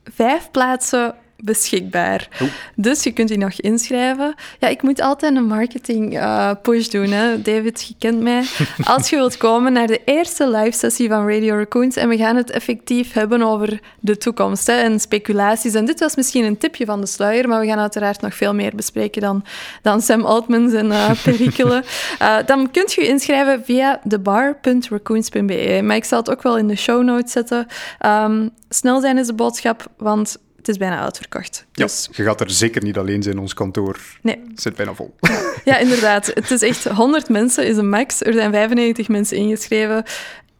vijf 0.04 0.50
plaatsen 0.50 1.14
beschikbaar. 1.44 2.28
Dus 2.74 3.02
je 3.02 3.12
kunt 3.12 3.28
die 3.28 3.38
nog 3.38 3.52
inschrijven. 3.52 4.34
Ja, 4.58 4.68
ik 4.68 4.82
moet 4.82 5.00
altijd 5.00 5.36
een 5.36 5.46
marketing 5.46 6.14
uh, 6.14 6.50
push 6.62 6.88
doen. 6.88 7.10
Hè. 7.10 7.42
David, 7.42 7.86
je 7.88 7.94
kent 7.98 8.20
mij. 8.20 8.42
Als 8.94 9.10
je 9.10 9.16
wilt 9.16 9.36
komen 9.36 9.72
naar 9.72 9.86
de 9.86 10.00
eerste 10.04 10.48
live 10.50 10.78
sessie 10.78 11.08
van 11.08 11.28
Radio 11.28 11.56
Raccoons 11.56 11.96
en 11.96 12.08
we 12.08 12.16
gaan 12.16 12.36
het 12.36 12.50
effectief 12.50 13.12
hebben 13.12 13.42
over 13.42 13.80
de 14.00 14.16
toekomst 14.16 14.66
hè, 14.66 14.72
en 14.72 15.00
speculaties. 15.00 15.74
En 15.74 15.84
dit 15.84 16.00
was 16.00 16.16
misschien 16.16 16.44
een 16.44 16.58
tipje 16.58 16.84
van 16.84 17.00
de 17.00 17.06
sluier, 17.06 17.48
maar 17.48 17.60
we 17.60 17.66
gaan 17.66 17.78
uiteraard 17.78 18.20
nog 18.20 18.34
veel 18.34 18.54
meer 18.54 18.72
bespreken 18.74 19.22
dan, 19.22 19.44
dan 19.82 20.00
Sam 20.00 20.24
Altman 20.24 20.72
en 20.72 20.86
uh, 20.86 21.10
perikelen. 21.24 21.84
Uh, 22.22 22.36
dan 22.46 22.70
kunt 22.70 22.92
je 22.92 23.00
je 23.00 23.08
inschrijven 23.08 23.64
via 23.64 24.00
thebar.raccoons.be. 24.08 25.80
Maar 25.82 25.96
ik 25.96 26.04
zal 26.04 26.18
het 26.18 26.30
ook 26.30 26.42
wel 26.42 26.58
in 26.58 26.68
de 26.68 26.76
show 26.76 27.02
notes 27.02 27.32
zetten. 27.32 27.66
Um, 28.06 28.50
snel 28.68 29.00
zijn 29.00 29.18
is 29.18 29.26
de 29.26 29.34
boodschap, 29.34 29.86
want 29.96 30.38
het 30.62 30.70
is 30.70 30.76
bijna 30.76 31.00
uitverkocht. 31.00 31.66
Dus... 31.72 32.08
Ja, 32.10 32.12
je 32.16 32.28
gaat 32.28 32.40
er 32.40 32.50
zeker 32.50 32.82
niet 32.82 32.98
alleen 32.98 33.22
zijn. 33.22 33.38
Ons 33.38 33.54
kantoor 33.54 33.98
nee. 34.20 34.42
zit 34.54 34.76
bijna 34.76 34.94
vol. 34.94 35.14
Ja, 35.64 35.78
inderdaad. 35.78 36.26
Het 36.26 36.50
is 36.50 36.62
echt 36.62 36.84
100 36.84 37.28
mensen 37.28 37.66
is 37.66 37.76
een 37.76 37.88
max. 37.88 38.22
Er 38.22 38.32
zijn 38.32 38.52
95 38.52 39.08
mensen 39.08 39.36
ingeschreven. 39.36 40.04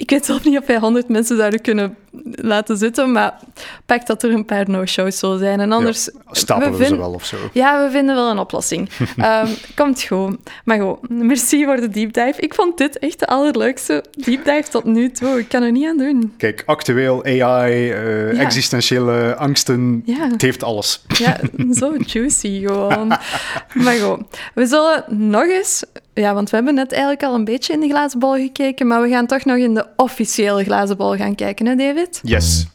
Ik 0.02 0.10
weet 0.10 0.26
zelf 0.26 0.44
niet 0.44 0.58
of 0.58 0.66
wij 0.66 0.78
100 0.78 1.08
mensen 1.08 1.36
zouden 1.36 1.60
kunnen 1.60 1.96
laten 2.24 2.76
zitten, 2.76 3.12
maar 3.12 3.38
pak 3.86 4.06
dat 4.06 4.22
er 4.22 4.30
een 4.30 4.44
paar 4.44 4.70
no-shows 4.70 5.18
zullen 5.18 5.38
zijn. 5.38 5.60
En 5.60 5.72
anders... 5.72 6.04
Ja, 6.04 6.20
stapelen 6.32 6.78
we, 6.78 6.84
ze 6.84 6.96
wel 6.96 7.12
of 7.12 7.24
zo. 7.24 7.36
Ja, 7.52 7.84
we 7.84 7.90
vinden 7.90 8.14
wel 8.14 8.30
een 8.30 8.38
oplossing. 8.38 8.90
um, 9.00 9.48
komt 9.76 10.02
goed. 10.02 10.36
Maar 10.64 10.80
goed, 10.80 11.08
merci 11.08 11.64
voor 11.64 11.76
de 11.76 11.88
deep 11.88 12.12
dive. 12.12 12.40
Ik 12.40 12.54
vond 12.54 12.78
dit 12.78 12.98
echt 12.98 13.18
de 13.18 13.26
allerleukste 13.26 14.04
deep 14.10 14.44
dive 14.44 14.68
tot 14.70 14.84
nu 14.84 15.10
toe. 15.10 15.38
Ik 15.38 15.48
kan 15.48 15.62
er 15.62 15.72
niet 15.72 15.86
aan 15.86 15.98
doen. 15.98 16.34
Kijk, 16.36 16.62
actueel, 16.66 17.24
AI, 17.24 17.92
uh, 17.92 18.32
ja. 18.32 18.40
existentiële 18.40 19.36
angsten, 19.36 20.02
ja. 20.04 20.28
het 20.28 20.42
heeft 20.42 20.62
alles. 20.62 21.02
Ja, 21.18 21.40
zo 21.72 21.94
juicy 22.06 22.60
gewoon. 22.66 23.08
maar 23.84 23.96
goed, 23.96 24.20
we 24.54 24.66
zullen 24.66 25.04
nog 25.08 25.44
eens... 25.44 25.84
Ja, 26.14 26.34
want 26.34 26.50
we 26.50 26.56
hebben 26.56 26.74
net 26.74 26.92
eigenlijk 26.92 27.22
al 27.22 27.34
een 27.34 27.44
beetje 27.44 27.72
in 27.72 27.80
de 27.80 27.88
glazen 27.88 28.18
bol 28.18 28.34
gekeken, 28.34 28.86
maar 28.86 29.02
we 29.02 29.08
gaan 29.08 29.26
toch 29.26 29.44
nog 29.44 29.56
in 29.56 29.74
de 29.74 29.86
officiële 29.96 30.64
glazen 30.64 30.96
bol 30.96 31.16
gaan 31.16 31.34
kijken, 31.34 31.66
hè 31.66 31.74
David? 31.74 32.20
Yes. 32.22 32.66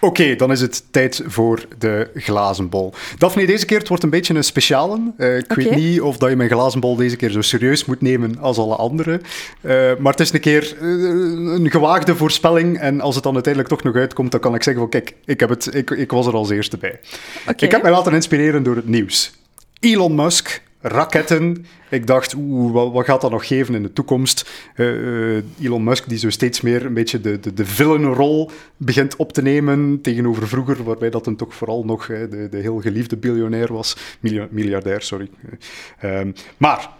Oké, 0.00 0.36
dan 0.36 0.50
is 0.50 0.60
het 0.60 0.84
tijd 0.90 1.22
voor 1.26 1.66
de 1.78 2.10
glazenbol. 2.14 2.92
Daphne, 3.18 3.46
deze 3.46 3.66
keer 3.66 3.78
het 3.78 3.88
wordt 3.88 4.02
een 4.02 4.10
beetje 4.10 4.34
een 4.34 4.44
speciale. 4.44 5.00
Uh, 5.16 5.36
ik 5.36 5.52
weet 5.52 5.74
niet 5.74 6.00
of 6.00 6.16
dat 6.16 6.30
je 6.30 6.36
mijn 6.36 6.50
glazenbol 6.50 6.96
deze 6.96 7.16
keer 7.16 7.30
zo 7.30 7.40
serieus 7.40 7.84
moet 7.84 8.00
nemen 8.00 8.38
als 8.38 8.58
alle 8.58 8.76
andere. 8.76 9.20
Uh, 9.60 9.72
maar 9.98 10.12
het 10.12 10.20
is 10.20 10.32
een 10.32 10.40
keer 10.40 10.76
uh, 10.80 11.54
een 11.54 11.70
gewaagde 11.70 12.16
voorspelling. 12.16 12.78
En 12.78 13.00
als 13.00 13.14
het 13.14 13.24
dan 13.24 13.34
uiteindelijk 13.34 13.74
toch 13.74 13.82
nog 13.82 13.94
uitkomt, 13.94 14.30
dan 14.30 14.40
kan 14.40 14.54
ik 14.54 14.62
zeggen 14.62 14.82
van 14.82 14.90
kijk, 14.90 15.14
ik, 15.24 15.40
heb 15.40 15.48
het, 15.48 15.74
ik, 15.74 15.90
ik 15.90 16.10
was 16.10 16.26
er 16.26 16.34
als 16.34 16.50
eerste 16.50 16.76
bij. 16.76 17.00
Okay. 17.42 17.54
Ik 17.58 17.70
heb 17.70 17.82
mij 17.82 17.90
laten 17.90 18.14
inspireren 18.14 18.62
door 18.62 18.76
het 18.76 18.88
nieuws. 18.88 19.38
Elon 19.80 20.14
Musk 20.14 20.62
raketten. 20.80 21.66
Ik 21.90 22.06
dacht, 22.06 22.34
oeh, 22.34 22.72
wat, 22.72 22.92
wat, 22.92 23.04
gaat 23.04 23.20
dat 23.20 23.30
nog 23.30 23.46
geven 23.46 23.74
in 23.74 23.82
de 23.82 23.92
toekomst? 23.92 24.50
Uh, 24.76 25.36
Elon 25.60 25.84
Musk, 25.84 26.08
die 26.08 26.18
zo 26.18 26.30
steeds 26.30 26.60
meer 26.60 26.86
een 26.86 26.94
beetje 26.94 27.20
de, 27.20 27.40
de, 27.40 27.54
de 27.54 27.66
villainrol 27.66 28.50
begint 28.76 29.16
op 29.16 29.32
te 29.32 29.42
nemen 29.42 30.00
tegenover 30.00 30.48
vroeger, 30.48 30.84
waarbij 30.84 31.10
dat 31.10 31.24
hem 31.24 31.36
toch 31.36 31.54
vooral 31.54 31.84
nog 31.84 32.06
de, 32.06 32.48
de 32.50 32.56
heel 32.56 32.80
geliefde 32.80 33.16
biljonair 33.16 33.72
was. 33.72 33.96
miljardair, 34.50 35.02
sorry. 35.02 35.30
Uh, 36.04 36.20
maar, 36.56 36.90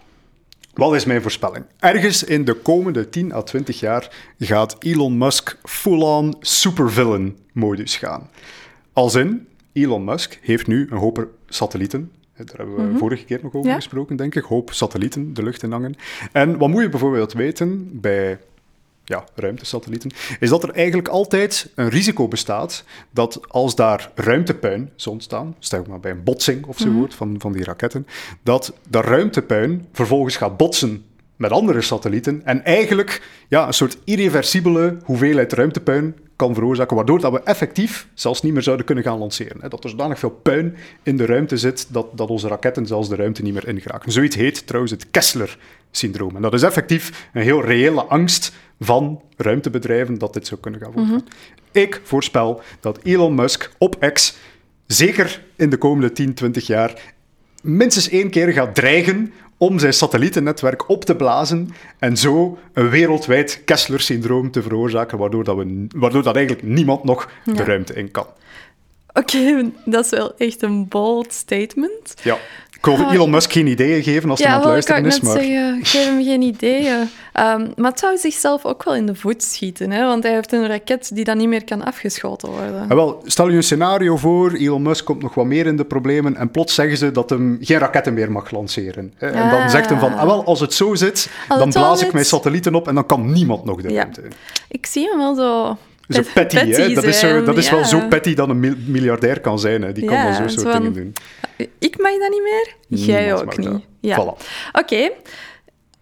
wat 0.74 0.94
is 0.94 1.04
mijn 1.04 1.22
voorspelling? 1.22 1.64
Ergens 1.78 2.24
in 2.24 2.44
de 2.44 2.54
komende 2.54 3.08
10 3.08 3.32
à 3.32 3.42
20 3.42 3.80
jaar 3.80 4.32
gaat 4.38 4.76
Elon 4.78 5.18
Musk 5.18 5.58
full-on 5.62 6.34
supervillain-modus 6.40 7.96
gaan. 7.96 8.30
Als 8.92 9.14
in, 9.14 9.46
Elon 9.72 10.04
Musk 10.04 10.38
heeft 10.42 10.66
nu 10.66 10.86
een 10.90 10.98
hoop 10.98 11.28
satellieten 11.48 12.10
daar 12.46 12.56
hebben 12.56 12.76
we 12.76 12.82
mm 12.82 12.98
vorige 12.98 13.24
keer 13.24 13.38
nog 13.42 13.54
over 13.54 13.72
gesproken, 13.72 14.16
denk 14.16 14.34
ik. 14.34 14.44
Hoop 14.44 14.72
satellieten 14.72 15.34
de 15.34 15.42
lucht 15.42 15.62
in 15.62 15.72
hangen. 15.72 15.94
En 16.32 16.58
wat 16.58 16.68
moet 16.68 16.82
je 16.82 16.88
bijvoorbeeld 16.88 17.32
weten 17.32 18.00
bij 18.00 18.38
ja, 19.04 19.24
ruimtesatellieten, 19.34 20.10
is 20.40 20.48
dat 20.48 20.62
er 20.62 20.70
eigenlijk 20.70 21.08
altijd 21.08 21.70
een 21.74 21.88
risico 21.88 22.28
bestaat 22.28 22.84
dat 23.10 23.48
als 23.48 23.74
daar 23.74 24.10
ruimtepuin 24.14 24.90
zou 24.96 25.14
ontstaan, 25.14 25.56
stel 25.58 25.84
maar 25.88 26.00
bij 26.00 26.10
een 26.10 26.24
botsing 26.24 26.66
of 26.66 26.78
zo 26.78 26.88
mm 26.90 27.10
van, 27.10 27.34
van 27.38 27.52
die 27.52 27.64
raketten, 27.64 28.06
dat 28.42 28.72
dat 28.88 29.04
ruimtepuin 29.04 29.86
vervolgens 29.92 30.36
gaat 30.36 30.56
botsen 30.56 31.04
met 31.36 31.50
andere 31.50 31.80
satellieten 31.80 32.40
en 32.44 32.64
eigenlijk 32.64 33.22
ja, 33.48 33.66
een 33.66 33.74
soort 33.74 33.98
irreversibele 34.04 34.96
hoeveelheid 35.04 35.52
ruimtepuin 35.52 36.14
kan 36.40 36.54
veroorzaken, 36.54 36.96
waardoor 36.96 37.20
dat 37.20 37.32
we 37.32 37.42
effectief 37.42 38.08
zelfs 38.14 38.42
niet 38.42 38.52
meer 38.52 38.62
zouden 38.62 38.86
kunnen 38.86 39.04
gaan 39.04 39.18
lanceren. 39.18 39.70
Dat 39.70 39.84
er 39.84 39.90
zodanig 39.90 40.18
veel 40.18 40.30
puin 40.30 40.76
in 41.02 41.16
de 41.16 41.26
ruimte 41.26 41.56
zit 41.56 41.92
dat, 41.92 42.06
dat 42.16 42.28
onze 42.28 42.48
raketten 42.48 42.86
zelfs 42.86 43.08
de 43.08 43.16
ruimte 43.16 43.42
niet 43.42 43.54
meer 43.54 43.68
ingeraken. 43.68 44.12
Zoiets 44.12 44.36
heet 44.36 44.66
trouwens 44.66 44.92
het 44.92 45.10
Kessler-syndroom. 45.10 46.36
En 46.36 46.42
dat 46.42 46.54
is 46.54 46.62
effectief 46.62 47.28
een 47.32 47.42
heel 47.42 47.64
reële 47.64 48.02
angst 48.02 48.52
van 48.80 49.22
ruimtebedrijven 49.36 50.18
dat 50.18 50.32
dit 50.32 50.46
zou 50.46 50.60
kunnen 50.60 50.80
gaan 50.80 50.92
voorgaan. 50.92 51.24
Mhm. 51.24 51.24
Ik 51.72 52.00
voorspel 52.04 52.62
dat 52.80 52.98
Elon 53.02 53.34
Musk 53.34 53.70
op 53.78 54.10
X 54.12 54.36
zeker 54.86 55.42
in 55.56 55.70
de 55.70 55.76
komende 55.76 56.12
10, 56.12 56.34
20 56.34 56.66
jaar 56.66 57.14
minstens 57.62 58.08
één 58.08 58.30
keer 58.30 58.52
gaat 58.52 58.74
dreigen 58.74 59.32
om 59.60 59.78
zijn 59.78 59.92
satellietennetwerk 59.92 60.88
op 60.88 61.04
te 61.04 61.16
blazen 61.16 61.68
en 61.98 62.16
zo 62.16 62.58
een 62.72 62.90
wereldwijd 62.90 63.62
Kessler-syndroom 63.64 64.50
te 64.50 64.62
veroorzaken, 64.62 65.18
waardoor 65.18 65.44
dat, 65.44 65.56
we, 65.56 65.86
waardoor 65.96 66.22
dat 66.22 66.36
eigenlijk 66.36 66.66
niemand 66.66 67.04
nog 67.04 67.30
de 67.44 67.64
ruimte 67.64 67.94
in 67.94 68.10
kan. 68.10 68.26
Oké, 69.12 69.70
dat 69.84 70.04
is 70.04 70.10
wel 70.10 70.36
echt 70.36 70.62
een 70.62 70.88
bold 70.88 71.32
statement. 71.32 72.14
Ja. 72.22 72.38
Ik 72.80 72.86
wil 72.86 73.06
ah. 73.06 73.12
Elon 73.12 73.30
Musk 73.30 73.52
geen 73.52 73.66
ideeën 73.66 74.02
geven 74.02 74.30
als 74.30 74.38
hij 74.38 74.48
aan 74.48 74.56
het 74.56 74.64
luisteren 74.64 75.04
is. 75.04 75.16
Ja, 75.16 75.34
ik 75.34 75.40
zeggen. 75.40 75.78
Ik 75.78 75.86
geef 75.86 76.04
hem 76.04 76.24
geen 76.24 76.42
ideeën. 76.42 76.98
Um, 76.98 77.72
maar 77.76 77.90
het 77.90 77.98
zou 77.98 78.16
zichzelf 78.16 78.64
ook 78.64 78.84
wel 78.84 78.94
in 78.94 79.06
de 79.06 79.14
voet 79.14 79.42
schieten, 79.42 79.90
hè? 79.90 80.06
want 80.06 80.22
hij 80.22 80.32
heeft 80.32 80.52
een 80.52 80.66
raket 80.66 81.14
die 81.14 81.24
dan 81.24 81.36
niet 81.36 81.48
meer 81.48 81.64
kan 81.64 81.84
afgeschoten 81.84 82.50
worden. 82.50 82.82
Ah, 82.88 82.96
wel, 82.96 83.22
stel 83.24 83.48
je 83.48 83.56
een 83.56 83.62
scenario 83.62 84.16
voor, 84.16 84.52
Elon 84.52 84.82
Musk 84.82 85.04
komt 85.04 85.22
nog 85.22 85.34
wat 85.34 85.44
meer 85.44 85.66
in 85.66 85.76
de 85.76 85.84
problemen 85.84 86.36
en 86.36 86.50
plots 86.50 86.74
zeggen 86.74 86.96
ze 86.96 87.10
dat 87.10 87.30
hem 87.30 87.58
geen 87.60 87.78
raketten 87.78 88.14
meer 88.14 88.32
mag 88.32 88.50
lanceren. 88.50 89.12
Hè? 89.16 89.28
En 89.28 89.50
dan 89.50 89.70
zegt 89.70 89.88
hij 89.88 89.98
van, 89.98 90.14
ah, 90.14 90.24
wel, 90.24 90.44
als 90.44 90.60
het 90.60 90.74
zo 90.74 90.94
zit, 90.94 91.30
dan 91.48 91.70
blaas 91.70 92.02
ik 92.02 92.12
mijn 92.12 92.24
satellieten 92.24 92.74
op 92.74 92.88
en 92.88 92.94
dan 92.94 93.06
kan 93.06 93.32
niemand 93.32 93.64
nog 93.64 93.82
de 93.82 93.94
ruimte. 93.94 94.22
Ik 94.68 94.86
zie 94.86 95.08
hem 95.08 95.18
wel 95.18 95.34
zo 95.34 95.76
zo 96.10 96.22
petty, 96.34 96.56
hè? 96.56 96.94
Dat 96.94 97.04
is, 97.04 97.18
zo, 97.18 97.44
dat 97.44 97.56
is 97.56 97.70
wel 97.70 97.84
zo 97.84 98.08
petty 98.08 98.34
dat 98.34 98.48
een 98.48 98.76
miljardair 98.86 99.40
kan 99.40 99.58
zijn. 99.58 99.82
Hè? 99.82 99.92
Die 99.92 100.04
kan 100.04 100.22
wel 100.22 100.34
zo 100.34 100.48
soort 100.48 100.72
dingen 100.72 100.92
doen. 100.92 101.12
Ik 101.78 101.98
mag 101.98 102.12
dat 102.18 102.30
niet 102.30 102.42
meer, 102.42 102.74
jij 103.06 103.34
ook 103.34 103.56
niet. 103.56 103.80
Ja. 104.00 104.34
Oké. 104.72 105.10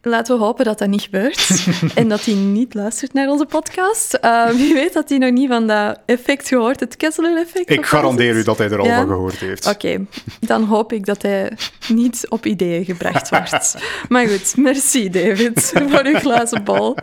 Laten 0.03 0.39
we 0.39 0.45
hopen 0.45 0.65
dat 0.65 0.79
dat 0.79 0.89
niet 0.89 1.03
gebeurt 1.03 1.67
en 1.95 2.09
dat 2.09 2.25
hij 2.25 2.35
niet 2.35 2.75
luistert 2.75 3.13
naar 3.13 3.29
onze 3.29 3.47
podcast. 3.47 4.19
Uh, 4.25 4.51
wie 4.51 4.75
weet 4.75 4.93
dat 4.93 5.09
hij 5.09 5.19
nog 5.19 5.31
niet 5.31 5.49
van 5.49 5.67
dat 5.67 6.01
effect 6.07 6.49
gehoord, 6.49 6.81
het 6.81 6.97
Kessler-effect. 6.97 7.71
Ik 7.71 7.87
garandeer 7.87 8.35
u 8.35 8.43
dat 8.43 8.59
hij 8.59 8.71
er 8.71 8.79
al 8.79 8.87
van 8.87 9.07
gehoord 9.07 9.39
heeft. 9.39 9.67
Oké, 9.67 10.07
dan 10.41 10.65
hoop 10.65 10.93
ik 10.93 11.07
dat 11.07 11.23
hij 11.23 11.53
niet 11.89 12.27
op 12.29 12.47
ideeën 12.47 12.85
gebracht 12.85 13.29
wordt. 13.29 13.77
maar 14.09 14.29
goed, 14.29 14.57
merci 14.57 15.11
David 15.11 15.73
voor 15.89 16.05
uw 16.05 16.19
glazen 16.19 16.65
bal. 16.65 16.97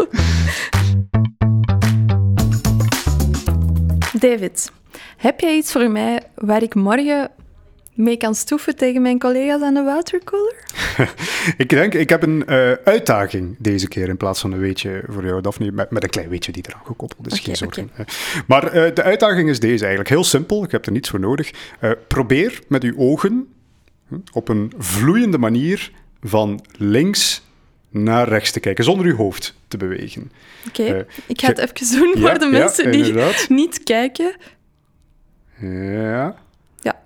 David, 4.30 4.71
heb 5.17 5.39
jij 5.39 5.55
iets 5.55 5.71
voor 5.71 5.91
mij 5.91 6.19
waar 6.36 6.63
ik 6.63 6.76
morgen 6.76 7.32
mee 7.93 8.17
kan 8.17 8.36
stoeven 8.36 8.76
tegen 8.76 9.01
mijn 9.01 9.19
collega's 9.19 9.61
aan 9.61 9.73
de 9.73 9.84
watercooler? 9.84 10.55
ik 11.57 11.69
denk, 11.69 11.93
ik 11.93 12.09
heb 12.09 12.23
een 12.23 12.43
uh, 12.49 12.71
uitdaging 12.71 13.55
deze 13.59 13.88
keer 13.88 14.09
in 14.09 14.17
plaats 14.17 14.39
van 14.41 14.51
een 14.51 14.59
weetje 14.59 15.03
voor 15.07 15.26
jou, 15.26 15.41
Daphne, 15.41 15.71
met, 15.71 15.91
met 15.91 16.03
een 16.03 16.09
klein 16.09 16.30
weetje 16.30 16.51
die 16.51 16.63
eraan 16.67 16.86
gekoppeld 16.86 17.32
is, 17.32 17.39
geen 17.39 17.55
zorgen. 17.55 17.89
Okay. 17.93 18.05
Maar 18.47 18.65
uh, 18.65 18.93
de 18.93 19.03
uitdaging 19.03 19.49
is 19.49 19.59
deze 19.59 19.82
eigenlijk, 19.82 20.09
heel 20.09 20.23
simpel, 20.23 20.63
ik 20.63 20.71
heb 20.71 20.86
er 20.86 20.91
niets 20.91 21.09
voor 21.09 21.19
nodig. 21.19 21.51
Uh, 21.82 21.91
probeer 22.07 22.59
met 22.67 22.84
uw 22.84 22.97
ogen 22.97 23.47
hm, 24.07 24.15
op 24.32 24.49
een 24.49 24.73
vloeiende 24.78 25.38
manier 25.38 25.91
van 26.21 26.65
links 26.78 27.45
naar 28.04 28.28
rechts 28.28 28.52
te 28.52 28.60
kijken, 28.60 28.84
zonder 28.84 29.06
uw 29.06 29.16
hoofd 29.16 29.54
te 29.68 29.78
bewegen. 29.78 30.32
Oké, 30.68 30.82
okay. 30.82 31.06
ik 31.26 31.41
ga 31.41 31.48
het 31.48 31.58
even 31.58 32.00
doen 32.00 32.14
voor 32.18 32.39
de 32.39 32.46
mensen 32.46 32.91
die 32.91 33.14
niet 33.50 33.84
kijken. 33.84 34.36
Ja. 35.60 36.36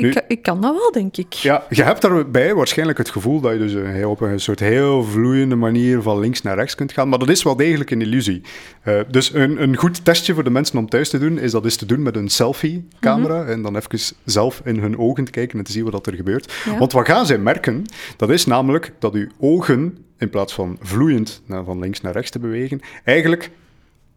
Ik, 0.07 0.23
ik 0.27 0.41
kan 0.41 0.61
dat 0.61 0.73
wel, 0.73 0.91
denk 0.91 1.17
ik. 1.17 1.33
Ja, 1.33 1.65
je 1.69 1.83
hebt 1.83 2.01
daarbij 2.01 2.55
waarschijnlijk 2.55 2.97
het 2.97 3.09
gevoel 3.09 3.39
dat 3.39 3.51
je 3.51 3.59
dus 3.59 3.73
een, 3.73 4.05
op 4.05 4.21
een 4.21 4.39
soort 4.39 4.59
heel 4.59 5.03
vloeiende 5.03 5.55
manier 5.55 6.01
van 6.01 6.19
links 6.19 6.41
naar 6.41 6.55
rechts 6.55 6.75
kunt 6.75 6.91
gaan, 6.91 7.09
maar 7.09 7.19
dat 7.19 7.29
is 7.29 7.43
wel 7.43 7.55
degelijk 7.55 7.91
een 7.91 8.01
illusie. 8.01 8.41
Uh, 8.85 8.99
dus 9.09 9.33
een, 9.33 9.61
een 9.61 9.75
goed 9.75 10.05
testje 10.05 10.33
voor 10.33 10.43
de 10.43 10.49
mensen 10.49 10.77
om 10.77 10.89
thuis 10.89 11.09
te 11.09 11.19
doen, 11.19 11.37
is 11.37 11.51
dat 11.51 11.65
is 11.65 11.75
te 11.75 11.85
doen 11.85 12.01
met 12.01 12.15
een 12.15 12.29
selfie-camera 12.29 13.41
mhm. 13.41 13.51
en 13.51 13.61
dan 13.61 13.75
even 13.75 14.15
zelf 14.25 14.61
in 14.65 14.79
hun 14.79 14.97
ogen 14.97 15.23
te 15.23 15.31
kijken 15.31 15.57
en 15.57 15.63
te 15.63 15.71
zien 15.71 15.89
wat 15.89 16.07
er 16.07 16.13
gebeurt. 16.13 16.53
Want 16.77 16.91
wat 16.91 17.05
gaan 17.05 17.25
zij 17.25 17.37
merken, 17.37 17.85
dat 18.17 18.29
is 18.29 18.45
namelijk 18.45 18.93
dat 18.99 19.13
uw 19.13 19.27
ogen, 19.39 19.97
in 20.17 20.29
plaats 20.29 20.53
van 20.53 20.77
vloeiend 20.81 21.41
van 21.47 21.79
links 21.79 22.01
naar 22.01 22.13
rechts 22.13 22.31
te 22.31 22.39
bewegen, 22.39 22.79
eigenlijk 23.03 23.51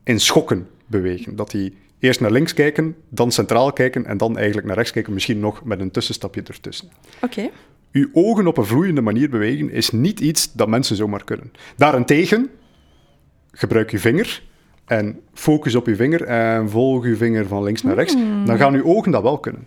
in 0.05 0.20
schokken 0.20 0.68
bewegen. 0.87 1.37
Dat 1.37 1.51
die 1.51 1.74
eerst 2.03 2.20
naar 2.20 2.30
links 2.30 2.55
kijken, 2.55 2.96
dan 3.09 3.32
centraal 3.32 3.72
kijken 3.72 4.07
en 4.07 4.16
dan 4.16 4.36
eigenlijk 4.36 4.66
naar 4.66 4.76
rechts 4.76 4.92
kijken, 4.92 5.12
misschien 5.12 5.40
nog 5.40 5.64
met 5.64 5.80
een 5.80 5.90
tussenstapje 5.90 6.42
ertussen. 6.42 6.88
Oké. 7.20 7.50
Uw 7.92 8.09
ogen 8.12 8.46
op 8.46 8.57
een 8.57 8.64
vloeiende 8.64 9.00
manier 9.00 9.30
bewegen 9.30 9.70
is 9.70 9.90
niet 9.90 10.20
iets 10.20 10.53
dat 10.53 10.68
mensen 10.68 10.96
zomaar 10.96 11.24
kunnen. 11.24 11.53
Daarentegen, 11.76 12.50
gebruik 13.53 13.90
je 13.90 13.98
vinger 13.98 14.42
en 14.84 15.20
focus 15.34 15.74
op 15.74 15.86
je 15.86 15.96
vinger 15.96 16.22
en 16.24 16.70
volg 16.70 17.07
je 17.07 17.16
vinger 17.16 17.46
van 17.46 17.62
links 17.62 17.82
naar 17.82 17.94
rechts. 17.94 18.14
Hmm. 18.14 18.46
Dan 18.46 18.57
gaan 18.57 18.74
uw 18.74 18.84
ogen 18.84 19.12
dat 19.12 19.22
wel 19.22 19.38
kunnen. 19.38 19.66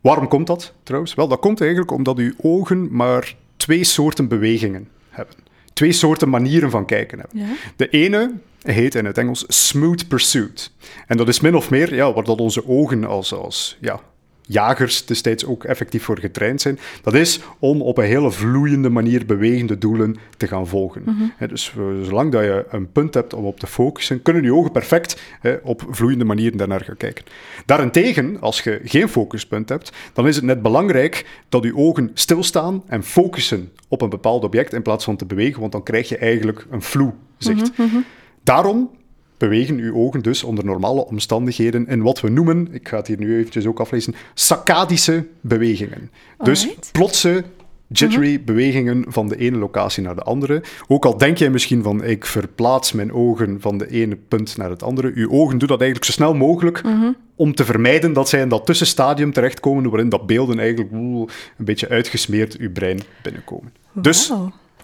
Waarom 0.00 0.28
komt 0.28 0.46
dat 0.46 0.74
trouwens? 0.82 1.14
Wel, 1.14 1.28
dat 1.28 1.40
komt 1.40 1.60
eigenlijk 1.60 1.90
omdat 1.90 2.18
uw 2.18 2.32
ogen 2.36 2.88
maar 2.96 3.34
twee 3.56 3.84
soorten 3.84 4.28
bewegingen 4.28 4.88
hebben. 5.08 5.34
Twee 5.78 5.92
soorten 5.92 6.28
manieren 6.28 6.70
van 6.70 6.86
kijken 6.86 7.18
hebben. 7.18 7.56
De 7.76 7.88
ene 7.88 8.32
heet 8.62 8.94
in 8.94 9.04
het 9.04 9.18
Engels 9.18 9.44
smooth 9.48 10.08
pursuit. 10.08 10.70
En 11.06 11.16
dat 11.16 11.28
is 11.28 11.40
min 11.40 11.54
of 11.54 11.70
meer 11.70 11.94
ja, 11.94 12.12
waar 12.12 12.24
dat 12.24 12.40
onze 12.40 12.68
ogen 12.68 13.04
als, 13.04 13.32
als 13.32 13.76
ja, 13.80 14.00
jagers 14.48 15.06
destijds 15.06 15.44
ook 15.44 15.64
effectief 15.64 16.02
voor 16.02 16.18
getraind 16.18 16.60
zijn. 16.60 16.78
Dat 17.02 17.14
is 17.14 17.40
om 17.58 17.82
op 17.82 17.98
een 17.98 18.04
hele 18.04 18.30
vloeiende 18.30 18.88
manier 18.88 19.26
bewegende 19.26 19.78
doelen 19.78 20.16
te 20.36 20.46
gaan 20.46 20.66
volgen. 20.66 21.02
Mhm. 21.04 21.48
dus 21.48 21.74
zolang 22.02 22.32
dat 22.32 22.42
je 22.42 22.66
een 22.70 22.92
punt 22.92 23.14
hebt 23.14 23.34
om 23.34 23.44
op 23.44 23.60
te 23.60 23.66
focussen, 23.66 24.22
kunnen 24.22 24.42
je 24.42 24.54
ogen 24.54 24.72
perfect 24.72 25.20
op 25.62 25.82
vloeiende 25.90 26.24
manieren 26.24 26.58
daarnaar 26.58 26.84
gaan 26.84 26.96
kijken. 26.96 27.24
Daarentegen, 27.66 28.40
als 28.40 28.60
je 28.60 28.80
geen 28.84 29.08
focuspunt 29.08 29.68
hebt, 29.68 29.92
dan 30.12 30.26
is 30.28 30.36
het 30.36 30.44
net 30.44 30.62
belangrijk 30.62 31.26
dat 31.48 31.64
je 31.64 31.76
ogen 31.76 32.10
stilstaan 32.14 32.82
en 32.86 33.04
focussen 33.04 33.72
op 33.88 34.02
een 34.02 34.08
bepaald 34.08 34.44
object 34.44 34.72
in 34.72 34.82
plaats 34.82 35.04
van 35.04 35.16
te 35.16 35.26
bewegen, 35.26 35.60
want 35.60 35.72
dan 35.72 35.82
krijg 35.82 36.08
je 36.08 36.16
eigenlijk 36.16 36.66
een 36.70 36.82
vloe 36.82 37.12
zicht. 37.38 37.78
Mhm, 37.78 37.82
mhm. 37.82 37.98
Daarom 38.42 38.90
bewegen 39.38 39.78
uw 39.78 39.94
ogen 39.94 40.22
dus 40.22 40.44
onder 40.44 40.64
normale 40.64 41.06
omstandigheden 41.06 41.86
in 41.86 42.02
wat 42.02 42.20
we 42.20 42.30
noemen, 42.30 42.68
ik 42.70 42.88
ga 42.88 42.96
het 42.96 43.06
hier 43.06 43.18
nu 43.18 43.38
eventjes 43.38 43.66
ook 43.66 43.80
aflezen, 43.80 44.14
saccadische 44.34 45.26
bewegingen. 45.40 46.10
Dus 46.38 46.68
plotse, 46.92 47.44
jittery 47.88 48.34
mhm. 48.34 48.44
bewegingen 48.44 49.04
van 49.08 49.28
de 49.28 49.36
ene 49.36 49.58
locatie 49.58 50.02
naar 50.02 50.14
de 50.14 50.22
andere. 50.22 50.62
Ook 50.88 51.04
al 51.04 51.16
denk 51.16 51.38
jij 51.38 51.50
misschien 51.50 51.82
van, 51.82 52.04
ik 52.04 52.26
verplaats 52.26 52.92
mijn 52.92 53.12
ogen 53.12 53.60
van 53.60 53.78
de 53.78 53.90
ene 53.90 54.16
punt 54.16 54.56
naar 54.56 54.70
het 54.70 54.82
andere. 54.82 55.12
Uw 55.14 55.30
ogen 55.30 55.58
doen 55.58 55.68
dat 55.68 55.80
eigenlijk 55.80 56.10
zo 56.10 56.12
snel 56.12 56.34
mogelijk 56.34 56.82
mhm. 56.82 57.12
om 57.34 57.54
te 57.54 57.64
vermijden 57.64 58.12
dat 58.12 58.28
zij 58.28 58.40
in 58.40 58.48
dat 58.48 58.66
tussenstadium 58.66 59.32
terechtkomen 59.32 59.90
waarin 59.90 60.08
dat 60.08 60.26
beelden 60.26 60.58
eigenlijk 60.58 60.92
een 60.92 61.28
beetje 61.56 61.88
uitgesmeerd 61.88 62.56
uw 62.56 62.72
brein 62.72 63.00
binnenkomen. 63.22 63.72
Dus 63.92 64.32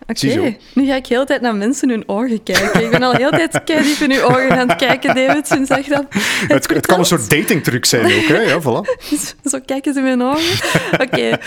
Oké, 0.07 0.57
nu 0.75 0.87
ga 0.87 0.95
ik 0.95 1.07
heel 1.07 1.21
de 1.21 1.27
tijd 1.27 1.41
naar 1.41 1.55
mensen 1.55 1.89
hun 1.89 2.09
ogen 2.09 2.43
kijken. 2.43 2.85
Ik 2.85 2.91
ben 2.91 3.03
al 3.03 3.13
heel 3.13 3.31
de 3.31 3.49
tijd 3.49 3.85
diep 3.85 4.11
in 4.11 4.13
uw 4.13 4.23
ogen 4.23 4.59
aan 4.59 4.69
het 4.69 4.77
kijken, 4.77 5.15
David, 5.15 5.47
sinds 5.47 5.69
dat. 5.69 6.05
Het, 6.49 6.69
het, 6.69 6.87
kan 6.87 6.99
een 6.99 7.05
soort 7.05 7.31
datingtruc 7.31 7.85
zijn 7.85 8.05
ook, 8.05 8.27
hè? 8.27 8.41
Ja, 8.41 8.61
voilà. 8.61 9.03
Zo 9.51 9.59
kijken 9.67 9.93
ze 9.93 9.99
in 9.99 10.05
mijn 10.05 10.23
ogen. 10.23 10.69
Oké, 10.93 11.03
okay. 11.03 11.39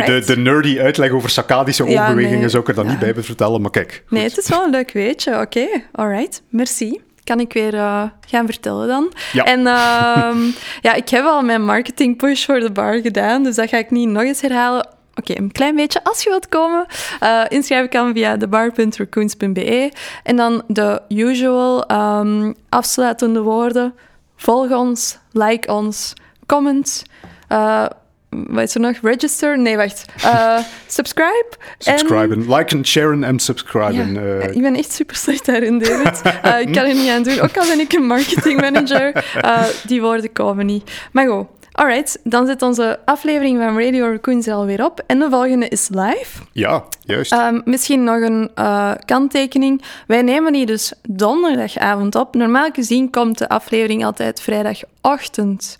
uh, 0.00 0.06
de, 0.06 0.22
de, 0.26 0.36
nerdy 0.36 0.78
uitleg 0.78 1.10
over 1.10 1.30
saccadische 1.30 1.82
oogbewegingen 1.82 2.50
zou 2.50 2.62
ik 2.62 2.68
er 2.68 2.74
dan 2.74 2.86
niet 2.86 2.98
bij 2.98 3.14
vertellen, 3.18 3.60
maar 3.60 3.70
kijk. 3.70 4.02
Nee, 4.08 4.22
het 4.22 4.38
is 4.38 4.48
wel 4.48 4.64
een 4.64 4.70
leuk 4.70 4.92
weetje. 4.92 5.32
Oké, 5.32 5.40
okay. 5.40 5.84
alright, 5.92 6.42
merci 6.48 7.00
kan 7.28 7.40
ik 7.40 7.52
weer 7.52 7.74
uh, 7.74 8.02
gaan 8.26 8.46
vertellen 8.46 8.88
dan. 8.88 9.12
Ja. 9.32 9.44
En 9.44 9.58
uh, 9.58 10.54
ja, 10.80 10.94
ik 10.94 11.08
heb 11.08 11.24
al 11.24 11.42
mijn 11.42 11.64
marketing 11.64 12.16
push 12.16 12.44
voor 12.44 12.60
de 12.60 12.70
bar 12.70 13.00
gedaan, 13.00 13.42
dus 13.42 13.54
dat 13.54 13.68
ga 13.68 13.76
ik 13.76 13.90
niet 13.90 14.08
nog 14.08 14.22
eens 14.22 14.40
herhalen. 14.40 14.88
Oké, 15.18 15.36
een 15.36 15.52
klein 15.52 15.76
beetje. 15.76 16.04
Als 16.04 16.22
je 16.22 16.30
wilt 16.30 16.48
komen, 16.48 16.86
uh, 17.22 17.44
inschrijven 17.48 17.88
kan 17.88 18.12
via 18.12 18.36
thebar.raccoons.be. 18.36 19.92
En 20.22 20.36
dan 20.36 20.62
de 20.66 21.02
usual 21.08 21.90
um, 21.92 22.54
afsluitende 22.68 23.40
woorden. 23.40 23.94
Volg 24.36 24.70
ons, 24.70 25.18
like 25.32 25.72
ons, 25.72 26.12
comment. 26.46 27.04
Uh, 27.52 27.86
wat 28.30 28.62
is 28.62 28.74
er 28.74 28.80
nog? 28.80 28.96
Register? 29.02 29.58
Nee, 29.58 29.76
wacht. 29.76 30.04
Uh, 30.24 30.58
subscribe. 30.86 31.52
Subscriben. 31.78 32.42
En... 32.42 32.54
Liken, 32.54 32.86
sharen 32.86 33.24
en 33.24 33.38
subscriben. 33.38 34.12
Ja, 34.12 34.20
uh... 34.20 34.54
Ik 34.54 34.62
ben 34.62 34.76
echt 34.76 34.92
super 34.92 35.16
slecht 35.16 35.46
daarin, 35.46 35.78
David. 35.78 36.22
Uh, 36.44 36.60
ik 36.60 36.72
kan 36.72 36.84
er 36.84 36.94
niet 36.94 37.10
aan 37.10 37.22
doen. 37.22 37.40
Ook 37.40 37.58
al 37.58 37.66
ben 37.66 37.80
ik 37.80 37.92
een 37.92 38.06
marketingmanager. 38.06 39.24
die 39.86 40.00
woorden 40.00 40.32
komen 40.32 40.66
niet. 40.66 40.90
Maar 41.12 41.28
goed. 41.28 41.46
Alright, 41.78 42.20
dan 42.24 42.46
zit 42.46 42.62
onze 42.62 42.98
aflevering 43.04 43.58
van 43.58 43.80
Radio 43.80 44.10
Raccoons 44.10 44.48
alweer 44.48 44.84
op. 44.84 45.02
En 45.06 45.18
de 45.18 45.30
volgende 45.30 45.68
is 45.68 45.88
live. 45.88 46.42
Ja, 46.52 46.84
juist. 47.00 47.32
Um, 47.32 47.62
misschien 47.64 48.04
nog 48.04 48.20
een 48.20 48.50
uh, 48.56 48.92
kanttekening. 49.04 49.82
Wij 50.06 50.22
nemen 50.22 50.52
die 50.52 50.66
dus 50.66 50.92
donderdagavond 51.08 52.14
op. 52.14 52.34
Normaal 52.34 52.70
gezien 52.72 53.10
komt 53.10 53.38
de 53.38 53.48
aflevering 53.48 54.04
altijd 54.04 54.40
vrijdagochtend 54.40 55.76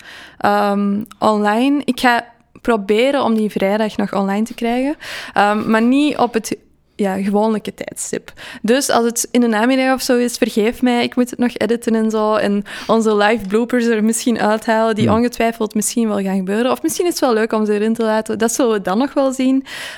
um, 0.47 1.07
online. 1.19 1.81
Ik 1.85 2.01
ga 2.01 2.25
proberen 2.63 3.23
om 3.23 3.35
die 3.35 3.51
vrijdag 3.51 3.97
nog 3.97 4.13
online 4.13 4.45
te 4.45 4.55
krijgen. 4.55 4.97
Um, 5.39 5.71
maar 5.71 5.83
niet 5.83 6.17
op 6.17 6.35
het 6.35 6.57
ja, 6.99 7.23
gewoonlijke 7.23 7.75
tijdstip. 7.75 8.33
Dus 8.63 8.91
als 8.91 9.05
het 9.05 9.29
in 9.31 9.41
de 9.41 9.47
namiddag 9.47 9.95
of 9.95 10.03
zo 10.03 10.17
is, 10.17 10.37
vergeef 10.37 10.83
mij, 10.83 11.03
ik 11.03 11.17
moet 11.17 11.31
het 11.31 11.39
nog 11.39 11.57
editen 11.57 11.95
en 11.95 12.11
zo. 12.11 12.35
En 12.35 12.65
onze 12.87 13.17
live 13.17 13.47
bloopers 13.47 13.85
er 13.85 14.05
misschien 14.05 14.39
uithalen, 14.39 14.95
die 14.95 15.13
ongetwijfeld 15.13 15.75
misschien 15.75 16.09
wel 16.09 16.21
gaan 16.21 16.37
gebeuren. 16.37 16.71
Of 16.71 16.83
misschien 16.83 17.07
is 17.07 17.13
het 17.13 17.21
wel 17.21 17.33
leuk 17.33 17.53
om 17.53 17.67
ze 17.67 17.73
erin 17.73 17.95
te 17.95 18.03
laten. 18.03 18.39
Dat 18.39 18.53
zullen 18.53 18.73
we 18.73 18.83
dan 18.83 18.99
nog 18.99 19.15
wel 19.15 19.33
zien. 19.33 19.55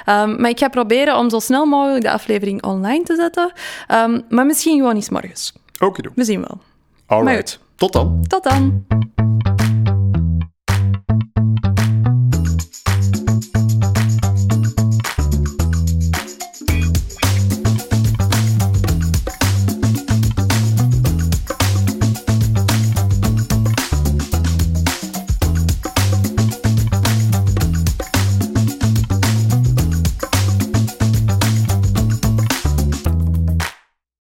Um, 0.07 0.40
maar 0.40 0.51
ik 0.51 0.59
ga 0.59 0.68
proberen 0.68 1.16
om 1.16 1.30
zo 1.30 1.38
snel 1.38 1.66
mogelijk 1.66 2.05
de 2.05 2.11
aflevering 2.11 2.62
online 2.62 3.05
te 3.05 3.14
zetten. 3.14 3.53
Um, 3.88 4.24
maar 4.28 4.46
misschien 4.46 4.76
gewoon 4.76 4.94
eens 4.94 5.09
morgens. 5.09 5.53
Oké. 5.78 6.11
We 6.14 6.24
zien 6.24 6.40
wel. 6.40 6.59
Alright. 7.07 7.59
Tot 7.76 7.92
dan. 7.92 8.24
Tot 8.28 8.42
dan. 8.42 8.84